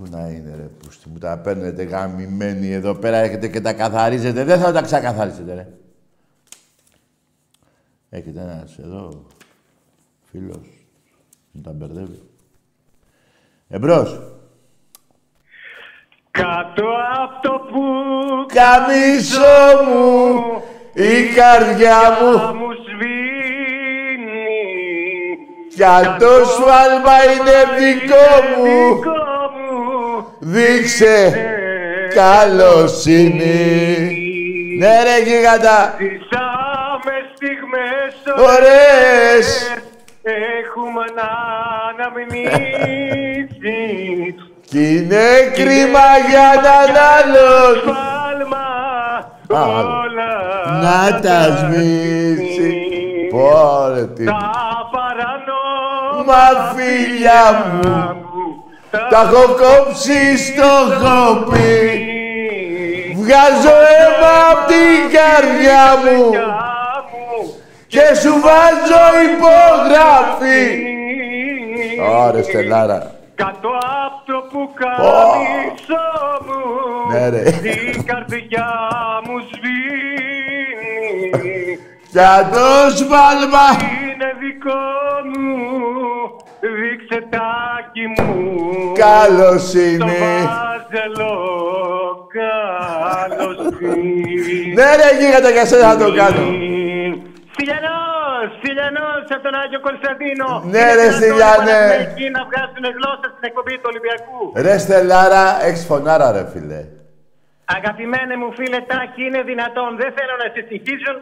Πού 0.00 0.06
να 0.10 0.28
είναι 0.28 0.54
ρε, 0.56 0.62
πούστη 0.62 1.08
μου 1.08 1.18
τα 1.18 1.38
παίρνετε 1.38 1.82
γαμημένοι 1.82 2.72
εδώ 2.72 2.94
πέρα, 2.94 3.16
έχετε 3.16 3.48
και 3.48 3.60
τα 3.60 3.72
καθαρίζετε. 3.72 4.44
Δεν 4.44 4.60
θα 4.60 4.72
τα 4.72 4.82
ξεκαθαρίσετε, 4.82 5.54
ρε. 5.54 5.68
Έχετε 8.10 8.40
ένας 8.40 8.78
εδώ, 8.78 9.26
φίλος, 10.30 10.86
μου 11.50 11.62
τα 11.62 11.72
μπερδεύει. 11.72 12.22
Εμπρός. 13.68 14.20
Κάτω 16.30 16.86
από 17.22 17.48
το 17.48 17.58
που 17.70 17.82
Καμίσο 18.54 19.84
μου, 19.86 20.62
η 20.94 21.34
καρδιά 21.34 22.18
μου, 22.20 22.58
μου 22.58 22.72
σβήνει 22.72 23.20
κι 25.74 25.84
αν 25.84 26.18
το 26.18 26.44
σφάλμα 26.44 27.16
είναι 27.32 27.58
δικό 27.78 28.28
μου, 28.56 28.94
δικό 28.94 29.10
μου 29.10 29.19
δείξε 30.40 31.32
καλοσύνη. 32.14 33.58
Ναι 34.78 35.02
ρε 35.02 35.22
γίγαντα, 35.22 35.94
Ζήσαμε 35.98 37.14
στιγμές 37.34 38.14
ωραίες. 38.48 39.46
Έχουμε 40.22 41.04
να 41.14 41.30
αναμνήσεις. 41.88 42.60
Κι 44.66 44.96
είναι 44.96 45.26
κρίμα 45.52 46.08
για 46.28 46.46
έναν 46.56 46.90
άλλον. 47.16 47.74
Πάλμα 47.84 48.68
Α, 49.48 49.62
όλα 49.78 50.32
να 50.82 51.20
τα 51.20 51.38
σμίσει. 51.56 52.70
Πόρε 53.30 54.06
τι 54.06 54.24
Τα 54.24 54.52
παρανόμα 54.92 56.24
μα 56.26 56.72
φίλια 56.74 57.42
μου 57.82 58.29
τα 58.90 59.20
έχω 59.20 59.44
κόψει 59.46 60.36
στο 60.36 60.70
χοπί 61.00 62.04
Βγάζω 63.16 63.76
αίμα 63.98 64.34
απ' 64.52 64.66
την 64.66 64.98
καρδιά 65.16 65.84
μου 66.04 66.20
και 67.86 68.14
σου 68.22 68.32
βάζω 68.40 69.04
υπογραφή 69.32 70.64
Ωρε, 72.26 72.42
Στελάρα. 72.42 73.14
Κάτω 73.34 73.68
απ' 74.04 74.26
το 74.26 74.38
πουκάμισο 74.50 76.06
μου 76.46 76.60
Ναι, 77.12 77.28
ρε. 77.28 77.42
η 77.96 78.02
καρδιά 78.06 78.68
μου 79.26 79.36
σβήνει 79.50 81.30
Για 82.10 82.48
το 82.52 82.66
σβάλμα. 82.96 83.66
Είναι 84.02 84.30
δικό 84.40 84.82
μου, 85.30 85.56
δείξε 86.80 87.18
τάκι 87.34 88.04
μου 88.14 88.26
Καλώς 89.04 89.70
Το 89.72 89.78
είναι. 89.78 90.04
βάζελο 90.44 91.34
καλοσύνη 93.38 94.72
Ναι, 94.78 94.88
ρε, 95.00 95.08
γίγαντα 95.20 95.50
για 95.56 95.64
σένα 95.70 95.84
θα 95.90 95.96
το 96.04 96.08
κάνω. 96.20 96.42
Στυλιανός, 97.52 98.46
Στυλιανός 98.58 99.24
από 99.34 99.42
τον 99.46 99.54
Άγιο 99.62 99.80
Κωνσταντίνο. 99.88 100.48
Ναι, 100.72 100.78
Είναι 100.78 100.94
ρε, 100.94 101.06
δυνατόν 101.08 101.12
οι 101.12 101.16
Στυλιάνε. 101.20 101.74
Παναθηναϊκοί 101.76 102.26
να 102.36 102.42
βγάζουν 102.48 102.84
γλώσσα 102.96 103.26
στην 103.34 103.44
εκπομπή 103.48 103.74
του 103.80 103.88
Ολυμπιακού. 103.92 104.40
Ρε, 104.66 104.74
Στελάρα, 104.84 105.44
έχεις 105.68 105.84
φωνάρα, 105.90 106.28
ρε, 106.36 106.44
φίλε. 106.52 106.80
Αγαπημένε 107.76 108.34
μου 108.40 108.48
φίλε 108.58 108.80
Τάκη, 108.90 109.22
είναι 109.28 109.42
δυνατόν. 109.50 109.90
Δεν 110.02 110.10
θέλω 110.16 110.34
να 110.42 110.46
σε 110.54 110.60
συγχύσουν. 110.68 111.16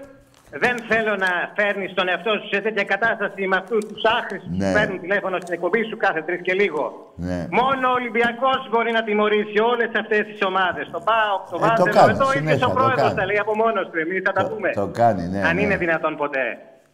Δεν 0.50 0.76
θέλω 0.90 1.16
να 1.16 1.30
φέρνεις 1.56 1.94
τον 1.94 2.08
εαυτό 2.08 2.30
σου 2.40 2.48
σε 2.54 2.60
τέτοια 2.60 2.84
κατάσταση 2.92 3.46
με 3.46 3.56
αυτούς 3.56 3.82
τους 3.86 4.02
άχρηστους 4.18 4.56
Ναι. 4.56 4.66
που 4.66 4.72
παίρνουν 4.76 5.00
τηλέφωνο 5.00 5.36
στην 5.42 5.54
εκπομπή 5.54 5.82
σου 5.88 5.96
κάθε 5.96 6.20
τρεις 6.26 6.40
και 6.46 6.52
λίγο. 6.62 7.12
Ναι. 7.16 7.40
Μόνο 7.60 7.84
ο 7.88 7.92
Ολυμπιακός 8.00 8.60
μπορεί 8.70 8.90
να 8.98 9.02
τιμωρήσει 9.04 9.58
όλες 9.72 9.90
αυτές 10.02 10.22
τις 10.30 10.40
ομάδες. 10.50 10.84
Το 10.94 11.00
ΠΑΟ, 11.08 11.34
το 11.50 11.56
Ε, 11.56 11.58
το 11.58 11.58
Βάζελο, 11.66 11.92
κάνει, 11.98 12.10
εδώ 12.10 12.26
συνέχεια, 12.30 12.54
ίδιο 12.54 12.66
ο 12.66 12.68
το 12.68 12.74
πρόεδρος 12.76 13.02
κάνει. 13.02 13.14
τα 13.20 13.24
λέει 13.30 13.38
από 13.44 13.54
μόνος 13.62 13.84
του. 13.90 13.98
Εμείς 14.04 14.20
θα 14.26 14.32
τα 14.32 14.42
πούμε. 14.50 14.68
Το 14.82 14.86
κάνει, 15.00 15.22
ναι. 15.32 15.40
Αν 15.48 15.54
ναι. 15.54 15.62
είναι 15.62 15.76
δυνατόν 15.76 16.16
ποτέ. 16.16 16.46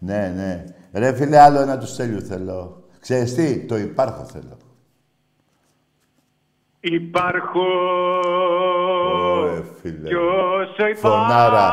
Ναι, 0.09 0.23
ναι. 0.39 0.51
Ρε, 1.01 1.15
φίλε, 1.19 1.39
άλλο 1.47 1.59
ένα 1.61 1.79
του 1.79 1.87
στέλιου 1.87 2.21
θέλω. 2.31 2.83
Ξέρεις 3.01 3.35
τι, 3.35 3.67
το 3.71 3.77
υπάρχω 3.77 4.25
θέλω. 4.25 4.57
Υπάρχω 6.81 7.65
Ωρε, 9.25 9.63
φίλε. 9.81 10.09
κι 10.09 10.15
όσο 10.15 10.95
Φωνάρα. 10.97 11.67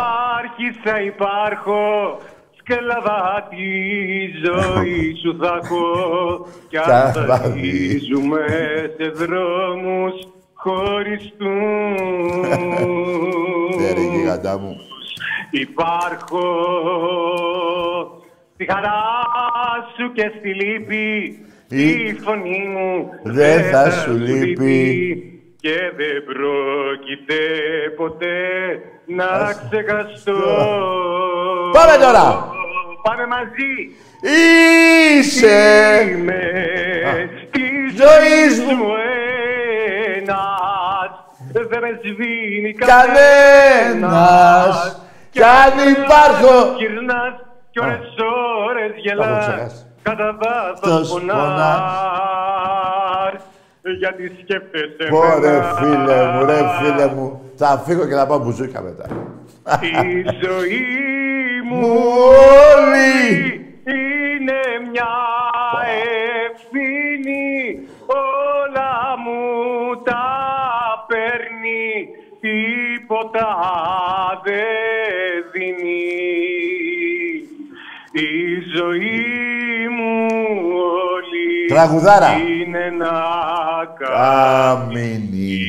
Υπάρχει 0.51 0.79
θα 0.83 1.01
υπάρχω 1.01 2.17
σκλαβά 2.59 3.47
τη 3.49 3.65
ζωή 4.45 5.15
σου 5.21 5.37
θα 5.41 5.59
έχω 5.63 5.83
κι 6.69 6.77
αν 6.77 6.83
Θα 6.83 7.11
θα 7.11 7.25
βαδί. 7.25 7.99
ζούμε 8.13 8.45
σε 8.97 9.09
δρόμους 9.09 10.13
χωριστούς 10.53 11.39
Ναι, 13.79 13.91
ρε, 13.93 14.01
γίγαντά 14.17 14.57
μου. 14.57 14.75
Υπάρχω 15.51 16.41
στη 18.53 18.65
χαρά 18.71 19.01
σου 19.97 20.11
και 20.13 20.31
στη 20.39 20.53
λύπη 20.53 21.35
Η- 21.69 21.89
η 22.07 22.13
φωνή 22.23 22.67
μου 22.67 23.09
δεν 23.23 23.63
θα 23.63 23.91
σου 23.91 24.11
λείπει. 24.13 25.40
Και 25.61 25.75
δεν 25.97 26.15
πρόκειται 26.29 27.39
ποτέ 27.97 28.37
να 29.05 29.25
Ας- 29.25 29.61
ξεχαστώ. 29.69 30.33
Πάμε 31.73 31.95
τώρα. 32.05 32.49
Πάμε 33.03 33.25
μαζί. 33.27 33.73
Είσαι 35.17 35.59
Είμαι 36.11 36.41
τη 37.51 37.61
ζωής 37.95 38.55
ζωής 38.55 38.59
μου. 38.59 38.75
μου 38.75 38.91
ένας 40.15 41.11
δεν 41.51 41.67
με 41.81 41.99
σβήνει 42.03 42.73
Κανένας. 42.73 44.75
Κι 45.31 45.41
αν 45.43 45.73
υπάρχω- 45.89 46.75
Γυρνάς 46.77 47.33
κι 47.71 47.79
Α. 47.79 47.83
ώρες 47.83 48.13
ώρες 48.69 48.89
έχω 48.91 48.99
γελάς 48.99 49.47
ξεχάσεις. 49.47 49.85
Κατά 50.01 50.37
Τος 50.37 50.47
βάθος 50.81 51.09
πονάς. 51.09 51.41
Πονάς 53.81 53.97
Γιατί 53.99 54.31
σκέφτεσαι 54.41 55.09
Πόρε, 55.09 55.47
εμένα. 55.47 55.73
φίλε 55.73 56.31
μου, 56.33 56.45
ρε, 56.45 56.59
φίλε 56.79 57.07
μου. 57.15 57.41
Θα 57.55 57.83
φύγω 57.85 58.07
και 58.07 58.13
θα 58.13 58.27
πάω 58.27 58.39
μπουζούκα 58.39 58.81
μετά. 58.81 59.05
Η 59.81 60.23
ζωή 60.43 60.85
μου 61.65 61.75
Μου 61.79 62.03
όλη. 62.77 63.53
είναι 63.85 64.59
μια 64.91 65.09
ευθύνη 66.45 67.79
όλα 68.07 68.91
μου 69.23 69.41
τα 70.03 70.25
παίρνει 71.07 72.07
τίποτα 72.41 73.47
δεν 74.43 75.43
δίνει 75.53 76.03
η 78.11 78.59
ζωή 78.75 79.09
μου 79.09 79.25
όλη 79.27 79.50
Τραγουδάρα. 81.73 82.31
είναι 82.61 82.79
ένα 82.85 83.13
Καμίνι. 83.99 85.59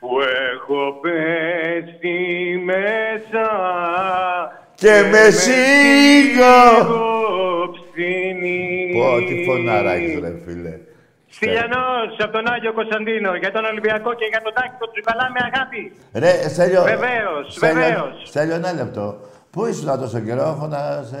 που 0.00 0.08
έχω 0.52 0.80
πέσει 1.02 2.18
μέσα 2.64 3.46
Και 4.74 5.02
με 5.10 5.30
σίγω. 5.30 6.56
ψήνει. 7.72 8.90
Πω, 8.94 9.26
τι 9.26 9.44
φωνάρα 9.46 9.92
έχεις, 9.92 10.18
ρε, 10.20 10.32
φίλε. 10.44 10.78
Στυλιανός 11.28 12.10
από 12.18 12.32
τον 12.32 12.46
Άγιο 12.52 12.72
Κωνσταντίνο 12.72 13.34
για 13.36 13.52
τον 13.52 13.64
Ολυμπιακό 13.64 14.14
και 14.14 14.26
για 14.30 14.40
τον 14.42 14.52
Τάκη 14.54 14.74
τον 14.78 14.88
Τζουκαλά 14.92 15.26
με 15.34 15.40
αγάπη. 15.52 15.82
Ρε, 16.22 16.48
Στέλιο... 16.48 16.82
Βεβαίως, 16.82 17.44
Στέλιο- 17.54 17.74
βεβαίως. 17.82 18.14
Στέλιο, 18.24 18.54
ένα 18.54 18.72
λεπτό. 18.72 19.06
Πού 19.50 19.66
ήσουν 19.66 19.86
τόσο 20.00 20.20
καιρό, 20.20 20.40
έχω 20.42 20.66
να 20.66 21.02
σε... 21.10 21.20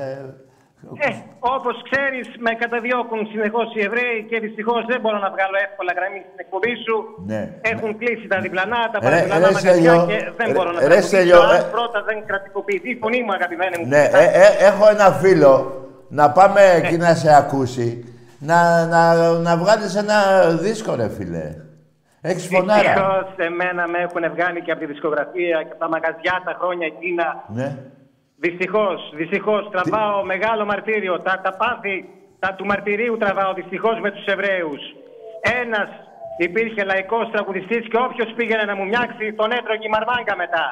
Ε, 1.06 1.10
όπως 1.54 1.74
ξέρεις, 1.88 2.26
με 2.46 2.52
καταδιώκουν 2.62 3.20
συνεχώς 3.32 3.68
οι 3.74 3.80
Εβραίοι 3.88 4.18
και 4.30 4.36
δυστυχώς 4.44 4.80
δεν 4.90 4.98
μπορώ 5.00 5.18
να 5.26 5.30
βγάλω 5.34 5.56
εύκολα 5.66 5.92
γραμμή 5.98 6.20
στην 6.28 6.38
εκπομπή 6.44 6.74
σου. 6.84 6.96
Ναι. 7.30 7.40
Έχουν 7.72 7.90
κλείσει 8.00 8.26
τα 8.32 8.38
διπλανά, 8.44 8.80
τα 8.92 8.98
Ρε, 8.98 9.04
παραδιπλανά 9.04 9.46
ρε, 9.46 9.54
μαγαζιά 9.56 9.94
Στέλιο, 9.94 10.06
και 10.10 10.18
δεν 10.38 10.46
ρε, 10.48 10.54
μπορώ 10.54 10.70
να 10.72 10.78
ρε, 10.80 10.86
τραγουδήσω 10.86 11.08
Στέλιο, 11.10 11.38
αν 11.42 11.56
ε, 11.56 11.62
πρώτα 11.76 11.98
δεν 12.08 12.16
κρατικοποιηθεί 12.28 12.90
η 12.96 12.98
φωνή 13.02 13.20
μου, 13.24 13.32
αγαπημένη 13.38 13.74
μου. 13.78 13.86
Ναι, 13.94 14.04
ε, 14.22 14.24
ε, 14.44 14.48
έχω 14.70 14.84
ένα 14.94 15.08
φίλο 15.22 15.52
να 16.18 16.24
πάμε 16.38 16.60
εκεί 16.80 16.96
να 17.06 17.12
σε 17.22 17.30
ακούσει. 17.42 17.88
Να, 18.38 18.86
να, 18.86 19.02
να 19.46 19.52
βγάλεις 19.56 19.94
ένα 19.94 20.18
δίσκο, 20.64 20.94
ρε 20.94 21.08
φίλε. 21.16 21.46
Έχεις 22.20 22.46
φωνάρα. 22.46 22.80
Δυστυχώς 22.80 23.46
εμένα 23.48 23.88
με 23.88 23.98
έχουν 23.98 24.24
βγάλει 24.34 24.62
και 24.62 24.70
από 24.70 24.80
τη 24.80 24.86
δισκογραφία 24.86 25.62
και 25.62 25.70
από 25.70 25.78
τα 25.78 25.88
μαγαζιά 25.88 26.42
τα 26.44 26.56
χρόνια 26.60 26.86
εκείνα. 26.86 27.44
Ναι. 27.58 27.76
Δυστυχώς, 28.46 28.98
δυστυχώς 29.20 29.62
τραβάω 29.74 30.24
μεγάλο 30.32 30.64
μαρτύριο. 30.64 31.14
Τα, 31.26 31.34
τα 31.44 31.52
πάθη 31.60 31.96
τα 32.42 32.48
του 32.56 32.64
μαρτυρίου 32.70 33.16
τραβάω 33.22 33.52
δυστυχώς 33.60 33.96
με 34.04 34.10
τους 34.10 34.24
Εβραίους. 34.34 34.82
Ένας 35.60 35.88
υπήρχε 36.46 36.84
λαϊκός 36.84 37.26
τραγουδιστής 37.32 37.82
και 37.90 37.98
όποιος 38.06 38.28
πήγαινε 38.36 38.64
να 38.70 38.74
μου 38.78 38.84
μιάξει 38.92 39.24
τον 39.40 39.48
έτρωγε 39.58 39.86
η 39.90 39.92
μαρμάγκα 39.96 40.34
μετά. 40.42 40.66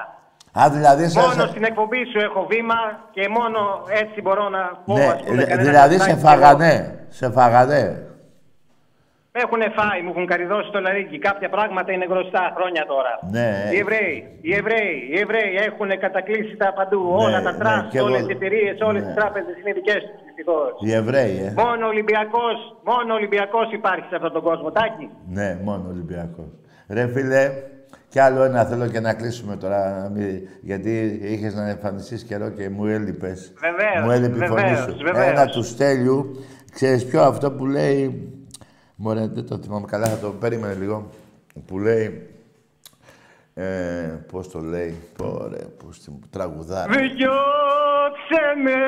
Α, 0.61 0.63
δηλαδή 0.77 1.09
σε... 1.09 1.21
Μόνο 1.21 1.33
σε- 1.43 1.49
στην 1.53 1.65
εκπομπή 1.65 2.01
σου 2.13 2.19
έχω 2.29 2.41
βήμα 2.53 2.81
και 3.15 3.29
μόνο 3.29 3.61
έτσι 4.03 4.17
μπορώ 4.23 4.49
να 4.49 4.63
πω 4.87 4.95
Ναι, 4.99 5.05
ας 5.07 5.23
πούμε, 5.27 5.43
ε, 5.43 5.47
κανένα 5.47 5.69
δηλαδή 5.69 5.95
σε 5.99 6.05
τραγουδάκι 6.05 6.27
φάγανε. 6.27 6.73
Σε 7.09 7.31
φάγανε. 7.31 7.83
Με 9.35 9.41
έχουν 9.47 9.63
φάει, 9.79 9.99
μου 10.05 10.11
έχουν 10.15 10.27
καρυδώσει 10.33 10.69
το 10.77 10.81
λαρύγγι. 10.87 11.17
Κάποια 11.29 11.49
πράγματα 11.57 11.89
είναι 11.95 12.07
γνωστά 12.13 12.43
χρόνια 12.57 12.83
τώρα. 12.93 13.13
Ναι. 13.37 13.49
Οι 13.75 13.79
Εβραίοι, 13.85 14.15
οι 14.47 14.53
Εβραίοι, 14.61 14.95
οι 15.13 15.17
Εβραίοι 15.25 15.53
έχουν 15.69 15.89
κατακλύσει 16.05 16.55
τα 16.63 16.69
παντού. 16.79 17.01
Ναι, 17.09 17.23
όλα 17.25 17.39
τα 17.47 17.53
ναι, 17.53 17.59
τραστ, 17.63 17.83
και 17.93 17.99
εγώ- 17.99 18.07
όλες 18.09 18.23
οι 18.29 18.33
εταιρείες, 18.39 18.75
όλες 18.89 19.03
ναι. 19.05 19.11
οι 19.11 19.15
τράπεζες 19.19 19.55
είναι 19.61 19.73
δικές 19.79 20.01
τους 20.09 20.21
δυστυχώς. 20.27 20.71
Οι 20.87 20.91
Εβραίοι, 21.01 21.35
ε. 21.47 21.51
Μόνο 21.65 21.83
Ολυμπιακός, 21.95 22.57
μόνο 22.91 23.11
Ολυμπιακός 23.21 23.67
υπάρχει 23.81 24.07
σε 24.11 24.17
αυτόν 24.19 24.33
τον 24.37 24.43
κόσμο. 24.49 24.69
Τάκη. 24.79 25.07
Ναι, 25.37 25.49
μόνο 25.69 25.85
Ολυμπιακός. 25.95 26.49
Ρε 26.97 27.05
φίλε, 27.15 27.43
κι 28.13 28.21
άλλο 28.27 28.41
ένα 28.49 28.61
θέλω 28.71 28.87
και 28.95 29.01
να 29.01 29.13
κλείσουμε 29.21 29.55
τώρα. 29.57 29.81
να 30.03 30.09
μην- 30.15 30.41
Γιατί 30.71 30.93
είχες 31.35 31.55
να 31.55 31.65
εμφανιστείς 31.77 32.21
καιρό 32.29 32.49
και 32.57 32.65
μου 32.75 32.85
έλειπες. 32.97 33.39
Βεβαίως, 33.67 34.01
Μου 34.05 34.11
έλειπε 34.17 34.45
η 34.45 34.49
φωνή 34.49 34.61
βεβαίως, 34.63 34.79
σου. 34.85 35.05
βεβαίως. 35.09 35.27
Ένα 35.31 35.45
του 35.47 35.63
στέλιου. 35.63 36.21
Ξέρεις 36.77 37.07
ποιο 37.07 37.23
αυτό 37.23 37.53
που 37.53 37.67
λέει. 37.67 38.27
Μωρέ, 39.05 39.29
δεν 39.33 39.47
το 39.47 39.59
θυμάμαι 39.63 39.87
καλά, 39.87 40.07
θα 40.07 40.19
το 40.19 40.29
περίμενε 40.29 40.75
λίγο. 40.75 41.11
Που 41.67 41.79
λέει. 41.79 42.27
Ε, 43.55 43.65
πώς 44.33 44.51
το 44.51 44.61
λέει, 44.61 44.97
πόρε, 45.17 45.59
πώς 45.85 45.99
την 45.99 46.13
τραγουδά. 46.31 46.87
Διώξε 46.89 48.45
με 48.65 48.81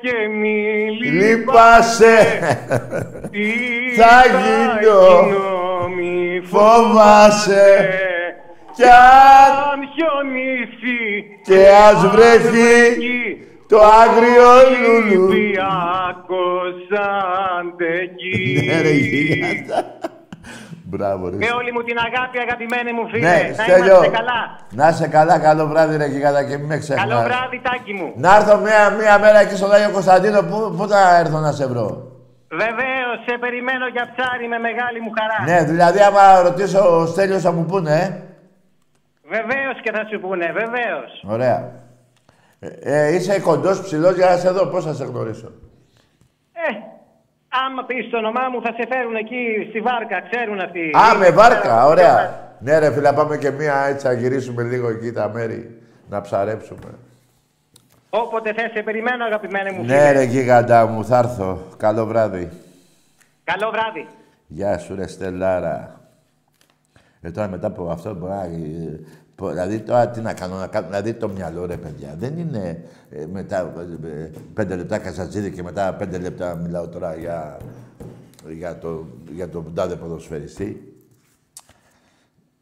και 0.00 0.28
μη 0.28 0.88
Λυπάσαι, 1.02 2.16
Τι 3.30 3.50
θα 3.96 4.22
γίνω, 4.26 5.88
μη 5.96 6.40
φοβάσαι, 6.44 7.88
κι 8.74 8.84
αν 8.84 9.60
Αν 9.72 9.80
χιονίσει 9.94 11.24
και 11.42 11.68
ας 11.68 12.06
βρεθεί 12.06 12.98
το 13.70 13.78
άγριο 14.02 14.50
λουλού. 14.82 15.24
Ολυμπιακός 15.24 16.78
αντεκεί. 17.58 18.38
Ναι, 18.66 18.80
ρε, 18.80 18.90
γίγαντα. 18.90 19.78
Μπράβο, 20.90 21.28
ρε. 21.30 21.36
Με 21.36 21.50
όλη 21.58 21.70
μου 21.72 21.82
την 21.88 21.96
αγάπη, 22.06 22.36
αγαπημένη 22.46 22.92
μου 22.96 23.04
φίλε. 23.10 23.28
Ναι, 23.28 23.40
να 23.56 23.62
Στέλιο. 23.62 23.84
είμαστε 23.84 24.08
καλά. 24.18 24.40
Να 24.70 24.88
είσαι 24.88 25.08
καλά, 25.16 25.38
καλό 25.38 25.66
βράδυ, 25.66 25.96
ρε 25.96 26.06
γίγαντα, 26.06 26.42
και 26.48 26.56
μην 26.56 26.66
με 26.66 26.78
ξεχνάς. 26.78 27.04
Καλό 27.04 27.18
βράδυ, 27.28 27.60
τάκι 27.66 27.92
μου. 27.98 28.12
Να 28.24 28.36
έρθω 28.36 28.54
μία, 28.64 28.82
μία 29.00 29.18
μέρα 29.18 29.38
εκεί 29.44 29.56
στον 29.56 29.72
Άγιο 29.72 29.90
Κωνσταντίνο, 29.90 30.40
πού, 30.42 30.74
πού 30.76 30.84
θα 30.92 31.00
έρθω 31.22 31.38
να 31.38 31.52
σε 31.52 31.66
βρω; 31.66 31.88
Βεβαίως, 32.62 33.16
σε 33.26 33.34
περιμένω 33.44 33.86
για 33.94 34.04
ψάρι 34.12 34.46
με 34.48 34.58
μεγάλη 34.58 34.98
μου 35.04 35.12
χαρά. 35.18 35.38
Ναι, 35.50 35.58
δηλαδή 35.70 35.98
άμα 36.08 36.42
ρωτήσω 36.42 36.80
ο 36.98 37.06
Στέλιος 37.06 37.42
θα 37.42 37.52
μου 37.52 37.64
πούνε, 37.64 37.92
ε; 38.04 38.04
Βεβαίως 39.36 39.76
και 39.82 39.90
θα 39.96 40.02
σου 40.10 40.20
πούνε, 40.20 40.46
βεβαίως. 40.60 41.10
Ωραία. 41.36 41.58
Ε, 42.60 42.68
ε, 42.80 43.14
είσαι 43.14 43.40
κοντός 43.40 43.82
ψηλός 43.82 44.14
για 44.14 44.26
να 44.30 44.36
σε 44.36 44.50
δω. 44.50 44.66
Πώς 44.66 44.84
θα 44.84 44.94
σε 44.94 45.04
γνωρίσω. 45.04 45.52
Ε, 46.52 46.74
άμα 47.48 47.84
πει 47.86 48.08
το 48.10 48.16
όνομά 48.18 48.48
μου, 48.52 48.62
θα 48.62 48.72
σε 48.78 48.86
φέρουν 48.88 49.14
εκεί 49.14 49.66
στη 49.68 49.80
βάρκα, 49.80 50.20
ξέρουν 50.30 50.60
αυτοί. 50.60 50.90
Α, 50.96 51.18
με 51.18 51.30
βάρκα, 51.30 51.60
Ξέρω, 51.60 51.86
ωραία. 51.86 52.48
Ναι 52.60 52.78
ρε 52.78 52.92
φίλε, 52.92 53.12
πάμε 53.12 53.36
και 53.38 53.50
μία 53.50 53.84
έτσι 53.84 54.06
να 54.06 54.12
γυρίσουμε 54.12 54.62
λίγο 54.62 54.88
εκεί 54.88 55.12
τα 55.12 55.28
μέρη. 55.28 55.80
Να 56.08 56.20
ψαρέψουμε. 56.20 56.90
Όποτε 58.10 58.52
θες, 58.52 58.70
σε 58.74 58.82
περιμένω, 58.82 59.24
αγαπημένοι 59.24 59.70
μου 59.70 59.84
Ναι 59.84 59.96
φίλε. 59.98 60.12
ρε 60.12 60.22
γίγαντα 60.22 60.86
μου, 60.86 61.04
θα 61.04 61.18
έρθω. 61.18 61.58
Καλό 61.76 62.06
βράδυ. 62.06 62.48
Καλό 63.44 63.70
βράδυ. 63.70 64.06
Γεια 64.46 64.78
σου 64.78 64.94
ρε 64.94 65.06
Στελάρα. 65.06 66.00
Ε, 67.20 67.30
τώρα 67.30 67.48
μετά 67.48 67.66
από 67.66 67.90
αυτό 67.90 68.14
μπορεί 68.14 68.32
να... 68.32 68.44
ε, 69.40 69.46
πο- 69.46 69.48
Δηλαδή 69.48 69.80
τώρα 69.80 70.08
τι 70.08 70.20
να 70.20 70.34
κάνω, 70.34 70.56
να 70.56 70.66
κάνω 70.66 70.86
δηλαδή 70.86 71.14
το 71.14 71.28
μυαλό 71.28 71.66
ρε 71.66 71.76
παιδιά. 71.76 72.14
Δεν 72.16 72.38
είναι 72.38 72.84
ε, 73.10 73.26
μετά 73.26 73.74
ε, 74.04 74.30
πέντε 74.54 74.76
λεπτά 74.76 74.98
καζατζίδι 74.98 75.50
και 75.50 75.62
μετά 75.62 75.94
πέντε 75.94 76.18
λεπτά 76.18 76.54
μιλάω 76.56 76.88
τώρα 76.88 77.16
για, 77.16 77.58
για, 78.48 78.78
το, 78.78 79.06
για 79.32 79.48
τον 79.48 79.74
τάδε 79.74 79.96
ποδοσφαιριστή. 79.96 80.94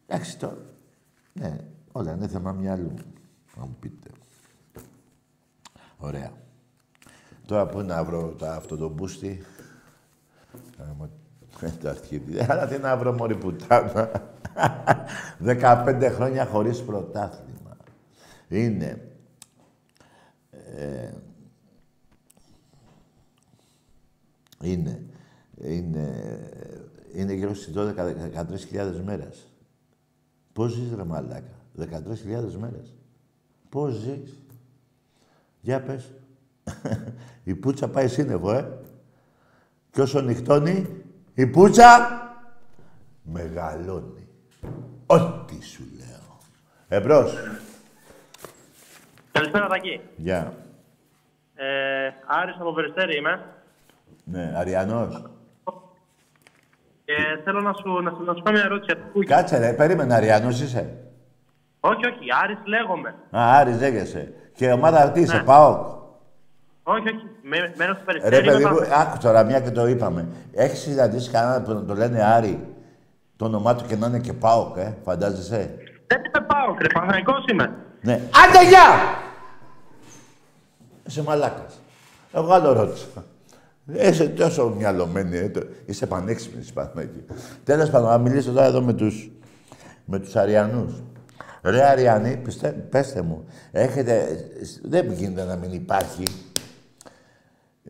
Εντάξει 0.06 0.38
τώρα. 0.38 0.56
Ναι, 1.32 1.58
όλα 1.92 2.12
είναι 2.12 2.28
θέμα 2.28 2.52
μυαλού. 2.52 2.94
Να 3.56 3.62
μου 3.62 3.76
πείτε. 3.80 4.10
Ωραία. 5.98 6.32
Τώρα 7.46 7.66
πού 7.66 7.80
να 7.80 8.04
βρω 8.04 8.34
τα, 8.38 8.54
αυτό 8.54 8.76
το 8.76 8.88
μπούστι; 8.88 9.42
Άμα- 11.60 11.72
ε, 11.72 11.76
Το 11.82 11.88
αρχίδι. 11.88 12.38
Αλλά 12.48 12.66
τι 12.66 12.78
να 12.78 12.96
βρω 12.96 13.12
μωρή 13.12 13.36
πουτάνα. 13.36 14.10
15 15.44 16.10
χρόνια 16.14 16.46
χωρίς 16.46 16.82
πρωτάθλημα. 16.82 17.76
Είναι... 18.48 19.08
ε, 20.76 21.10
είναι... 24.62 25.02
Είναι... 25.60 26.12
Είναι 27.14 27.32
γύρω 27.32 27.54
στις 27.54 27.74
12-13.000 27.76 29.00
μέρες. 29.04 29.52
Πώς 30.52 30.72
ζεις 30.72 30.92
ρε 30.96 31.04
μαλάκα; 31.04 31.50
13.000 31.78 31.86
μέρες. 32.58 32.94
Πώς 33.68 33.94
ζεις; 33.94 34.42
Για 35.60 35.82
πες. 35.82 36.12
Η 37.44 37.54
πουτσα 37.54 37.88
πάει 37.88 38.08
σύννεφο, 38.08 38.52
ε. 38.52 38.78
Και 39.90 40.00
όσο 40.00 40.20
νυχτώνει, 40.20 40.86
η 41.38 41.46
πουτσα 41.46 42.20
μεγαλώνει. 43.22 44.28
Ό,τι 45.06 45.64
σου 45.64 45.82
λέω. 45.98 46.38
Εμπρός. 46.88 47.34
Καλησπέρα, 49.32 49.66
Τακί. 49.66 50.00
Γεια. 50.16 50.52
Ε, 51.54 51.64
Άρης 52.26 52.56
από 52.60 52.72
Περιστέρη 52.72 53.16
είμαι. 53.16 53.44
Ναι, 54.24 54.52
Αριανός. 54.56 55.22
Και 57.04 57.14
θέλω 57.44 57.60
να 57.60 57.72
σου, 57.72 58.00
να 58.02 58.10
σου, 58.10 58.22
να 58.24 58.34
σου 58.34 58.42
κάνω 58.42 58.56
μια 58.56 58.66
ερώτηση 58.66 58.92
για 58.94 59.04
το 59.04 59.10
Κούκι. 59.12 59.26
Κάτσε 59.26 59.58
ρε, 59.58 59.72
περίμενε 59.72 60.14
Αριανός 60.14 60.60
είσαι. 60.60 60.96
Όχι, 61.80 62.06
όχι, 62.06 62.26
Άρης 62.42 62.58
λέγομαι. 62.66 63.08
Α, 63.36 63.58
Άρης 63.58 63.80
λέγεσαι. 63.80 64.32
Και 64.54 64.72
ομάδα 64.72 65.02
αυτή 65.02 65.20
είσαι, 65.20 65.36
Ναι. 65.36 65.42
ΠΑΟΚ. 65.42 65.97
Όχι, 66.90 67.08
όχι, 67.08 67.26
με- 67.42 67.72
μένω 67.76 67.92
στο 67.94 68.02
Ρε 68.06 68.18
Περιστέρη. 68.20 68.46
παιδί 68.46 68.60
είμαι 68.62 68.70
μου, 68.70 68.76
πα- 68.78 68.96
άκου 69.00 69.18
τώρα, 69.18 69.42
μια 69.44 69.60
και 69.60 69.70
το 69.70 69.86
είπαμε. 69.86 70.28
Έχεις 70.52 70.78
συναντήσει 70.78 71.30
κανέναν 71.30 71.62
που 71.62 71.72
να 71.72 71.84
το 71.84 71.94
λένε 71.94 72.22
Άρη, 72.24 72.66
το 73.36 73.44
όνομά 73.44 73.74
του 73.76 73.84
και 73.86 73.96
να 73.96 74.06
είναι 74.06 74.18
και 74.18 74.32
ΠΑΟΚ, 74.32 74.76
ε, 74.76 74.94
φαντάζεσαι; 75.04 75.74
Δεν 76.06 76.18
είμαι 76.18 76.46
πάω, 76.46 76.74
κρε, 76.74 76.86
Παναθηναϊκός 76.94 77.44
είμαι. 77.52 77.74
Ναι. 78.02 78.12
Άντε, 78.14 78.68
γεια! 78.68 78.86
Είσαι 81.06 81.22
μαλάκας. 81.22 81.80
Εγώ 82.32 82.52
άλλο 82.52 82.72
ρώτησα. 82.72 83.06
Είσαι 83.92 84.28
τόσο 84.28 84.68
μυαλωμένη, 84.78 85.36
ε, 85.38 85.48
το- 85.48 85.66
είσαι 85.86 86.06
πανέξυπνης 86.06 86.72
Παναγική. 86.72 87.24
Τέλος 87.64 87.90
πάντων, 87.90 88.08
να 88.08 88.18
μιλήσω 88.18 88.52
τώρα 88.52 88.66
εδώ 88.66 88.80
με 88.82 88.92
τους, 88.92 89.30
με 90.04 90.18
τους 90.18 90.36
Αριανούς. 90.36 90.92
Ρε 91.62 91.84
Αριανοί, 91.84 92.36
πιστε, 92.36 92.68
πέστε 92.68 93.22
μου, 93.22 93.44
έχετε, 93.72 94.26
δεν 94.82 95.12
γίνεται 95.12 95.44
να 95.44 95.56
μην 95.56 95.72
υπάρχει 95.72 96.22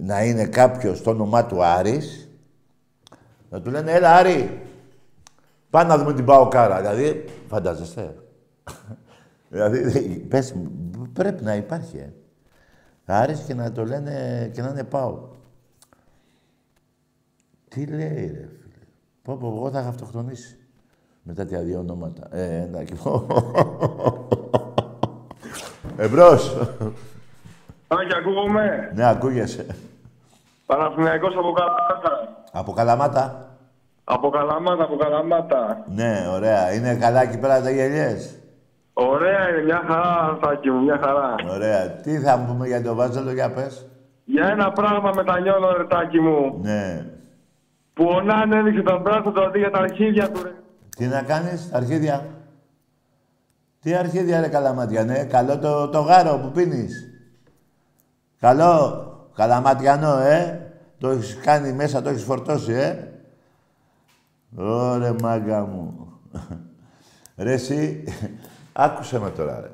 να 0.01 0.25
είναι 0.25 0.47
κάποιος 0.47 1.03
το 1.03 1.11
όνομά 1.11 1.47
του 1.47 1.65
Άρης, 1.65 2.29
να 3.51 3.61
του 3.61 3.71
λένε, 3.71 3.93
έλα 3.93 4.15
Άρη, 4.15 4.63
πάμε 5.71 5.89
να 5.89 5.99
δούμε 5.99 6.15
την 6.15 6.25
Παοκάρα. 6.25 6.81
Δηλαδή, 6.81 7.25
φαντάζεστε. 7.49 8.15
δηλαδή, 9.51 10.19
πες, 10.19 10.53
μου, 10.53 11.09
πρέπει 11.13 11.45
να 11.45 11.55
υπάρχει, 11.55 11.97
ε. 11.97 12.13
Άρης 13.05 13.41
και 13.41 13.55
να 13.55 13.73
το 13.73 13.85
λένε 13.85 14.51
και 14.55 14.63
να 14.63 14.69
είναι 14.69 14.85
πάω. 14.85 15.29
Τι 17.69 17.87
λέει 17.87 18.27
ρε 18.27 18.49
φίλε. 18.61 18.85
Πω 19.23 19.37
πω, 19.37 19.47
εγώ 19.47 19.71
θα 19.71 19.81
είχα 19.81 19.89
αυτοκτονήσει. 19.89 20.59
Με 21.23 21.33
τέτοια 21.33 21.63
δύο 21.63 21.79
ονόματα. 21.79 22.37
Ε, 22.37 22.63
εντάξει. 22.63 22.95
Εμπρός. 25.97 26.57
Άκη, 27.89 28.17
ακούγομαι. 28.17 28.91
ναι, 28.95 29.09
ακούγεσαι. 29.09 29.67
Παναθηναϊκός 30.67 31.35
από 31.37 31.53
Καλαμάτα. 31.53 32.29
Από 32.53 32.73
Καλαμάτα; 32.73 33.49
Από 34.05 34.31
Καλαμάτα, 34.31 34.83
από 34.85 34.97
Καλαμάτα. 34.97 35.85
Ναι, 35.95 36.27
ωραία. 36.33 36.73
Είναι 36.75 36.95
καλά 36.95 37.23
εκεί 37.23 37.39
πέρα 37.39 37.63
τα 37.63 37.71
γελιές; 37.71 38.39
Ωραία 38.93 39.49
είναι, 39.49 39.63
μια 39.65 39.83
χαρά, 39.87 40.39
Τάκη 40.41 40.71
μου, 40.71 40.83
μια 40.83 40.99
χαρά. 41.05 41.35
Ωραία. 41.51 41.91
Τι 41.91 42.19
θα 42.19 42.45
πούμε 42.47 42.67
για 42.67 42.83
το 42.83 42.95
Βάζελο, 42.95 43.33
για 43.33 43.51
πες; 43.53 43.87
Για 44.25 44.47
ένα 44.47 44.73
πράγμα 44.73 45.11
μετανιώνω, 45.15 45.73
ρε 45.77 45.85
Τάκη 45.85 46.21
μου. 46.21 46.59
Ναι. 46.63 47.07
Που 47.93 48.05
ο 48.17 48.21
Νάν 48.21 48.53
έδειξε 48.53 48.83
τον 48.83 49.01
μπράτσο 49.01 49.31
του 49.31 49.43
αντί 49.45 49.59
για 49.59 49.71
τα 49.71 49.79
αρχίδια 49.79 50.31
του, 50.31 50.43
ρε. 50.43 50.53
Τι 50.97 51.07
να 51.07 51.23
κάνεις, 51.23 51.71
αρχίδια; 51.73 52.27
Τι 53.83 53.95
αρχίδια 53.95 54.41
ρε 54.41 54.49
καλαμάτια, 54.49 55.05
ναι. 55.05 55.25
Καλό 55.25 55.59
το, 55.59 55.89
το 55.89 56.01
γάρο 56.01 56.39
που 56.43 56.51
πίνεις. 56.51 57.08
Καλό. 58.41 59.07
Καλαματιανό, 59.35 60.19
ε. 60.19 60.73
Το 60.99 61.09
έχεις 61.09 61.37
κάνει 61.37 61.73
μέσα, 61.73 62.03
το 62.03 62.09
έχεις 62.09 62.23
φορτώσει, 62.23 62.73
ε. 62.73 63.09
Ωρε 64.57 65.15
μάγκα 65.21 65.65
μου. 65.65 66.13
ρε 67.37 67.53
εσύ, 67.53 68.05
άκουσε 68.73 69.19
με 69.19 69.31
τώρα, 69.31 69.61
ρε. 69.61 69.71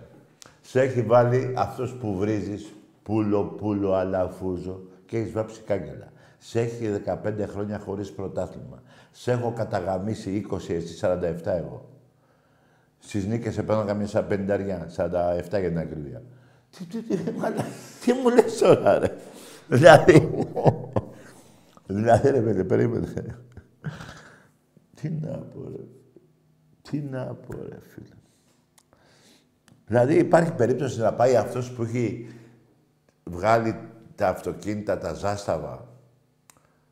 Σε 0.61 0.81
έχει 0.81 1.03
βάλει 1.03 1.55
αυτός 1.57 1.93
που 1.93 2.17
βρίζεις, 2.17 2.75
πουλο, 3.03 3.45
πουλο, 3.45 3.95
αλαφούζο 3.95 4.81
και 5.07 5.17
έχεις 5.17 5.33
βάψει 5.33 5.61
κάγκελα. 5.61 6.13
Σε 6.39 6.61
έχει 6.61 7.03
15 7.07 7.47
χρόνια 7.47 7.79
χωρίς 7.79 8.13
πρωτάθλημα. 8.13 8.83
Σε 9.11 9.33
έχω 9.33 9.53
καταγαμίσει 9.53 10.47
20, 10.51 10.57
εσύ 10.69 10.99
47 11.03 11.23
εγώ. 11.45 11.89
Στις 12.99 13.27
νίκες 13.27 13.59
έπαιρνα 13.59 13.85
καμία 13.85 14.07
σαν 14.07 14.27
50, 14.31 14.87
47 14.97 15.61
για 15.61 15.69
την 15.69 15.79
ακρίβεια. 15.79 16.23
Τι, 16.79 16.85
τι, 16.85 17.17
τι, 17.17 17.31
μαλά, 17.31 17.65
τι 18.05 18.13
μου 18.13 18.29
λες 18.29 18.59
τώρα, 18.59 18.99
ρε. 18.99 19.17
Δηλαδή, 19.69 20.45
δηλαδή, 21.87 22.31
ρε 22.31 22.41
παιδί, 22.41 22.65
περίμενε. 22.65 23.39
Τι 24.95 25.09
να 25.11 25.37
πω, 25.37 25.69
ρε. 25.77 25.83
Τι 26.83 27.01
να 27.01 27.25
πω, 27.25 27.53
ρε, 27.69 27.79
φίλε. 27.81 28.15
Δηλαδή, 29.87 30.15
υπάρχει 30.15 30.53
περίπτωση 30.53 31.01
να 31.01 31.13
πάει 31.13 31.37
αυτός 31.37 31.71
που 31.71 31.83
έχει 31.83 32.35
βγάλει 33.25 33.79
τα 34.15 34.29
αυτοκίνητα, 34.29 34.99
τα 34.99 35.15
ζάσταβα. 35.15 35.89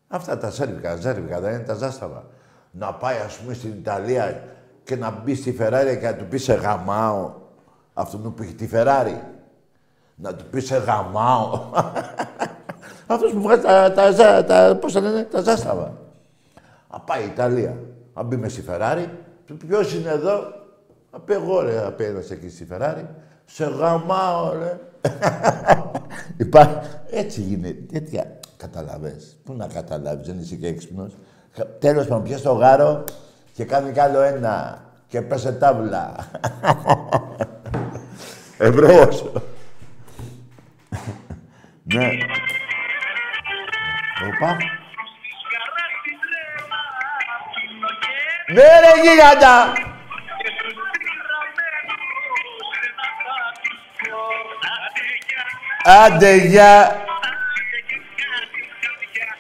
Αυτά 0.09 0.39
τα 0.39 0.51
σέρβικα, 0.51 0.97
ζέρβικα, 0.97 1.41
δεν 1.41 1.55
είναι 1.55 1.63
τα 1.63 1.75
ζάσταβα. 1.75 2.27
Να 2.71 2.95
πάει, 2.95 3.19
ας 3.19 3.39
πούμε, 3.39 3.55
στην 3.55 3.71
Ιταλία 3.71 4.45
και 4.85 4.97
να 4.97 5.11
μπει 5.11 5.35
στη 5.35 5.53
Φεράρι 5.53 5.99
και 5.99 6.07
να 6.07 6.17
του 6.17 6.27
πει 6.27 6.39
σε 6.39 6.55
γαμάω. 6.55 7.35
Αυτόν 7.93 8.35
που 8.35 8.43
έχει 8.43 8.55
τη 8.55 8.67
Φεράρι. 8.67 9.23
Να 10.23 10.35
του 10.35 10.45
πεις 10.51 10.67
σε 10.67 10.77
γαμάω. 10.77 11.51
Αυτός 13.07 13.33
που 13.33 13.41
βγάζει 13.41 13.61
τα, 13.63 13.93
τα, 13.93 14.15
τα, 14.15 14.45
τα, 14.45 14.77
πώς 14.81 14.93
τα 14.93 15.01
λένε, 15.01 15.23
τα 15.23 15.41
ζάσταβα. 15.41 15.93
Να 16.93 17.01
πάει 17.01 17.23
η 17.23 17.27
Ιταλία. 17.27 17.77
Να 18.15 18.23
μπει 18.23 18.37
με 18.37 18.49
στη 18.49 18.63
Φεράρι. 18.63 19.11
Ποιος 19.67 19.95
είναι 19.95 20.11
εδώ; 20.11 20.41
Να 21.13 21.19
πει 21.21 21.33
εγώ, 21.33 21.61
ρε, 21.61 21.81
να 21.81 21.91
πει 21.93 22.05
ένας 22.05 22.31
εκεί 22.31 22.49
στη 22.49 22.65
Φεράρι. 22.65 23.07
Σε 23.45 23.65
γαμάω, 23.65 24.53
ρε. 24.59 24.79
Υπάρχει... 26.45 26.75
Έτσι 27.11 27.41
γίνεται. 27.41 27.83
Τέτοια. 27.93 28.25
Καταλαβες. 28.57 29.37
Πού 29.45 29.55
να 29.57 29.67
καταλάβεις, 29.67 30.27
δεν 30.27 30.39
είσαι 30.39 30.55
και 30.55 30.67
έξυπνος. 30.67 31.17
Κα- 31.57 31.67
Τέλος 31.79 32.07
πάντων, 32.07 32.23
πιες 32.25 32.43
το 32.43 32.53
γάρο 32.53 33.05
και 33.53 33.65
κάνει 33.65 33.93
κι 33.93 34.01
άλλο 34.01 34.21
ένα. 34.21 34.83
Και 35.07 35.23
πέσε 35.23 35.53
τάβλα. 35.53 36.15
Εμπρός. 38.59 39.25
Ναι. 41.85 42.07
ναι. 42.07 42.25
Οπα. 44.27 44.57
Ναι 48.53 48.63
ρε 48.63 49.01
γίγαντα. 49.03 49.73
Άντε, 55.85 56.37
γεια. 56.37 57.05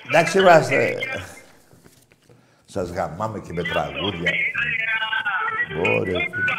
Εντάξει, 0.06 0.38
είμαστε. 0.38 0.98
Σας 2.64 2.90
γαμάμε 2.90 3.38
και 3.40 3.52
με 3.52 3.62
τραγούδια. 3.62 4.32
Ωραία, 5.78 6.18
φίλε. 6.18 6.54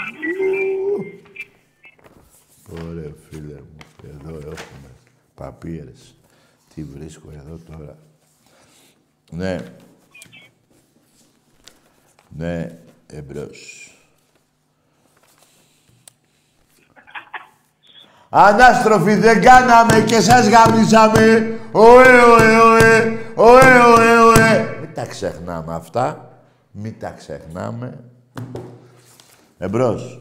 Ωραία, 2.84 3.14
φίλε 3.30 3.54
μου. 3.54 3.78
Εδώ 4.04 4.38
έχουμε 4.38 4.93
παπίερες. 5.36 6.16
Τι 6.74 6.84
βρίσκω 6.84 7.30
εδώ 7.32 7.60
τώρα. 7.72 7.98
Ναι. 9.32 9.58
Ναι, 12.38 12.80
εμπρός. 13.08 13.88
Ανάστροφοι 18.30 19.16
δεν 19.16 19.42
κάναμε 19.42 20.02
και 20.06 20.22
σας 20.22 20.48
γαμίσαμε. 20.48 21.60
Ωε, 21.72 22.22
ωε, 22.22 22.58
ωε, 22.58 23.18
ωε, 23.36 23.80
ωε, 23.80 24.18
ωε. 24.18 24.78
Μην 24.82 24.94
τα 24.94 25.06
ξεχνάμε 25.06 25.74
αυτά. 25.74 26.32
Μην 26.72 27.00
τα 27.00 27.10
ξεχνάμε. 27.10 28.04
Εμπρός. 29.58 30.20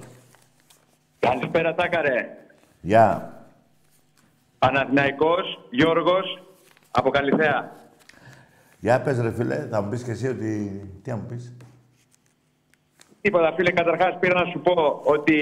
Καλησπέρα, 1.19 1.75
Τάκαρε. 1.75 2.37
Γεια. 2.81 3.42
Παναθηναϊκός, 4.67 5.67
Γιώργος, 5.71 6.43
από 6.91 7.11
Καλυθέα. 7.11 7.73
Για 8.79 9.01
πες 9.01 9.21
ρε 9.21 9.33
φίλε, 9.33 9.67
θα 9.71 9.83
μου 9.83 9.89
πεις 9.91 10.03
και 10.03 10.11
εσύ 10.11 10.29
ότι... 10.29 10.81
Τι 11.03 11.11
θα 11.11 11.17
μου 11.17 11.27
πεις; 11.29 11.57
Τίποτα, 13.21 13.53
φίλε, 13.57 13.71
καταρχάς 13.71 14.17
πήρα 14.21 14.41
να 14.41 14.47
σου 14.51 14.61
πω 14.61 15.01
ότι 15.05 15.37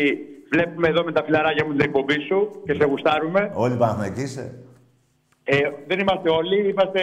βλέπουμε 0.52 0.88
εδώ 0.88 1.04
με 1.04 1.12
τα 1.12 1.22
φιλαράκια 1.24 1.64
μου 1.64 1.70
την 1.72 1.80
εκπομπή 1.80 2.20
σου 2.20 2.62
και 2.66 2.74
σε 2.74 2.84
γουστάρουμε. 2.84 3.50
Όλοι 3.54 3.76
Παναθηναϊκοί 3.76 4.20
είσαι; 4.22 4.54
Ε, 5.44 5.56
δεν 5.86 5.98
είμαστε 5.98 6.30
όλοι, 6.30 6.68
είμαστε... 6.68 7.00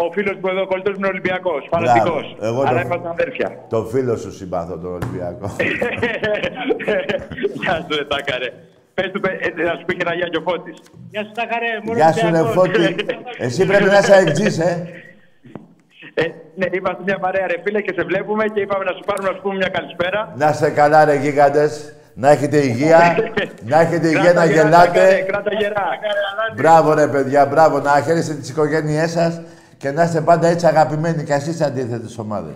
Ο, 0.00 0.06
ο 0.06 0.12
φίλος 0.12 0.34
μου 0.42 0.48
εδώ, 0.48 0.62
ο 0.62 0.66
κολλητός 0.66 0.92
μου 0.92 0.98
είναι 0.98 1.08
Ολυμπιακός, 1.08 1.66
φανατικός. 1.70 2.34
Μπράβο. 2.38 2.46
Εγώ 2.46 2.60
Αλλά 2.68 2.80
το- 2.80 2.86
είμαστε 2.86 3.08
αδέρφια. 3.08 3.64
Το 3.68 3.84
φίλο 3.84 4.16
σου 4.16 4.32
συμπαθώ, 4.32 4.78
τον 4.78 4.92
Ολυμπιακό. 4.92 5.56
Γεια 7.62 7.74
σου, 7.90 7.96
ρε, 7.96 8.04
Τάκαρε. 8.04 8.52
Πες 8.96 9.10
του, 9.12 9.20
παι- 9.20 9.38
ε, 9.46 9.62
να 9.68 9.74
σου 9.78 9.84
πει 9.86 9.92
και 9.96 10.04
ένα 10.06 10.14
γεια 10.18 10.28
και 10.32 10.36
ο 10.42 10.44
Φώτης. 10.48 10.76
Γεια 11.12 11.22
σου, 11.26 11.32
Τάκαρε. 11.38 11.70
μόνο 11.84 11.96
Γεια 12.00 12.10
σου 12.12 12.20
ρε 12.20 12.26
Ολυμπιακός. 12.26 12.54
Φώτη. 12.54 12.84
Εσύ 13.46 13.66
πρέπει 13.70 13.84
να 13.94 13.98
είσαι 13.98 14.14
αεξής, 14.14 14.58
ε. 14.58 14.72
Ε, 16.14 16.24
ναι, 16.58 16.66
είμαστε 16.78 17.02
μια 17.08 17.18
παρέα 17.18 17.46
ρε 17.46 17.54
φίλε 17.64 17.80
και 17.80 17.92
σε 17.96 18.02
βλέπουμε 18.10 18.44
και 18.54 18.60
είπαμε 18.60 18.84
να 18.84 18.92
σου 18.96 19.02
πάρουμε 19.08 19.28
να 19.28 19.34
σου 19.34 19.42
πούμε 19.42 19.54
μια 19.54 19.68
καλησπέρα. 19.68 20.20
Να 20.36 20.48
είστε 20.48 20.70
καλά 20.70 21.04
ρε 21.04 21.14
γίγαντες. 21.14 21.90
Να 22.14 22.28
έχετε 22.30 22.56
υγεία. 22.58 22.98
να 23.70 23.80
έχετε 23.80 24.06
υγεία 24.06 24.22
να 24.22 24.30
Κράτα 24.32 24.44
γερά, 24.46 24.62
γελάτε. 24.68 24.98
Τάκαρε, 25.00 25.20
Κράτα 25.30 25.50
γερά. 25.60 25.88
Μπράβο 26.56 26.94
ρε 26.94 27.06
παιδιά, 27.06 27.46
μπράβο. 27.46 27.78
Να 27.80 27.90
χαίρεστε 28.06 28.34
τις 28.34 28.48
οικογένειές 28.48 29.10
σας 29.10 29.40
και 29.78 29.90
να 29.90 30.02
είστε 30.02 30.20
πάντα 30.20 30.46
έτσι 30.46 30.66
αγαπημένοι 30.66 31.24
και 31.24 31.32
εσείς 31.32 31.60
αντίθετες 31.60 32.18
ομάδες. 32.18 32.54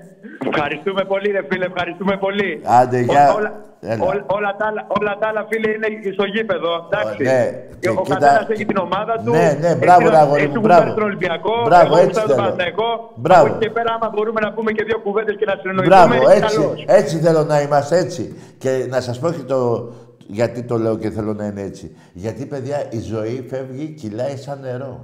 Ευχαριστούμε 0.54 1.04
πολύ, 1.04 1.28
ρε 1.30 1.42
φίλε, 1.50 1.64
ευχαριστούμε 1.64 2.16
πολύ. 2.16 2.60
Άντε, 2.80 2.98
γεια. 3.00 3.34
Όλα, 3.34 3.50
Έλα. 3.80 4.04
όλα, 4.10 4.24
όλα, 4.36 4.50
τα, 4.58 4.66
άλλα- 4.70 4.86
όλα 4.98 5.12
τα 5.20 5.26
άλλα, 5.28 5.42
φίλε, 5.50 5.68
είναι 5.76 5.86
στο 6.12 6.24
γήπεδο. 6.34 6.70
Εντάξει. 6.90 7.22
ναι, 7.22 7.40
Και 7.70 7.76
και 7.78 7.88
ο 7.88 8.02
κοίτα- 8.02 8.18
καθένας 8.18 8.48
έχει 8.54 8.64
την 8.64 8.76
ομάδα 8.86 9.14
του. 9.24 9.30
Ναι, 9.30 9.46
ναι, 9.60 9.66
Εσύ 9.66 9.78
μπράβο, 9.82 10.04
να- 10.04 10.10
ρε 10.10 10.16
αγόρι 10.24 10.40
εσύ 10.42 10.48
μου, 10.52 10.60
γουστάρεις 10.60 10.82
μπράβο. 10.84 10.94
τον 10.98 11.04
Ολυμπιακό, 11.10 11.54
Μπράβο, 11.68 11.86
εγώ 11.86 11.96
έτσι 11.96 12.06
γουστάρω 12.06 12.26
τον 12.28 12.36
θέλω. 12.36 12.42
Παναθηναϊκό. 12.42 12.88
Μπράβο. 13.24 13.46
Από 13.46 13.54
εκεί 13.56 13.64
και 13.66 13.70
πέρα, 13.76 13.90
άμα 13.96 14.08
μπορούμε 14.14 14.40
να 14.46 14.50
πούμε 14.56 14.70
και 14.76 14.84
δύο 14.88 14.98
κουβέντες 15.04 15.34
και 15.40 15.46
να 15.50 15.54
συνεννοηθούμε, 15.60 15.96
Μπράβο, 15.96 16.14
είναι 16.14 16.34
έτσι, 16.38 16.56
καλώς. 16.56 16.84
έτσι 17.00 17.14
θέλω 17.24 17.42
να 17.52 17.56
είμαστε, 17.64 17.94
έτσι. 18.04 18.22
Και 18.62 18.70
να 18.94 18.98
σας 19.06 19.16
πω 19.20 19.28
και 19.36 19.44
το... 19.52 19.58
Γιατί 20.38 20.60
το 20.70 20.76
λέω 20.84 20.96
και 21.02 21.10
θέλω 21.10 21.32
να 21.40 21.44
είναι 21.50 21.62
έτσι. 21.70 21.96
Γιατί, 22.12 22.42
παιδιά, 22.46 22.78
η 22.90 23.00
ζωή 23.00 23.46
φεύγει, 23.50 23.86
κυλάει 24.00 24.36
σαν 24.36 24.58
νερό. 24.62 24.94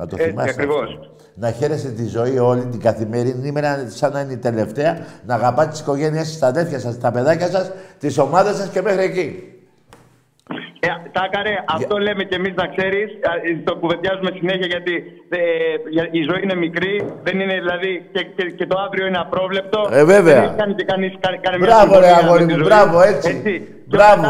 Να 0.00 0.06
το 0.06 0.16
Έτσι, 0.18 0.28
θυμάστε. 0.30 0.50
ακριβώς. 0.50 0.82
αυτό. 0.82 1.08
Να 1.34 1.50
χαίρεστε 1.50 1.88
τη 1.88 2.06
ζωή 2.06 2.38
όλη 2.38 2.64
την 2.66 2.80
καθημερινή 2.80 3.48
ημέρα, 3.48 3.84
σαν 3.88 4.12
να 4.12 4.20
είναι 4.20 4.32
η 4.32 4.36
τελευταία. 4.36 4.92
Να 5.26 5.34
αγαπάτε 5.34 5.70
τις 5.70 5.80
οικογένειές 5.80 6.26
σας, 6.28 6.38
τα 6.38 6.46
αδέρφια 6.46 6.78
σας, 6.78 6.98
τα 6.98 7.10
παιδάκια 7.10 7.46
σας, 7.46 7.72
τις 7.98 8.18
ομάδες 8.18 8.56
σας 8.56 8.68
και 8.68 8.82
μέχρι 8.82 9.02
εκεί. 9.04 9.44
Ε, 10.80 10.88
Τάκαρε, 11.12 11.54
αυτό 11.76 11.98
λέμε 11.98 12.24
κι 12.24 12.34
εμείς 12.34 12.54
να 12.54 12.66
ξέρεις. 12.76 13.10
Το 13.64 13.76
κουβεντιάζουμε 13.76 14.30
συνέχεια 14.38 14.66
γιατί 14.66 14.94
ε, 15.28 15.38
για- 15.90 16.08
η 16.10 16.22
ζωή 16.28 16.40
είναι 16.42 16.54
μικρή. 16.54 17.04
Δεν 17.22 17.40
είναι 17.40 17.54
δηλαδή 17.54 18.08
και, 18.12 18.22
και, 18.36 18.44
και 18.58 18.66
το 18.66 18.76
αύριο 18.86 19.06
είναι 19.06 19.18
απρόβλεπτο. 19.18 19.88
Ε, 19.92 20.04
βέβαια. 20.04 20.34
Δεν 20.40 20.44
έχει 20.44 20.54
κάνει 20.56 20.74
και 20.74 20.84
κανείς 20.84 21.12
κανένα 21.40 21.64
Μπράβο, 21.66 22.00
ρε 22.00 22.12
αγόρι 22.22 22.44
μου, 22.44 22.56
μπράβο, 22.64 23.00
έτσι. 23.02 23.32
Μπράβο. 23.86 24.28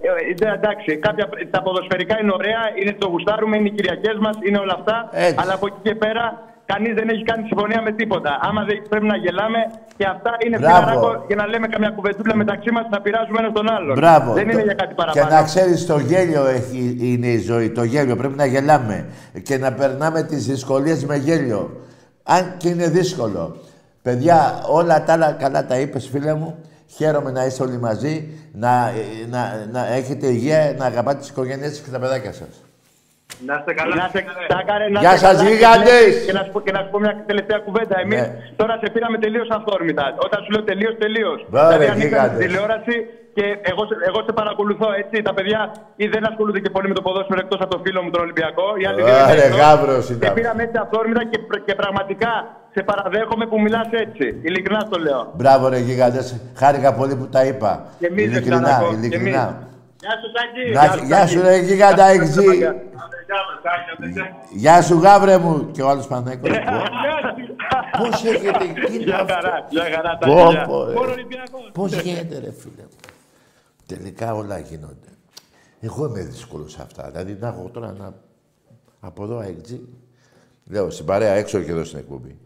Ε, 0.00 0.52
εντάξει, 0.58 0.96
κάποια, 1.06 1.28
τα 1.50 1.62
ποδοσφαιρικά 1.62 2.14
είναι 2.22 2.32
ωραία, 2.32 2.62
είναι 2.80 2.92
το 3.02 3.08
γουστάρουμε, 3.08 3.56
είναι 3.56 3.68
οι 3.68 3.74
Κυριακές 3.78 4.16
μας, 4.24 4.36
είναι 4.46 4.58
όλα 4.58 4.74
αυτά. 4.78 4.96
Έτσι. 5.12 5.36
Αλλά 5.38 5.52
από 5.54 5.66
εκεί 5.66 5.80
και 5.82 5.94
πέρα 5.94 6.24
κανείς 6.72 6.94
δεν 6.94 7.08
έχει 7.08 7.22
κάνει 7.30 7.42
συμφωνία 7.46 7.80
με 7.82 7.92
τίποτα. 7.92 8.38
Άμα 8.42 8.64
δεν 8.64 8.76
πρέπει 8.88 9.06
να 9.06 9.16
γελάμε 9.16 9.58
και 9.96 10.04
αυτά 10.14 10.30
είναι 10.46 10.58
Μπράβο. 10.58 10.76
φιλαράκο 10.76 11.24
για 11.26 11.36
να 11.36 11.46
λέμε 11.46 11.66
καμιά 11.66 11.90
κουβεντούλα 11.90 12.34
μεταξύ 12.36 12.70
μας 12.70 12.84
να 12.90 13.00
πειράζουμε 13.00 13.38
ένα 13.38 13.52
τον 13.52 13.70
άλλον. 13.76 13.94
Μπράβο. 13.98 14.32
Δεν 14.32 14.42
είναι 14.48 14.52
Το- 14.52 14.68
για 14.68 14.74
κάτι 14.74 14.88
Και 14.88 14.94
παραπάνω. 14.94 15.34
να 15.36 15.42
ξέρεις, 15.42 15.86
το 15.86 15.98
γέλιο 15.98 16.46
έχει, 16.46 16.96
είναι 17.00 17.26
η 17.26 17.38
ζωή. 17.38 17.70
Το 17.70 17.82
γέλιο. 17.82 18.16
Πρέπει 18.16 18.36
να 18.36 18.44
γελάμε. 18.46 19.06
Και 19.42 19.58
να 19.58 19.72
περνάμε 19.72 20.22
τις 20.22 20.46
δυσκολίες 20.46 21.04
με 21.04 21.16
γέλιο. 21.16 21.80
Αν 22.22 22.54
και 22.56 22.68
είναι 22.68 22.86
δύσκολο. 22.88 23.56
Παιδιά, 24.02 24.62
όλα 24.70 25.04
τα 25.04 25.12
άλλα 25.12 25.32
καλά 25.32 25.66
τα 25.66 25.78
είπες, 25.78 26.08
φίλε 26.12 26.34
μου. 26.34 26.58
Χαίρομαι 26.96 27.30
να 27.30 27.44
είστε 27.44 27.62
όλοι 27.62 27.78
μαζί, 27.78 28.14
να, 28.52 28.92
να, 29.28 29.66
να 29.72 29.86
έχετε 29.86 30.26
υγεία, 30.26 30.74
να 30.78 30.84
αγαπάτε 30.84 31.18
τις 31.18 31.28
οικογένειές 31.28 31.70
σας 31.74 31.80
και 31.84 31.90
τα 31.90 31.98
παιδάκια 31.98 32.32
σας. 32.32 32.64
Να 33.46 33.54
είστε 33.58 33.72
καλά. 33.80 33.94
Να 33.96 34.04
είστε, 34.06 34.24
Τάκαρε, 34.48 34.88
να 34.88 35.00
Γεια 35.00 35.14
είστε 35.14 35.26
σας, 35.26 35.36
καλά. 35.36 35.48
γίγαντες. 35.50 36.12
Και 36.26 36.32
να, 36.38 36.42
σου 36.44 36.50
πω, 36.54 36.60
και 36.60 36.72
να 36.76 36.80
σου 36.82 36.88
πω 36.92 36.98
μια 37.04 37.24
τελευταία 37.30 37.58
κουβέντα. 37.66 37.96
Εμείς 38.04 38.20
Ναι. 38.20 38.28
τώρα 38.56 38.74
σε 38.82 38.90
πήραμε 38.94 39.18
τελείως 39.24 39.48
αυθόρμητα. 39.56 40.04
Όταν 40.26 40.38
σου 40.44 40.50
λέω 40.54 40.62
τελείως, 40.70 40.94
τελείως. 41.04 41.38
Μπράβο, 41.50 41.66
Δηλαδή, 41.68 41.84
ρε, 41.84 41.90
ανοίξαμε 41.90 42.16
γίγαντες. 42.16 42.38
τη 42.38 42.44
τηλεόραση 42.46 42.94
και 43.36 43.44
εγώ, 43.70 43.82
σε- 43.88 44.00
εγώ 44.08 44.20
σε 44.26 44.32
παρακολουθώ 44.40 44.88
έτσι. 45.02 45.16
Τα 45.28 45.34
παιδιά 45.36 45.60
ή 45.96 46.06
δεν 46.14 46.22
ασχολούνται 46.30 46.60
και 46.64 46.70
πολύ 46.70 46.88
με 46.88 46.94
το 46.94 47.02
ποδόσφαιρο 47.06 47.40
εκτός 47.44 47.60
από 47.64 47.70
το 47.74 47.80
φίλο 47.84 48.02
μου 48.02 48.10
τον 48.10 48.20
Ολυμπιακό. 48.26 48.66
Οι 48.80 48.84
άλλοι 48.88 49.00
δύο 49.02 49.08
είναι 49.14 49.22
Άρε, 49.32 49.42
εκτός. 49.44 49.58
γάβρος 49.60 50.04
Σε 50.04 50.12
ήταν. 50.12 50.34
πήραμε 50.34 50.62
έτσι 50.62 50.76
αυθόρμητα 50.84 51.22
και, 51.30 51.38
πr- 51.48 51.62
και 51.66 51.74
πραγματικά 51.74 52.30
σε 52.74 52.82
παραδέχομαι 52.82 53.44
που 53.46 53.60
μιλάς 53.60 53.88
έτσι. 54.04 54.26
Ειλικρινά 54.42 54.82
το 54.90 54.98
λέω. 54.98 55.32
Μπράβο 55.36 55.68
ρε 55.68 55.78
γίγαντες, 55.78 56.26
χάρηκα 56.60 56.94
πολύ 56.94 57.14
που 57.16 57.26
τα 57.28 57.44
είπα. 57.44 57.84
Και 58.00 58.06
εμείς, 58.06 58.24
ρε, 58.24 58.30
ειλικρινά, 58.30 58.60
Ξανακό, 58.62 58.88
και 58.90 58.94
ειλικρινά. 58.96 59.44
εμείς. 59.46 59.68
Γεια 60.02 60.14
σου, 60.20 60.28
Τάκη. 60.36 60.62
Να- 61.00 61.06
Γεια 61.06 61.26
σου 61.26 61.40
ρε 61.42 61.56
γίγαντα 61.56 62.04
εξή. 62.06 62.46
Γεια 64.52 64.82
σου 64.82 64.94
γάβρε 64.98 65.38
μου. 65.38 65.70
Και 65.72 65.82
ο 65.82 65.88
άλλος 65.88 66.06
Πανέκος. 66.06 66.50
Πώς 67.98 68.24
έχετε 68.24 68.64
γίνει 68.90 69.04
Γεια 69.04 69.14
αυτό. 69.16 69.32
χαρά, 69.32 69.66
γεια 69.68 69.82
χαρά, 69.94 70.18
Πω, 70.20 70.34
Τάκη. 70.34 70.50
γεια. 70.54 70.64
πω, 70.66 70.84
ρε. 70.84 70.92
Μόνο 70.94 71.10
Ολυμπιακός. 71.10 71.70
Πώς 71.72 72.00
γίνεται 72.00 72.34
ρε 72.34 72.52
φίλε 72.60 72.82
μου. 72.82 72.96
Τελικά 73.96 74.34
όλα 74.34 74.58
γίνονται. 74.58 75.08
Εγώ 75.80 76.06
είμαι 76.06 76.22
δύσκολος 76.22 76.72
σε 76.72 76.82
αυτά. 76.82 77.10
Δηλαδή 77.10 77.36
να 77.40 77.48
έχω 77.48 77.70
τώρα 77.72 77.92
να... 77.92 78.22
Από 79.00 79.24
εδώ 79.24 79.38
αεξή. 79.38 79.88
Λέω 80.64 80.90
στην 80.90 81.04
παρέα 81.04 81.32
έξω 81.32 81.62
και 81.62 81.70
εδώ 81.70 81.84
στην 81.84 81.98
εκπομπή. 81.98 82.38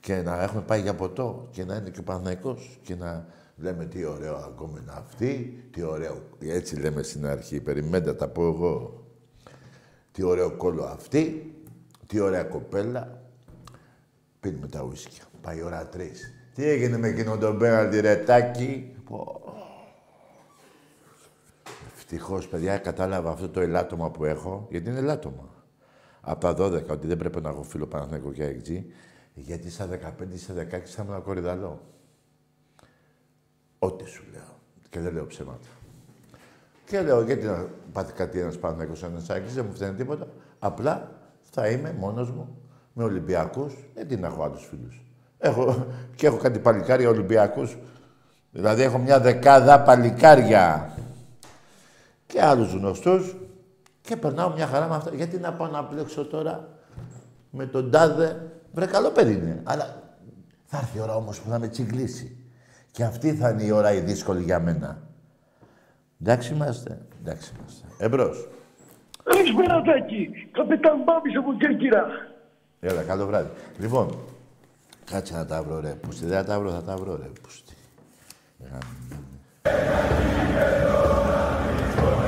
Και 0.00 0.16
να 0.16 0.42
έχουμε 0.42 0.62
πάει 0.62 0.80
για 0.80 0.94
ποτό 0.94 1.48
και 1.50 1.64
να 1.64 1.74
είναι 1.74 1.90
και 1.90 2.00
ο 2.00 2.02
Παναθηναϊκός 2.02 2.78
και 2.82 2.94
να 2.94 3.26
λέμε 3.56 3.84
τι 3.84 4.04
ωραίο 4.04 4.36
ακόμα 4.36 4.78
είναι 4.80 4.92
αυτή, 4.94 5.64
τι 5.70 5.82
ωραίο, 5.82 6.22
έτσι 6.38 6.76
λέμε 6.76 7.02
στην 7.02 7.26
αρχή, 7.26 7.60
περιμένετε 7.60 8.14
τα 8.14 8.28
πω 8.28 8.46
εγώ. 8.46 9.06
Τι 10.12 10.22
ωραίο 10.22 10.56
κόλλο 10.56 10.84
αυτή, 10.84 11.54
τι 12.06 12.20
ωραία 12.20 12.42
κοπέλα. 12.42 13.22
Πίνουμε 14.40 14.66
τα 14.68 14.82
ουίσκια. 14.82 15.24
Πάει 15.40 15.58
η 15.58 15.62
ώρα 15.62 15.86
τρεις. 15.86 16.32
Τι 16.54 16.64
έγινε 16.64 16.98
με 16.98 17.08
εκείνον 17.08 17.38
τον 17.38 17.58
πέναλτι 17.58 18.00
ρετάκι. 18.00 18.96
Πω. 19.04 19.42
Ευτυχώς, 22.10 22.48
παιδιά, 22.48 22.78
κατάλαβα 22.78 23.30
αυτό 23.30 23.48
το 23.48 23.60
ελάττωμα 23.60 24.10
που 24.10 24.24
έχω, 24.24 24.66
γιατί 24.70 24.90
είναι 24.90 24.98
ελάττωμα. 24.98 25.48
Από 26.20 26.40
τα 26.40 26.54
12, 26.54 26.86
ότι 26.90 27.06
δεν 27.06 27.16
πρέπει 27.16 27.40
να 27.40 27.48
έχω 27.48 27.62
φίλο 27.62 27.86
Παναθηναϊκό 27.86 28.32
και 28.32 28.42
αεξή, 28.42 28.86
γιατί 29.34 29.70
στα 29.70 29.86
15, 29.86 30.38
στα 30.38 30.54
16 30.54 30.80
θα 30.84 31.04
ήμουν 31.08 31.22
κορυδαλό. 31.22 31.80
Ό,τι 33.78 34.04
σου 34.04 34.24
λέω. 34.32 34.58
Και 34.90 35.00
δεν 35.00 35.12
λέω 35.12 35.26
ψέματα. 35.26 35.66
Και 36.86 37.00
λέω, 37.00 37.22
γιατί 37.22 37.46
να 37.46 37.66
πάθει 37.92 38.12
κάτι 38.12 38.40
ένας 38.40 38.58
Παναθηναϊκός, 38.58 39.02
ένας 39.02 39.30
Άκης, 39.30 39.54
δεν 39.54 39.64
μου 39.68 39.74
φταίνει 39.74 39.96
τίποτα. 39.96 40.26
Απλά 40.58 41.12
θα 41.42 41.68
είμαι 41.68 41.92
μόνος 41.98 42.30
μου, 42.30 42.58
με 42.92 43.04
Ολυμπιακούς, 43.04 43.74
γιατί 43.94 44.16
να 44.16 44.26
έχω 44.26 44.42
άλλους 44.42 44.66
φίλους. 44.66 45.02
Έχω, 45.38 45.86
και 46.14 46.26
έχω 46.26 46.36
κάτι 46.36 46.58
παλικάρια 46.58 47.08
Ολυμπιακούς. 47.08 47.76
Δηλαδή 48.50 48.82
έχω 48.82 48.98
μια 48.98 49.20
δεκάδα 49.20 49.82
παλικάρια 49.82 50.92
και 52.28 52.42
άλλους 52.42 52.72
γνωστούς 52.72 53.36
και 54.00 54.16
περνάω 54.16 54.52
μια 54.52 54.66
χαρά 54.66 54.88
με 54.88 54.94
αυτά. 54.94 55.14
Γιατί 55.14 55.38
να 55.38 55.52
πάω 55.52 55.68
να 55.68 55.84
πλέξω 55.84 56.24
τώρα 56.24 56.68
με 57.50 57.66
τον 57.66 57.90
τάδε. 57.90 58.52
Βρε, 58.72 58.86
καλό 58.86 59.10
παιδί 59.10 59.32
είναι. 59.32 59.60
Αλλά 59.64 60.02
Θα 60.66 60.78
έρθει 60.78 60.98
η 60.98 61.00
ώρα 61.00 61.16
όμως 61.16 61.40
που 61.40 61.50
θα 61.50 61.58
με 61.58 61.68
τσιγκλίσει. 61.68 62.36
Και 62.90 63.04
αυτή 63.04 63.34
θα 63.34 63.50
είναι 63.50 63.62
η 63.62 63.70
ώρα 63.70 63.92
η 63.92 64.00
δύσκολη 64.00 64.42
για 64.42 64.60
μένα. 64.60 65.02
Εντάξει 66.20 66.52
είμαστε. 66.52 66.98
Εντάξει 67.20 67.52
είμαστε. 67.58 67.86
Εμπρός. 67.98 68.48
Καλησπέρα, 69.22 69.82
Τάκη. 69.82 70.30
Καπετάν 70.52 71.02
Μπάμπης 71.04 71.36
από 71.36 71.54
Κέρκυρα. 71.54 72.06
Έλα, 72.80 73.02
καλό 73.02 73.26
βράδυ. 73.26 73.50
Λοιπόν, 73.78 74.18
κάτσε 75.10 75.34
να 75.34 75.46
τα 75.46 75.62
βρω, 75.62 75.80
ρε. 75.80 75.88
Πούστη, 75.88 76.26
δεν 76.26 76.38
θα 76.38 76.44
τα 76.44 76.60
βρω, 76.60 76.70
θα 76.70 76.82
τα 76.82 76.96
βρω, 76.96 77.16
ρε. 77.16 77.30
Πούστη. 77.42 77.74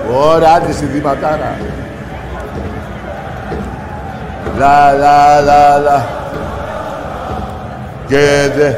Ωραία, 0.09 0.53
άντε 0.53 0.73
στη 0.73 0.85
δηματάρα. 0.85 1.57
Λα, 4.59 4.93
λα, 4.93 5.41
λα, 5.41 5.79
λα. 5.79 6.05
Και 8.07 8.51
δε... 8.57 8.73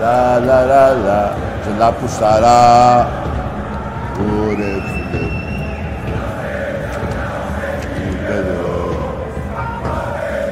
Λα, 0.00 0.38
λα, 0.38 0.64
λα, 0.64 0.88
λα. 1.06 1.32
Και 1.62 1.70
λα 1.78 1.92
πουσταρά. 1.92 3.08
Ωραία, 4.18 4.82
φίλε. 4.86 5.24
Υπέδο. 8.10 8.96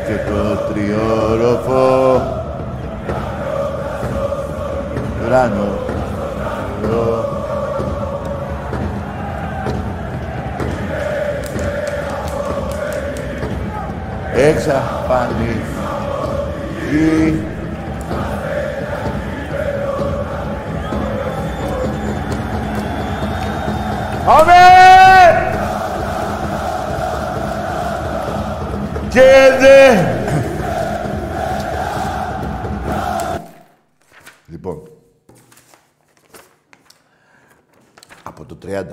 Και 0.07 0.17
το 0.27 0.73
τριόροφο. 0.73 2.23
Ράνο. 5.29 5.84
Εξαφανιστεί. 14.37 15.63
Αμέ! 24.27 24.55
Και 29.09 29.21
δε... 29.61 30.03
Λοιπόν, 34.47 34.83
από 38.23 38.45
το 38.45 38.59
30, 38.63 38.85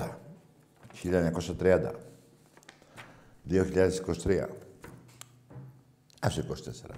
1930, 1.02 1.90
2023, 3.50 4.46
άσε 6.24 6.46
24, 6.84 6.94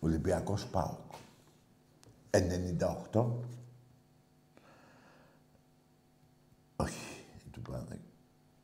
Ολυμπιακός 0.00 0.66
ΠΑΟΚ, 0.66 1.12
98, 2.30 3.24
όχι, 6.76 7.24
του 7.50 7.62
Παναθηναϊκού. 7.62 8.04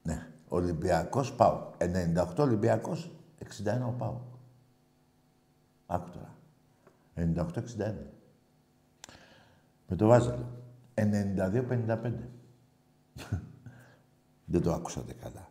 Ναι, 0.03 0.29
Ολυμπιακός 0.49 1.33
ΠΑΟΚ, 1.33 1.75
98 1.79 2.39
Ολυμπιακός, 2.39 3.11
61 3.39 3.87
ο 3.87 3.91
ΠΑΟΚ. 3.91 4.23
Άκου 5.87 6.11
τώρα. 6.11 6.35
98-61. 7.15 7.95
Με 9.87 9.97
το 9.97 10.07
Βάζελο. 10.07 10.47
92-55. 10.95 12.13
Δεν 14.45 14.63
το 14.63 14.73
άκουσατε 14.73 15.13
καλά. 15.13 15.49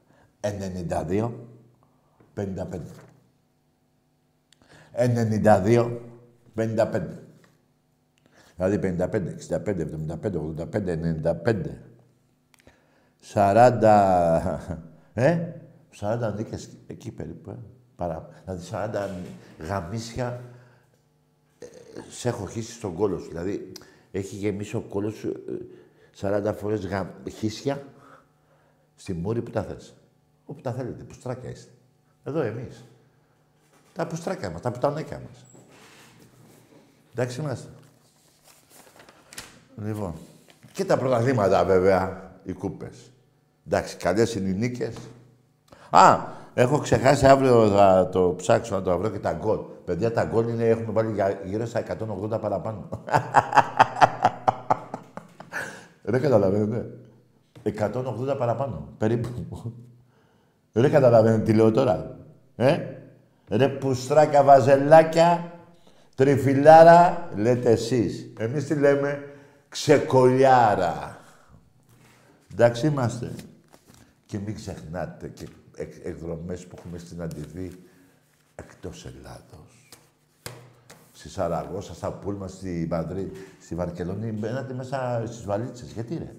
92-55. 2.35 3.12
92-55. 4.95 7.01
Δηλαδή 8.55 8.79
55, 8.81 9.35
65, 9.49 9.65
75, 9.65 10.35
85, 10.35 10.97
95. 11.45 11.77
40... 13.33 14.59
Ε; 15.13 15.51
40 15.99 16.33
νίκες 16.35 16.69
εκεί 16.87 17.11
περίπου. 17.11 17.49
Ε. 17.49 17.55
Παρά. 17.95 18.29
Δηλαδή 18.45 18.67
40 18.71 19.09
γαμίσια 19.67 20.41
ε, 21.59 21.65
σε 22.09 22.27
έχω 22.27 22.47
χύσει 22.47 22.71
στον 22.71 22.93
κόλο 22.93 23.19
σου. 23.19 23.27
Δηλαδή 23.27 23.71
έχει 24.11 24.35
γεμίσει 24.35 24.75
ο 24.75 24.81
κόλος 24.81 25.13
σου 25.13 25.27
ε, 25.27 26.49
40 26.49 26.53
φορές 26.55 26.85
γα... 26.85 27.13
χύσια 27.31 27.83
στη 28.95 29.13
μούρη 29.13 29.41
που 29.41 29.51
τα 29.51 29.63
θες. 29.63 29.93
Όπου 30.45 30.61
τα 30.61 30.73
θέλετε, 30.73 31.03
πουστράκια 31.03 31.49
είστε. 31.49 31.71
Εδώ 32.23 32.41
εμείς. 32.41 32.83
Τα 33.93 34.07
πουστράκια 34.07 34.49
μας, 34.49 34.61
τα 34.61 34.71
πουτανέκια 34.71 35.21
μας. 35.29 35.45
Εντάξει 37.13 37.41
είμαστε. 37.41 37.69
Λοιπόν. 39.83 40.13
Και 40.73 40.85
τα 40.85 40.97
πρωταθλήματα 40.97 41.63
βέβαια, 41.65 42.31
οι 42.43 42.53
κούπες. 42.53 43.11
Εντάξει, 43.67 43.97
καλές 43.97 44.35
είναι 44.35 44.49
οι 44.49 44.53
νίκες. 44.53 44.95
Α, 45.89 46.17
έχω 46.53 46.77
ξεχάσει 46.79 47.25
αύριο 47.27 47.67
θα 47.69 48.09
το 48.11 48.33
ψάξω 48.37 48.75
να 48.75 48.81
το 48.81 48.97
βρω 48.97 49.09
και 49.09 49.19
τα 49.19 49.33
γκολ. 49.33 49.59
Παιδιά, 49.85 50.11
τα 50.11 50.23
γκολ 50.25 50.47
είναι, 50.47 50.67
έχουμε 50.67 50.91
βάλει 50.91 51.13
για- 51.13 51.39
γύρω 51.45 51.65
στα 51.65 51.79
180 51.79 52.39
παραπάνω. 52.39 52.89
Δεν 56.03 56.21
καταλαβαίνετε. 56.21 56.89
180 57.63 58.35
παραπάνω, 58.37 58.87
περίπου. 58.97 59.29
Δεν 60.71 60.91
καταλαβαίνετε 60.91 61.43
τι 61.43 61.53
λέω 61.53 61.71
τώρα. 61.71 62.15
Ε; 62.55 62.77
Ρε 63.49 63.67
πουστράκια, 63.69 64.43
βαζελάκια, 64.43 65.51
τριφυλάρα, 66.15 67.29
λέτε 67.35 67.71
εσείς. 67.71 68.33
Εμείς 68.37 68.65
τι 68.65 68.75
λέμε, 68.75 69.23
ξεκολιάρα. 69.69 71.17
Εντάξει 72.51 72.87
είμαστε. 72.87 73.31
Και 74.25 74.39
μην 74.45 74.55
ξεχνάτε 74.55 75.27
και 75.27 75.47
εκ- 75.75 76.05
εκδρομές 76.05 76.65
που 76.65 76.75
έχουμε 76.79 76.97
συναντηθεί 76.97 77.71
εκτός 78.55 79.05
Ελλάδος. 79.05 79.89
Στη 81.11 81.29
Σαραγώσα, 81.29 81.93
στα 81.93 82.11
Πούλμα, 82.11 82.47
στη 82.47 82.87
Μαδρίτη, 82.89 83.39
στη 83.61 83.75
Βαρκελόνη, 83.75 84.31
μπαίνατε 84.31 84.73
μέσα 84.73 85.23
στις 85.25 85.43
βαλίτσες. 85.45 85.91
Γιατί 85.91 86.17
ρε; 86.17 86.33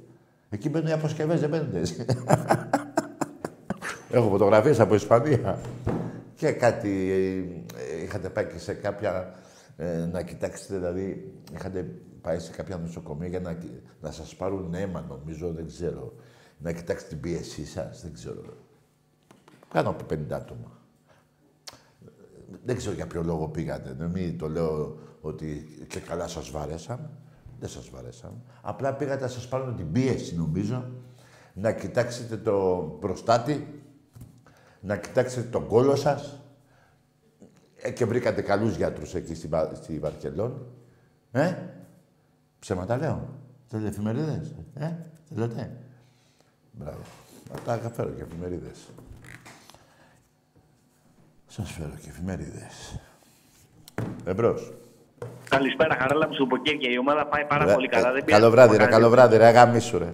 Εκεί 0.51 0.69
μπαίνουν 0.69 0.89
οι 0.89 0.93
αποσκευές, 0.93 1.41
δεν 1.41 1.49
μπαίνετε 1.49 1.79
εσείς. 1.79 2.05
Έχω 4.11 4.29
φωτογραφίες 4.29 4.81
από 4.81 4.95
Ισπανία. 4.95 5.59
Και 6.35 6.53
κάτι, 6.53 7.11
ε, 7.11 8.03
είχατε 8.03 8.29
πάει 8.29 8.45
και 8.47 8.59
σε 8.59 8.75
κάποια, 8.75 9.35
ε, 9.77 10.05
να 10.13 10.23
κοιτάξετε, 10.23 10.75
δηλαδή, 10.75 11.33
είχατε 11.55 11.83
πάει 12.21 12.39
σε 12.39 12.53
κάποια 12.53 12.77
νοσοκομεία 12.77 13.29
για 13.29 13.41
να, 13.41 13.53
κοι- 13.55 13.83
να 14.01 14.11
σας 14.11 14.35
πάρουν 14.37 14.75
αίμα, 14.75 15.01
νομίζω, 15.09 15.53
δεν 15.53 15.67
ξέρω. 15.67 16.13
Να 16.59 16.73
κοιτάξετε 16.73 17.09
την 17.11 17.21
πίεσή 17.21 17.67
σας, 17.67 18.03
δεν 18.03 18.13
ξέρω. 18.13 18.43
Πάνω 19.73 19.89
από 19.91 20.05
50 20.05 20.37
άτομα. 20.37 20.79
Δεν 22.65 22.77
ξέρω 22.77 22.95
για 22.95 23.07
ποιο 23.07 23.23
λόγο 23.23 23.49
πήγατε. 23.49 23.93
Δεν 23.99 24.11
μην 24.11 24.39
το 24.39 24.49
λέω 24.49 24.99
ότι 25.21 25.67
και 25.89 26.01
καλά 26.01 26.29
σας 26.29 26.51
βάρεσαν. 26.51 27.11
Δεν 27.61 27.69
σας 27.69 27.89
βάρεσαν. 27.91 28.43
Απλά 28.63 28.95
πήγατε 28.95 29.23
να 29.23 29.29
σας 29.31 29.49
πάρουν 29.49 29.77
την 29.77 29.93
πίεση, 29.93 30.37
νομίζω. 30.37 30.91
Να 31.55 31.73
κοιτάξετε 31.73 32.37
το 32.37 32.57
προστάτη. 33.01 33.84
Να 34.87 34.97
κοιτάξετε 34.97 35.49
τον 35.49 35.67
κόλο 35.67 35.97
σας. 35.97 36.41
Ε, 37.77 37.91
και 37.91 38.05
βρήκατε 38.05 38.43
καλούς 38.43 38.77
γιατρούς 38.77 39.15
εκεί 39.15 39.35
στη, 39.35 39.47
Βα- 39.47 39.75
στη 39.75 39.99
Βαρκελόνη. 39.99 40.61
Ε, 41.33 41.55
ψέματα 42.59 42.97
λέω. 42.97 43.29
Θέλετε 43.67 43.89
εφημερίδες; 43.89 44.55
Ε, 44.75 44.93
θέλετε; 45.35 45.77
Μπράβο. 46.73 46.99
Θα 47.65 47.79
τα 47.79 47.91
φέρω 47.91 48.11
και 48.11 48.23
εφημερίδες. 48.23 48.79
Σας 51.47 51.71
φέρω 51.71 51.93
και 52.03 52.09
εφημερίδες. 52.09 53.01
Εμπρός. 54.25 54.73
Καλησπέρα, 55.49 55.97
Χαράλα 56.01 56.29
μου 56.29 56.35
από 56.45 56.57
Κέρκυρα. 56.57 56.93
Η 56.93 56.99
ομάδα 56.99 57.27
πάει 57.27 57.45
πάρα 57.45 57.65
Ρε, 57.65 57.73
πολύ 57.75 57.89
καλά. 57.89 58.09
ε, 58.09 58.13
Δεν 58.13 58.25
καλό 58.25 58.51
πειράζει, 58.51 58.51
βράδυ, 58.51 58.71
θα 58.71 58.77
ρε, 58.77 58.79
κάνει. 58.91 58.93
καλό 58.93 59.11
βράδυ, 59.11 59.37
ρε, 59.37 59.47
αγαμίσου, 59.47 59.99
ρε. 59.99 60.13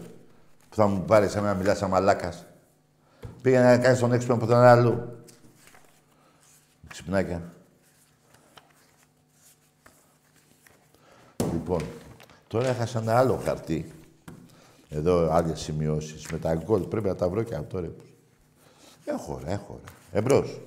Που 0.69 0.75
θα 0.75 0.87
μου 0.87 1.05
πάρεις 1.05 1.35
εμένα 1.35 1.53
να 1.53 1.59
μιλάς 1.59 1.79
σαν 1.79 1.91
μαλάκας. 1.91 2.45
Πήγαινε 3.43 3.65
να 3.65 3.79
κάνεις 3.79 3.99
τον 3.99 4.13
έξυπνο 4.13 4.37
που 4.37 4.45
ήταν 4.45 4.63
αλλού. 4.63 5.25
Ξυπνάκια. 6.89 7.53
Λοιπόν, 11.53 11.83
τώρα 12.49 12.69
έχασα 12.69 12.99
ένα 12.99 13.19
άλλο 13.19 13.37
χαρτί. 13.37 13.93
Εδώ 14.89 15.31
άλλες 15.31 15.61
σημειώσεις 15.61 16.27
με 16.31 16.39
τα 16.39 16.55
γκολ. 16.55 16.83
Πρέπει 16.83 17.09
να 17.09 17.15
τα 17.15 17.29
βρω 17.29 17.43
και 17.43 17.55
αυτό, 17.55 17.81
ρε. 17.81 17.91
Έχω, 19.05 19.41
ρε, 19.45 19.53
έχω, 19.53 19.81
ρε. 19.85 20.19
Εμπρός. 20.19 20.61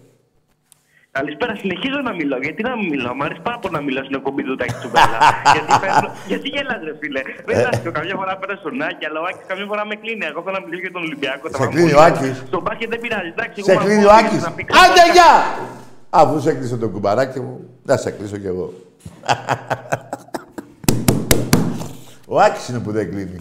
Καλησπέρα, 1.17 1.53
συνεχίζω 1.63 1.99
να 2.09 2.13
μιλώ. 2.19 2.37
Γιατί 2.45 2.61
να 2.69 2.73
μην 2.77 2.87
μιλάω, 2.93 3.13
μου 3.17 3.23
αρέσει 3.27 3.41
πάρα 3.47 3.57
πολύ 3.61 3.73
να 3.77 3.81
μιλάω 3.87 4.03
στην 4.07 4.15
εκπομπή 4.19 4.43
του 4.47 4.55
Τάκη 4.59 4.75
Τσουμπέλα. 4.79 5.17
γιατί, 5.55 5.71
παίρνω... 5.83 6.07
γιατί 6.31 6.47
γελάς, 6.53 6.79
ρε 6.87 6.93
φίλε. 7.01 7.21
Δεν 7.47 7.53
είναι 7.59 7.69
αστείο. 7.73 7.91
Καμιά 7.97 8.15
φορά 8.19 8.33
πέρα 8.41 8.55
στον 8.61 8.81
Άκη, 8.87 9.03
αλλά 9.09 9.19
ο 9.23 9.25
Άκης 9.29 9.45
καμιά 9.51 9.65
φορά 9.71 9.83
με 9.89 9.95
κλείνει. 10.01 10.25
Εγώ 10.31 10.39
θέλω 10.45 10.55
να 10.59 10.63
μιλήσω 10.65 10.81
για 10.85 10.93
τον 10.97 11.03
Ολυμπιακό. 11.07 11.45
Σε 11.61 11.67
κλείνει 11.73 11.93
ο 11.99 12.01
Άκης. 12.07 12.35
Στον 12.51 12.61
μπάσκετ 12.63 12.87
δεν 12.93 12.99
πειράζει. 13.03 13.29
Εντάξει, 13.35 13.57
Σε 13.67 13.71
εγώ 13.71 13.81
κλείνει 13.83 14.03
ακούω 14.03 14.11
ο 14.13 14.17
ότι 14.17 14.25
Άκης. 14.25 14.41
να 14.47 14.51
πει 14.57 14.63
Άντε, 14.83 15.01
κάτι. 15.01 15.11
γεια! 15.17 15.31
Αφού 16.21 16.33
σε 16.45 16.51
κλείσω 16.57 16.77
το 16.83 16.87
κουμπαράκι 16.93 17.39
μου, 17.45 17.55
να 17.89 17.95
σε 18.03 18.09
κλείσω 18.15 18.37
κι 18.43 18.49
εγώ. 18.53 18.67
Ο 22.33 22.35
Άκης 22.45 22.63
είναι 22.69 22.79
που 22.85 22.91
δεν 22.97 23.05
κλείνει. 23.11 23.39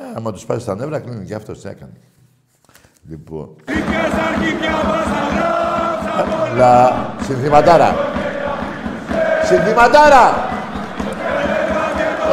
Ε, 0.00 0.04
άμα 0.16 0.32
τους 0.32 0.44
πάρεις 0.48 0.62
στα 0.62 0.74
νεύρα, 0.74 0.98
κλείνει 1.04 1.24
και 1.28 1.34
αυτό. 1.40 1.52
Τι 1.52 1.68
έκανε. 1.68 1.96
Λοιπόν. 3.10 3.48
Λα, 6.56 6.92
συνθηματάρα. 7.26 7.94
Συνθηματάρα. 9.44 10.48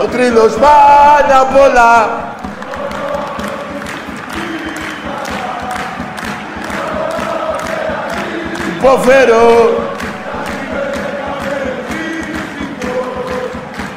Ο 0.03 0.07
τρίλος 0.07 0.53
πάνω 0.53 1.41
απ' 1.41 1.55
όλα. 1.55 2.09
Υποφέρω. 8.77 9.43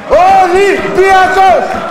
Ολυμπιακός! 0.09 1.88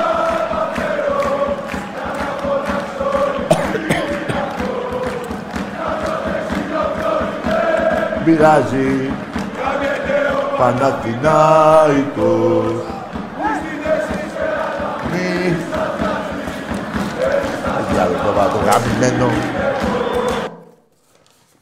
Πειράζει. 8.29 8.91
Παναθηνάικος 10.59 12.85
Μη. 15.11 15.29
Διάλο 17.91 18.17
το 18.25 18.31
βάτο 18.33 18.59
γαμημένο. 18.59 19.29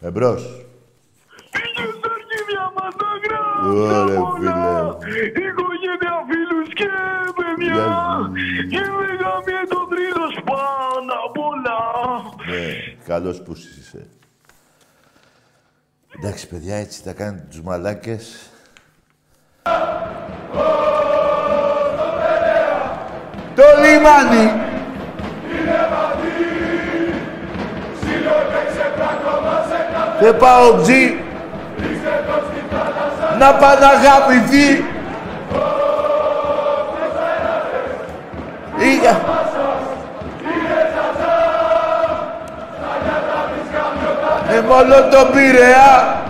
Εμπρός. 0.01 0.43
Ωραία 3.65 4.23
φίλε 4.35 4.53
Οικογένεια, 5.47 6.15
φίλους 6.29 6.69
και 6.75 6.91
παιδιά. 7.37 7.87
Και 8.71 8.81
με 9.47 9.59
το 9.69 9.81
τρίτος 9.91 10.33
πάνω 10.45 11.13
απ' 11.27 11.39
όλα. 11.39 11.79
Ναι, 12.47 12.67
καλός 13.07 13.39
που 13.43 13.53
είσαι. 13.53 14.03
Εντάξει, 16.19 16.49
παιδιά, 16.49 16.77
έτσι 16.77 17.03
τα 17.03 17.13
κάνετε 17.13 17.47
τους 17.51 17.63
μαλάκες. 17.63 18.51
Το 23.55 23.63
λιμάνι! 23.83 24.61
Και 30.21 30.33
πάω 30.33 30.83
τζι 30.83 31.21
να 33.39 33.55
παναγαπηθεί 33.55 34.85
Ήγα. 38.79 39.46
Με 44.57 44.63
μόνο 44.63 44.95
τον 44.95 45.31
Πειραιά. 45.33 46.23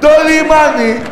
Το 0.00 0.08
λιμάνι. 0.28 1.02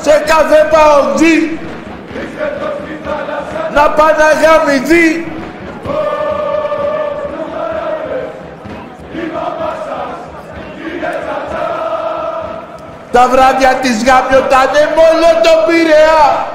Σε 0.00 0.24
κάθε 0.26 0.68
παοντζή 0.70 1.58
να 3.74 3.90
παναγαμηθεί 3.90 5.27
Τα 13.18 13.28
βράδια 13.28 13.74
της 13.74 14.04
γαμιωτάνε 14.04 14.80
μόνο 14.96 15.26
τον 15.42 15.58
Πειραιά. 15.66 16.46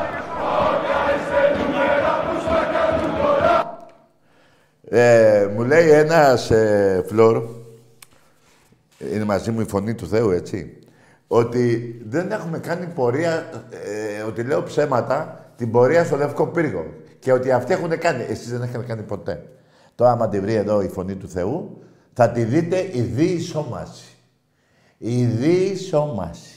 Ε, 4.89 5.47
μου 5.55 5.64
λέει 5.64 5.89
ένας 5.89 6.51
ε, 6.51 7.03
φλόρ, 7.07 7.43
είναι 9.14 9.24
μαζί 9.24 9.51
μου 9.51 9.61
η 9.61 9.66
φωνή 9.66 9.93
του 9.93 10.07
Θεού, 10.07 10.30
έτσι, 10.30 10.80
ότι 11.28 11.95
δεν 12.09 12.32
έχουμε 12.32 12.59
κάνει 12.59 12.86
πορεία, 12.86 13.49
ε, 14.18 14.22
ότι 14.22 14.43
λέω 14.43 14.64
ψέματα, 14.64 15.45
την 15.57 15.72
πορεία 15.72 16.05
στο 16.05 16.16
Λευκό 16.16 16.47
Πύργο. 16.47 16.86
Και 17.20 17.32
ότι 17.32 17.51
αυτοί 17.51 17.74
έχουν 17.74 17.97
κάνει. 17.97 18.26
Εσείς 18.30 18.49
δεν 18.51 18.61
έχετε 18.61 18.84
κάνει 18.84 19.01
ποτέ. 19.01 19.45
Τώρα, 19.95 20.11
άμα 20.11 20.30
τη 20.30 20.39
βρει 20.39 20.53
εδώ 20.53 20.82
η 20.82 20.88
φωνή 20.88 21.16
του 21.16 21.30
Θεού, 21.30 21.84
θα 22.14 22.30
τη 22.30 22.43
δείτε 22.43 22.89
η 22.91 23.01
διεισόμαση. 23.01 24.07
Η 24.97 25.26
διεισόμαση. 25.26 26.52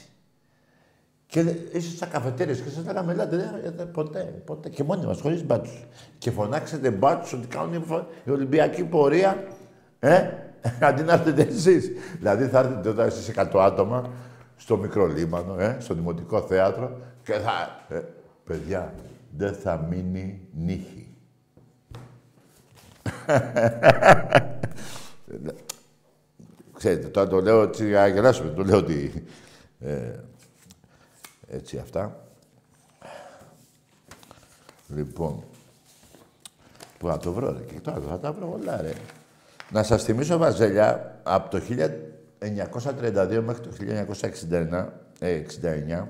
Και 1.27 1.39
ίσως 1.71 1.91
στα 1.95 2.05
καφετέρειες 2.05 2.59
και 2.61 2.69
σας 2.69 2.85
λέγαμε, 2.85 3.11
ελάτε, 3.11 3.35
δεν- 3.37 3.73
δεν- 3.75 3.91
ποτέ, 3.91 4.41
ποτέ. 4.45 4.69
Και 4.69 4.83
μόνοι 4.83 5.05
μας, 5.05 5.21
χωρίς 5.21 5.43
μπάτσους. 5.45 5.85
Και 6.17 6.31
φωνάξετε 6.31 6.91
μπάτσους 6.91 7.33
ότι 7.33 7.47
κάνουν 7.47 7.73
η 7.73 7.83
φο- 7.85 8.07
η 8.23 8.31
Ολυμπιακή 8.31 8.83
πορεία, 8.83 9.43
ε, 9.99 10.29
αντί 10.87 11.01
να 11.03 11.13
έρθετε 11.13 11.41
εσείς. 11.41 11.91
Δηλαδή 12.17 12.45
θα 12.45 12.59
έρθετε 12.59 12.89
εδώ 12.89 13.01
εσείς 13.01 13.27
100 13.27 13.59
άτομα, 13.63 14.09
στο 14.57 14.77
μικρό 14.77 15.05
λίμανο, 15.07 15.59
ε, 15.59 15.77
στο 15.79 15.93
Δημοτικό 15.93 16.41
Θέατρο 16.41 16.97
και 17.23 17.33
θα... 17.33 17.85
Ε, 17.95 18.01
παιδιά, 18.43 18.93
δεν 19.37 19.53
θα 19.53 19.85
μείνει 19.89 20.41
νύχη. 20.53 21.07
Ξέρετε, 26.77 27.07
τώρα 27.07 27.27
το 27.27 27.41
λέω 27.41 27.61
έτσι 27.61 27.87
για 27.87 27.99
να 27.99 28.07
γελάσουμε. 28.07 28.49
Το 28.49 28.63
λέω 28.63 28.77
ότι... 28.77 29.23
Ε, 29.79 30.11
έτσι 31.47 31.77
αυτά. 31.77 32.27
Λοιπόν, 34.95 35.43
πού 36.97 37.07
να 37.07 37.17
το 37.17 37.31
βρω, 37.31 37.51
ρε. 37.51 37.63
Και 37.73 37.79
τώρα 37.79 38.01
θα 38.09 38.19
τα 38.19 38.31
βρω 38.31 38.57
όλα, 38.61 38.81
ρε. 38.81 38.93
Να 39.71 39.83
σας 39.83 40.03
θυμίσω, 40.03 40.37
Βαζέλια, 40.37 41.19
από 41.23 41.49
το 41.49 41.61
1932 42.39 43.41
μέχρι 43.43 43.61
το 43.61 43.69
1969, 43.71 44.87
ε, 45.19 45.31
69, 45.31 46.07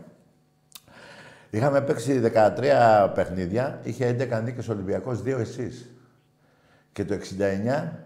είχαμε 1.50 1.82
παίξει 1.82 2.20
13 2.20 3.12
παιχνίδια, 3.14 3.80
είχε 3.84 4.08
11 4.08 4.42
νίκες 4.44 4.68
ο 4.68 4.72
Ολυμπιακός, 4.72 5.22
2 5.22 5.40
εσείς. 5.40 5.90
Και 6.92 7.06
το 7.06 7.14
69 7.14 8.06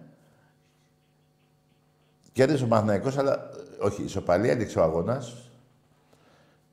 κέρδισε 2.32 2.64
ο 2.64 2.68
Παναθηναϊκός, 2.68 3.18
αλλά 3.18 3.34
ε, 3.34 3.86
όχι, 3.86 4.04
ισοπαλία 4.04 4.52
έδειξε 4.52 4.80
ο 4.80 4.84
αγώνας 4.84 5.51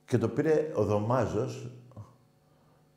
και 0.09 0.17
το 0.17 0.27
πήρε 0.27 0.71
ο 0.73 0.83
Δωμάζος 0.83 1.69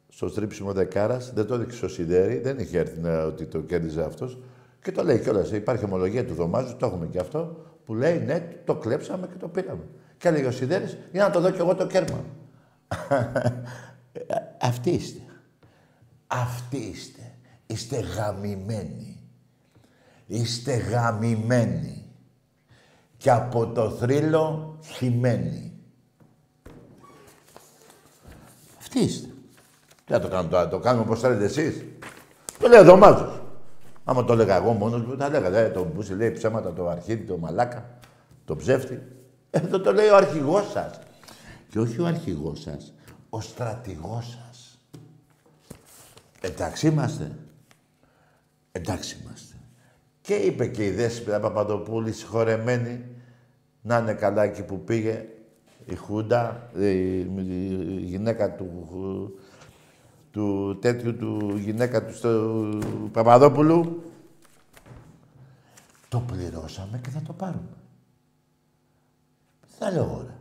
στο 0.08 0.28
στρίψιμο 0.28 0.72
δεκάρας, 0.72 1.32
δεν 1.32 1.46
το 1.46 1.54
έδειξε 1.54 1.76
στο 1.76 1.88
Σιδέρι, 1.88 2.38
δεν 2.38 2.58
είχε 2.58 2.78
έρθει 2.78 3.00
να, 3.00 3.22
ότι 3.24 3.46
το 3.46 3.60
κέρδιζε 3.60 4.04
αυτός. 4.04 4.38
Και 4.82 4.92
το 4.92 5.02
λέει 5.02 5.20
κιόλας, 5.20 5.50
υπάρχει 5.50 5.84
ομολογία 5.84 6.26
του 6.26 6.34
Δωμάζου, 6.34 6.76
το 6.76 6.86
έχουμε 6.86 7.06
κι 7.06 7.18
αυτό, 7.18 7.66
που 7.84 7.94
λέει 7.94 8.18
ναι, 8.18 8.48
το 8.64 8.74
κλέψαμε 8.76 9.26
και 9.26 9.36
το 9.38 9.48
πήραμε. 9.48 9.82
Και 10.18 10.28
έλεγε 10.28 10.46
ο 10.46 10.50
Σιδέρης, 10.50 10.98
για 11.12 11.22
να 11.22 11.30
το 11.30 11.40
δω 11.40 11.50
κι 11.50 11.60
εγώ 11.60 11.74
το 11.74 11.86
κέρμα. 11.86 12.24
Αυτοί 14.60 14.90
είστε. 14.90 15.20
Αυτοί 16.26 16.76
είστε. 16.76 17.34
Είστε 17.66 18.00
γαμημένοι. 18.00 19.20
Είστε 20.26 20.74
γαμημένοι. 20.74 22.10
Και 23.16 23.30
από 23.30 23.66
το 23.66 23.90
θρύλο 23.90 24.78
χυμένοι. 24.84 25.71
Αυτοί 28.94 29.04
είστε. 29.04 29.28
Τι 30.04 30.12
να 30.12 30.20
το 30.20 30.28
κάνω 30.28 30.48
τώρα, 30.48 30.68
το 30.68 30.78
κάνουμε 30.78 31.04
όπως 31.04 31.20
θέλετε 31.20 31.44
εσείς. 31.44 31.84
Το 32.58 32.68
λέει 32.68 32.80
ο 32.80 32.84
Δωμάζος. 32.84 33.42
Άμα 34.04 34.24
το 34.24 34.32
έλεγα 34.32 34.56
εγώ 34.56 34.72
μόνος 34.72 35.02
μου, 35.02 35.16
θα 35.18 35.24
έλεγα, 35.26 35.58
ε, 35.58 35.70
το 35.70 35.84
Μπούση 35.84 36.14
λέει 36.14 36.30
ψέματα, 36.30 36.72
το 36.72 36.88
αρχίδι, 36.88 37.24
το 37.24 37.38
μαλάκα, 37.38 37.98
το 38.44 38.56
ψεύτη. 38.56 39.02
Εδώ 39.50 39.80
το 39.80 39.92
λέει 39.92 40.08
ο 40.08 40.16
αρχηγός 40.16 40.70
σας. 40.70 40.98
Και 41.68 41.78
όχι 41.78 42.00
ο 42.00 42.06
αρχηγός 42.06 42.60
σας, 42.60 42.94
ο 43.30 43.40
στρατηγός 43.40 44.38
σας. 44.38 44.78
Εντάξει 46.40 46.86
είμαστε. 46.86 47.30
Εντάξει 48.72 49.20
είμαστε. 49.22 49.56
Και 50.20 50.34
είπε 50.34 50.66
και 50.66 50.84
η 50.84 50.90
Δέσποινα 50.90 51.40
Παπαδοπούλη, 51.40 52.12
συγχωρεμένη, 52.12 53.04
να 53.82 53.98
είναι 53.98 54.14
καλά 54.14 54.42
εκεί 54.42 54.62
που 54.62 54.84
πήγε 54.84 55.24
η 55.86 55.94
Χούντα, 55.94 56.70
η, 56.78 57.18
η 57.18 58.00
γυναίκα 58.00 58.54
του, 58.54 58.88
του 60.30 60.78
τέτοιου 60.80 61.16
του 61.16 61.56
γυναίκα 61.56 62.04
του 62.04 62.14
στο 62.14 62.68
Παπαδόπουλου. 63.12 64.02
Το 66.08 66.20
πληρώσαμε 66.20 66.98
και 66.98 67.10
θα 67.10 67.22
το 67.22 67.32
πάρουμε. 67.32 67.76
Δεν 69.60 69.78
τα 69.78 69.90
λέω 69.90 70.16
ώρα. 70.16 70.38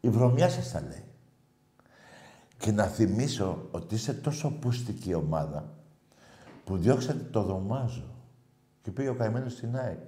Η 0.00 0.08
βρωμιά 0.08 0.48
σας 0.48 0.72
τα 0.72 0.80
λέει. 0.80 1.04
Και 2.58 2.72
να 2.72 2.84
θυμίσω 2.84 3.68
ότι 3.70 3.94
είσαι 3.94 4.14
τόσο 4.14 4.50
πούστικη 4.50 5.14
ομάδα 5.14 5.72
που 6.64 6.76
διώξατε 6.76 7.26
το 7.30 7.42
Δωμάζο 7.42 8.04
και 8.82 8.90
πήγε 8.90 9.08
ο 9.08 9.14
καημένος 9.14 9.52
στην 9.52 9.76
ΑΕΚ. 9.76 10.00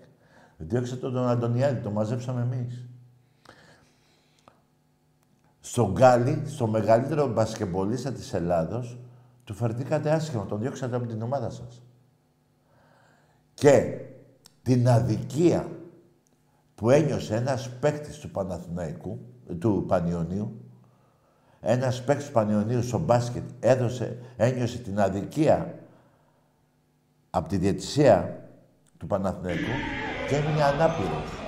Διώξατε 0.57 1.01
τον 1.01 1.29
Αντωνιάδη, 1.29 1.81
το 1.81 1.91
μαζέψαμε 1.91 2.41
εμείς. 2.41 2.89
Στον 5.69 5.93
Γκάλι, 5.93 6.43
στο 6.47 6.67
μεγαλύτερο 6.67 7.27
μπασκεμπολίστα 7.27 8.13
της 8.13 8.33
Ελλάδος, 8.35 8.99
του 9.45 9.55
φερθήκατε 9.55 10.11
άσχημα, 10.11 10.47
τον 10.47 10.61
διώξατε 10.61 10.97
από 10.97 11.07
την 11.07 11.23
ομάδα 11.23 11.51
σας. 11.51 11.83
Και 13.55 14.01
την 14.63 14.89
αδικία 14.89 15.69
που 16.75 16.91
ένιωσε 16.91 17.35
ένας 17.35 17.71
παίκτης 17.81 18.19
του 18.19 18.31
Παναθηναϊκού, 18.31 19.19
του 19.59 19.85
Πανιωνίου, 19.89 20.61
ένας 21.61 22.05
παίκτης 22.05 22.27
του 22.27 22.33
Πανιωνίου 22.33 22.83
στο 22.83 22.99
μπάσκετ 22.99 23.45
έδωσε, 23.61 24.19
ένιωσε 24.37 24.79
την 24.79 25.01
αδικία 25.01 25.75
από 27.31 27.49
τη 27.49 27.57
διαιτησία 27.57 28.49
του 28.99 29.07
Παναθηναϊκού 29.07 29.73
και 30.29 30.37
έμεινε 30.37 30.63
ανάπηρος. 30.63 31.46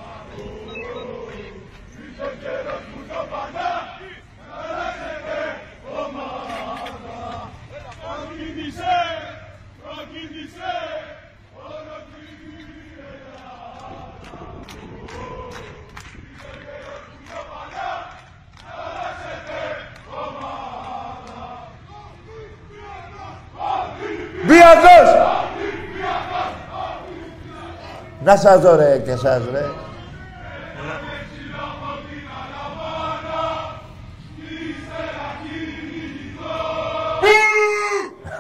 Μπιακός! 24.49 25.09
Να 28.25 28.37
σας 28.37 28.61
δω 28.61 28.77
ρε 28.77 28.99
και 28.99 29.11
εσάς 29.11 29.43
ρε. 29.51 29.65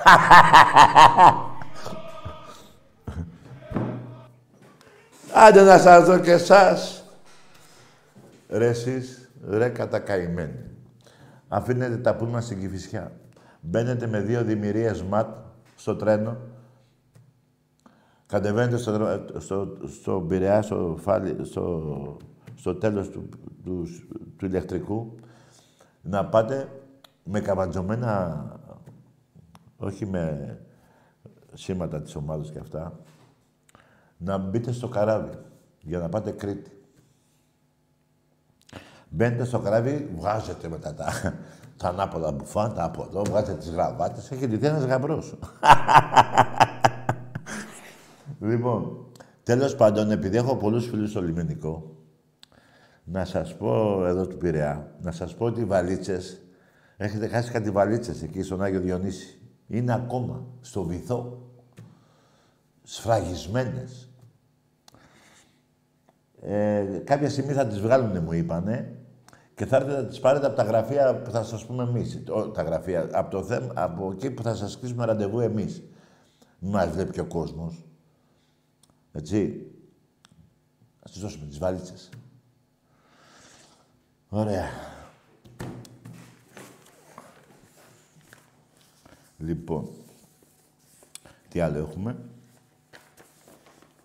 Άντε 5.46 5.62
να 5.62 5.78
σας 5.78 6.04
δω 6.04 6.18
και 6.18 6.32
εσάς. 6.32 7.04
Ρε 8.48 8.66
εσείς, 8.66 9.30
ρε 9.48 9.68
κατακαημένοι. 9.68 10.64
Αφήνετε 11.48 11.96
τα 11.96 12.14
πούλμα 12.14 12.40
στην 12.40 12.60
Κηφισιά. 12.60 13.12
Μπαίνετε 13.60 14.06
με 14.06 14.20
δύο 14.20 14.42
δημιουργίες 14.42 15.02
ματ 15.02 15.28
στο 15.78 15.96
τρένο. 15.96 16.36
Κατεβαίνετε 18.26 18.76
στο, 18.76 18.92
δρο- 18.92 19.40
στο, 19.40 19.76
στο 20.00 20.20
Πειραιά, 20.28 20.62
στο, 20.62 20.96
φάλι, 21.00 21.44
στο, 21.44 22.16
στο 22.54 22.74
τέλος 22.74 23.10
του, 23.10 23.28
του, 23.64 23.86
του 24.36 24.46
ηλεκτρικού. 24.46 25.14
Να 26.02 26.26
πάτε 26.26 26.68
με 27.24 27.40
καβατζωμένα, 27.40 28.44
όχι 29.76 30.06
με 30.06 30.56
σήματα 31.52 32.02
της 32.02 32.14
ομάδας 32.14 32.50
και 32.50 32.58
αυτά, 32.58 33.00
να 34.16 34.38
μπείτε 34.38 34.72
στο 34.72 34.88
καράβι 34.88 35.38
για 35.80 35.98
να 35.98 36.08
πάτε 36.08 36.30
Κρήτη. 36.30 36.72
Μπαίνετε 39.10 39.44
στο 39.44 39.58
καράβι, 39.58 40.10
βγάζετε 40.16 40.68
μετά 40.68 40.94
τα, 40.94 41.12
τα 41.78 41.88
ανάποδα 41.88 42.32
μπουφάν, 42.32 42.74
τα 42.74 42.84
από 42.84 43.06
εδώ, 43.08 43.22
βγάζετε 43.24 43.58
τις 43.58 43.70
γραβάτες, 43.70 44.30
έχει 44.30 44.46
ντυθεί 44.46 44.66
ένας 44.66 44.84
γαμπρός. 44.84 45.38
λοιπόν, 48.40 49.06
τέλος 49.42 49.76
πάντων, 49.76 50.10
επειδή 50.10 50.36
έχω 50.36 50.56
πολλούς 50.56 50.86
φίλους 50.86 51.10
στο 51.10 51.22
λιμενικό, 51.22 51.96
να 53.04 53.24
σας 53.24 53.56
πω 53.56 54.04
εδώ 54.06 54.26
του 54.26 54.36
Πειραιά, 54.36 54.96
να 55.00 55.12
σας 55.12 55.34
πω 55.34 55.44
ότι 55.44 55.60
οι 55.60 55.64
βαλίτσες, 55.64 56.40
έχετε 56.96 57.26
χάσει 57.26 57.50
κάτι 57.50 57.70
βαλίτσες 57.70 58.22
εκεί 58.22 58.42
στον 58.42 58.62
Άγιο 58.62 58.80
Διονύση. 58.80 59.40
Είναι 59.66 59.94
ακόμα 59.94 60.46
στο 60.60 60.82
βυθό, 60.82 61.50
σφραγισμένες. 62.82 64.10
Ε, 66.40 66.84
κάποια 67.04 67.30
στιγμή 67.30 67.52
θα 67.52 67.66
τις 67.66 67.80
βγάλουν, 67.80 68.22
μου 68.22 68.32
είπανε, 68.32 68.97
και 69.58 69.66
θα 69.66 69.76
έρθετε 69.76 69.96
να 70.02 70.06
τις 70.08 70.20
πάρετε 70.20 70.46
από 70.46 70.56
τα 70.56 70.62
γραφεία 70.62 71.16
που 71.16 71.30
θα 71.30 71.42
σας 71.44 71.66
πούμε 71.66 71.82
εμείς. 71.82 72.22
Το- 72.24 72.48
Τα 72.48 72.62
γραφεία, 72.62 73.08
από, 73.12 73.30
το 73.30 73.42
θέμα, 73.44 73.72
από 73.74 74.10
εκεί 74.12 74.30
που 74.30 74.42
θα 74.42 74.54
σας 74.54 74.78
κλείσουμε 74.78 75.04
ραντεβού 75.04 75.40
εμείς. 75.40 75.82
Μην 76.58 76.70
μας 76.72 76.88
βλέπει 76.90 77.10
και 77.12 77.20
ο 77.20 77.24
κόσμος. 77.26 77.84
Έτσι. 79.12 79.66
Να 81.04 81.10
σας 81.12 81.20
δώσουμε 81.22 81.46
τις 81.46 81.58
βαλίτσες. 81.58 82.08
Ωραία. 84.28 84.66
Λοιπόν, 89.38 89.88
τι 91.48 91.60
άλλο 91.60 91.78
έχουμε; 91.78 92.16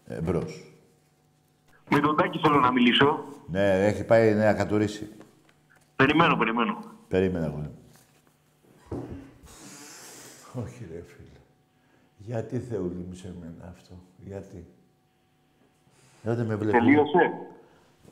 Εμπρός. 0.07 0.73
Με 1.89 1.99
τον 1.99 2.15
Τάκη 2.15 2.39
θέλω 2.39 2.59
να 2.59 2.71
μιλήσω. 2.71 3.23
Ναι, 3.49 3.85
έχει 3.85 4.03
πάει 4.03 4.33
να 4.33 4.53
κατουρίσει. 4.53 5.09
Περιμένω, 5.95 6.35
περιμένω. 6.35 6.77
Περίμενα 7.07 7.45
εγώ. 7.45 7.71
Όχι 10.53 10.87
ρε 10.91 11.03
φίλε. 11.07 11.39
Γιατί 12.17 12.59
θεούλη 12.59 13.05
μου 13.09 13.13
σε 13.13 13.33
μένα 13.39 13.73
αυτό. 13.75 13.93
Γιατί; 14.17 14.65
Δεν 16.21 16.45
με 16.45 16.55
βλέπει. 16.55 16.77
Τελείωσε. 16.77 17.31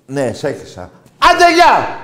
Ναι, 0.08 0.34
σε 0.34 0.48
έχισα. 0.48 0.92
Άντε, 1.18 1.54
γεια! 1.54 1.98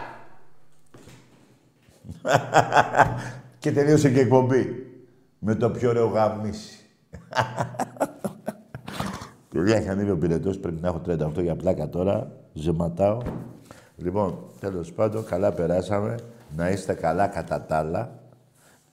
και 3.59 3.71
τελείωσε 3.71 4.09
και 4.11 4.19
η 4.19 4.21
εκπομπή. 4.21 4.91
Με 5.39 5.55
το 5.55 5.69
πιο 5.69 5.89
ωραίο 5.89 6.07
γαμίσι. 6.07 6.85
Παιδιά, 9.53 9.75
έχει 9.75 9.89
ανέβει 9.89 10.09
ο 10.11 10.17
πυρετός, 10.17 10.57
πρέπει 10.59 10.81
να 10.81 10.87
έχω 10.87 11.01
38 11.07 11.41
για 11.41 11.55
πλάκα 11.55 11.89
τώρα. 11.89 12.31
Ζεματάω. 12.53 13.17
Λοιπόν, 13.97 14.37
τέλος 14.59 14.91
πάντων, 14.91 15.25
καλά 15.25 15.51
περάσαμε. 15.51 16.15
Να 16.55 16.69
είστε 16.69 16.93
καλά 16.93 17.27
κατά 17.27 17.61
τα 17.61 17.77
άλλα. 17.77 18.19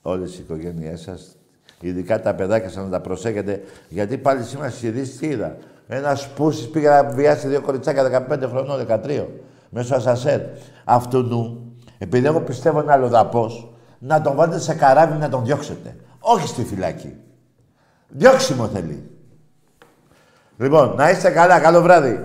Όλες 0.03 0.39
οι 0.39 0.41
οικογένειές 0.41 1.01
σας. 1.01 1.37
Ειδικά 1.81 2.21
τα 2.21 2.35
παιδάκια 2.35 2.69
σας 2.69 2.85
να 2.85 2.91
τα 2.91 3.01
προσέχετε. 3.01 3.63
Γιατί 3.89 4.19
πάλι 4.19 4.43
σήμερα 4.43 4.71
στις 4.71 4.83
ειδήσεις 4.83 5.17
τι 5.17 5.27
είδα. 5.27 5.57
Ένας 5.87 6.29
πούσης 6.29 6.69
πήγε 6.69 6.89
να 6.89 7.05
βιάσει 7.05 7.49
δύο 7.49 7.61
κοριτσάκια 7.61 8.27
15 8.31 8.49
χρονών, 8.49 8.79
13. 8.79 9.29
Μέσω 9.71 9.95
ασασέρ. 9.95 10.41
Αυτού 10.85 11.23
νου, 11.23 11.73
επειδή 11.99 12.27
εγώ 12.27 12.41
πιστεύω 12.41 12.81
είναι 12.81 12.93
αλλοδαπός, 12.93 13.75
να 13.99 14.21
τον 14.21 14.35
βάλετε 14.35 14.59
σε 14.59 14.75
καράβι 14.75 15.19
να 15.19 15.29
τον 15.29 15.45
διώξετε. 15.45 15.97
Όχι 16.21 16.47
στη 16.49 16.65
φυλακή. 16.65 17.17
Διώξιμο 18.09 18.67
θέλει. 18.67 19.11
Λοιπόν, 20.57 20.95
να 20.97 21.11
είστε 21.11 21.31
καλά. 21.31 21.61
Καλό 21.61 21.83
βράδυ. 21.83 22.25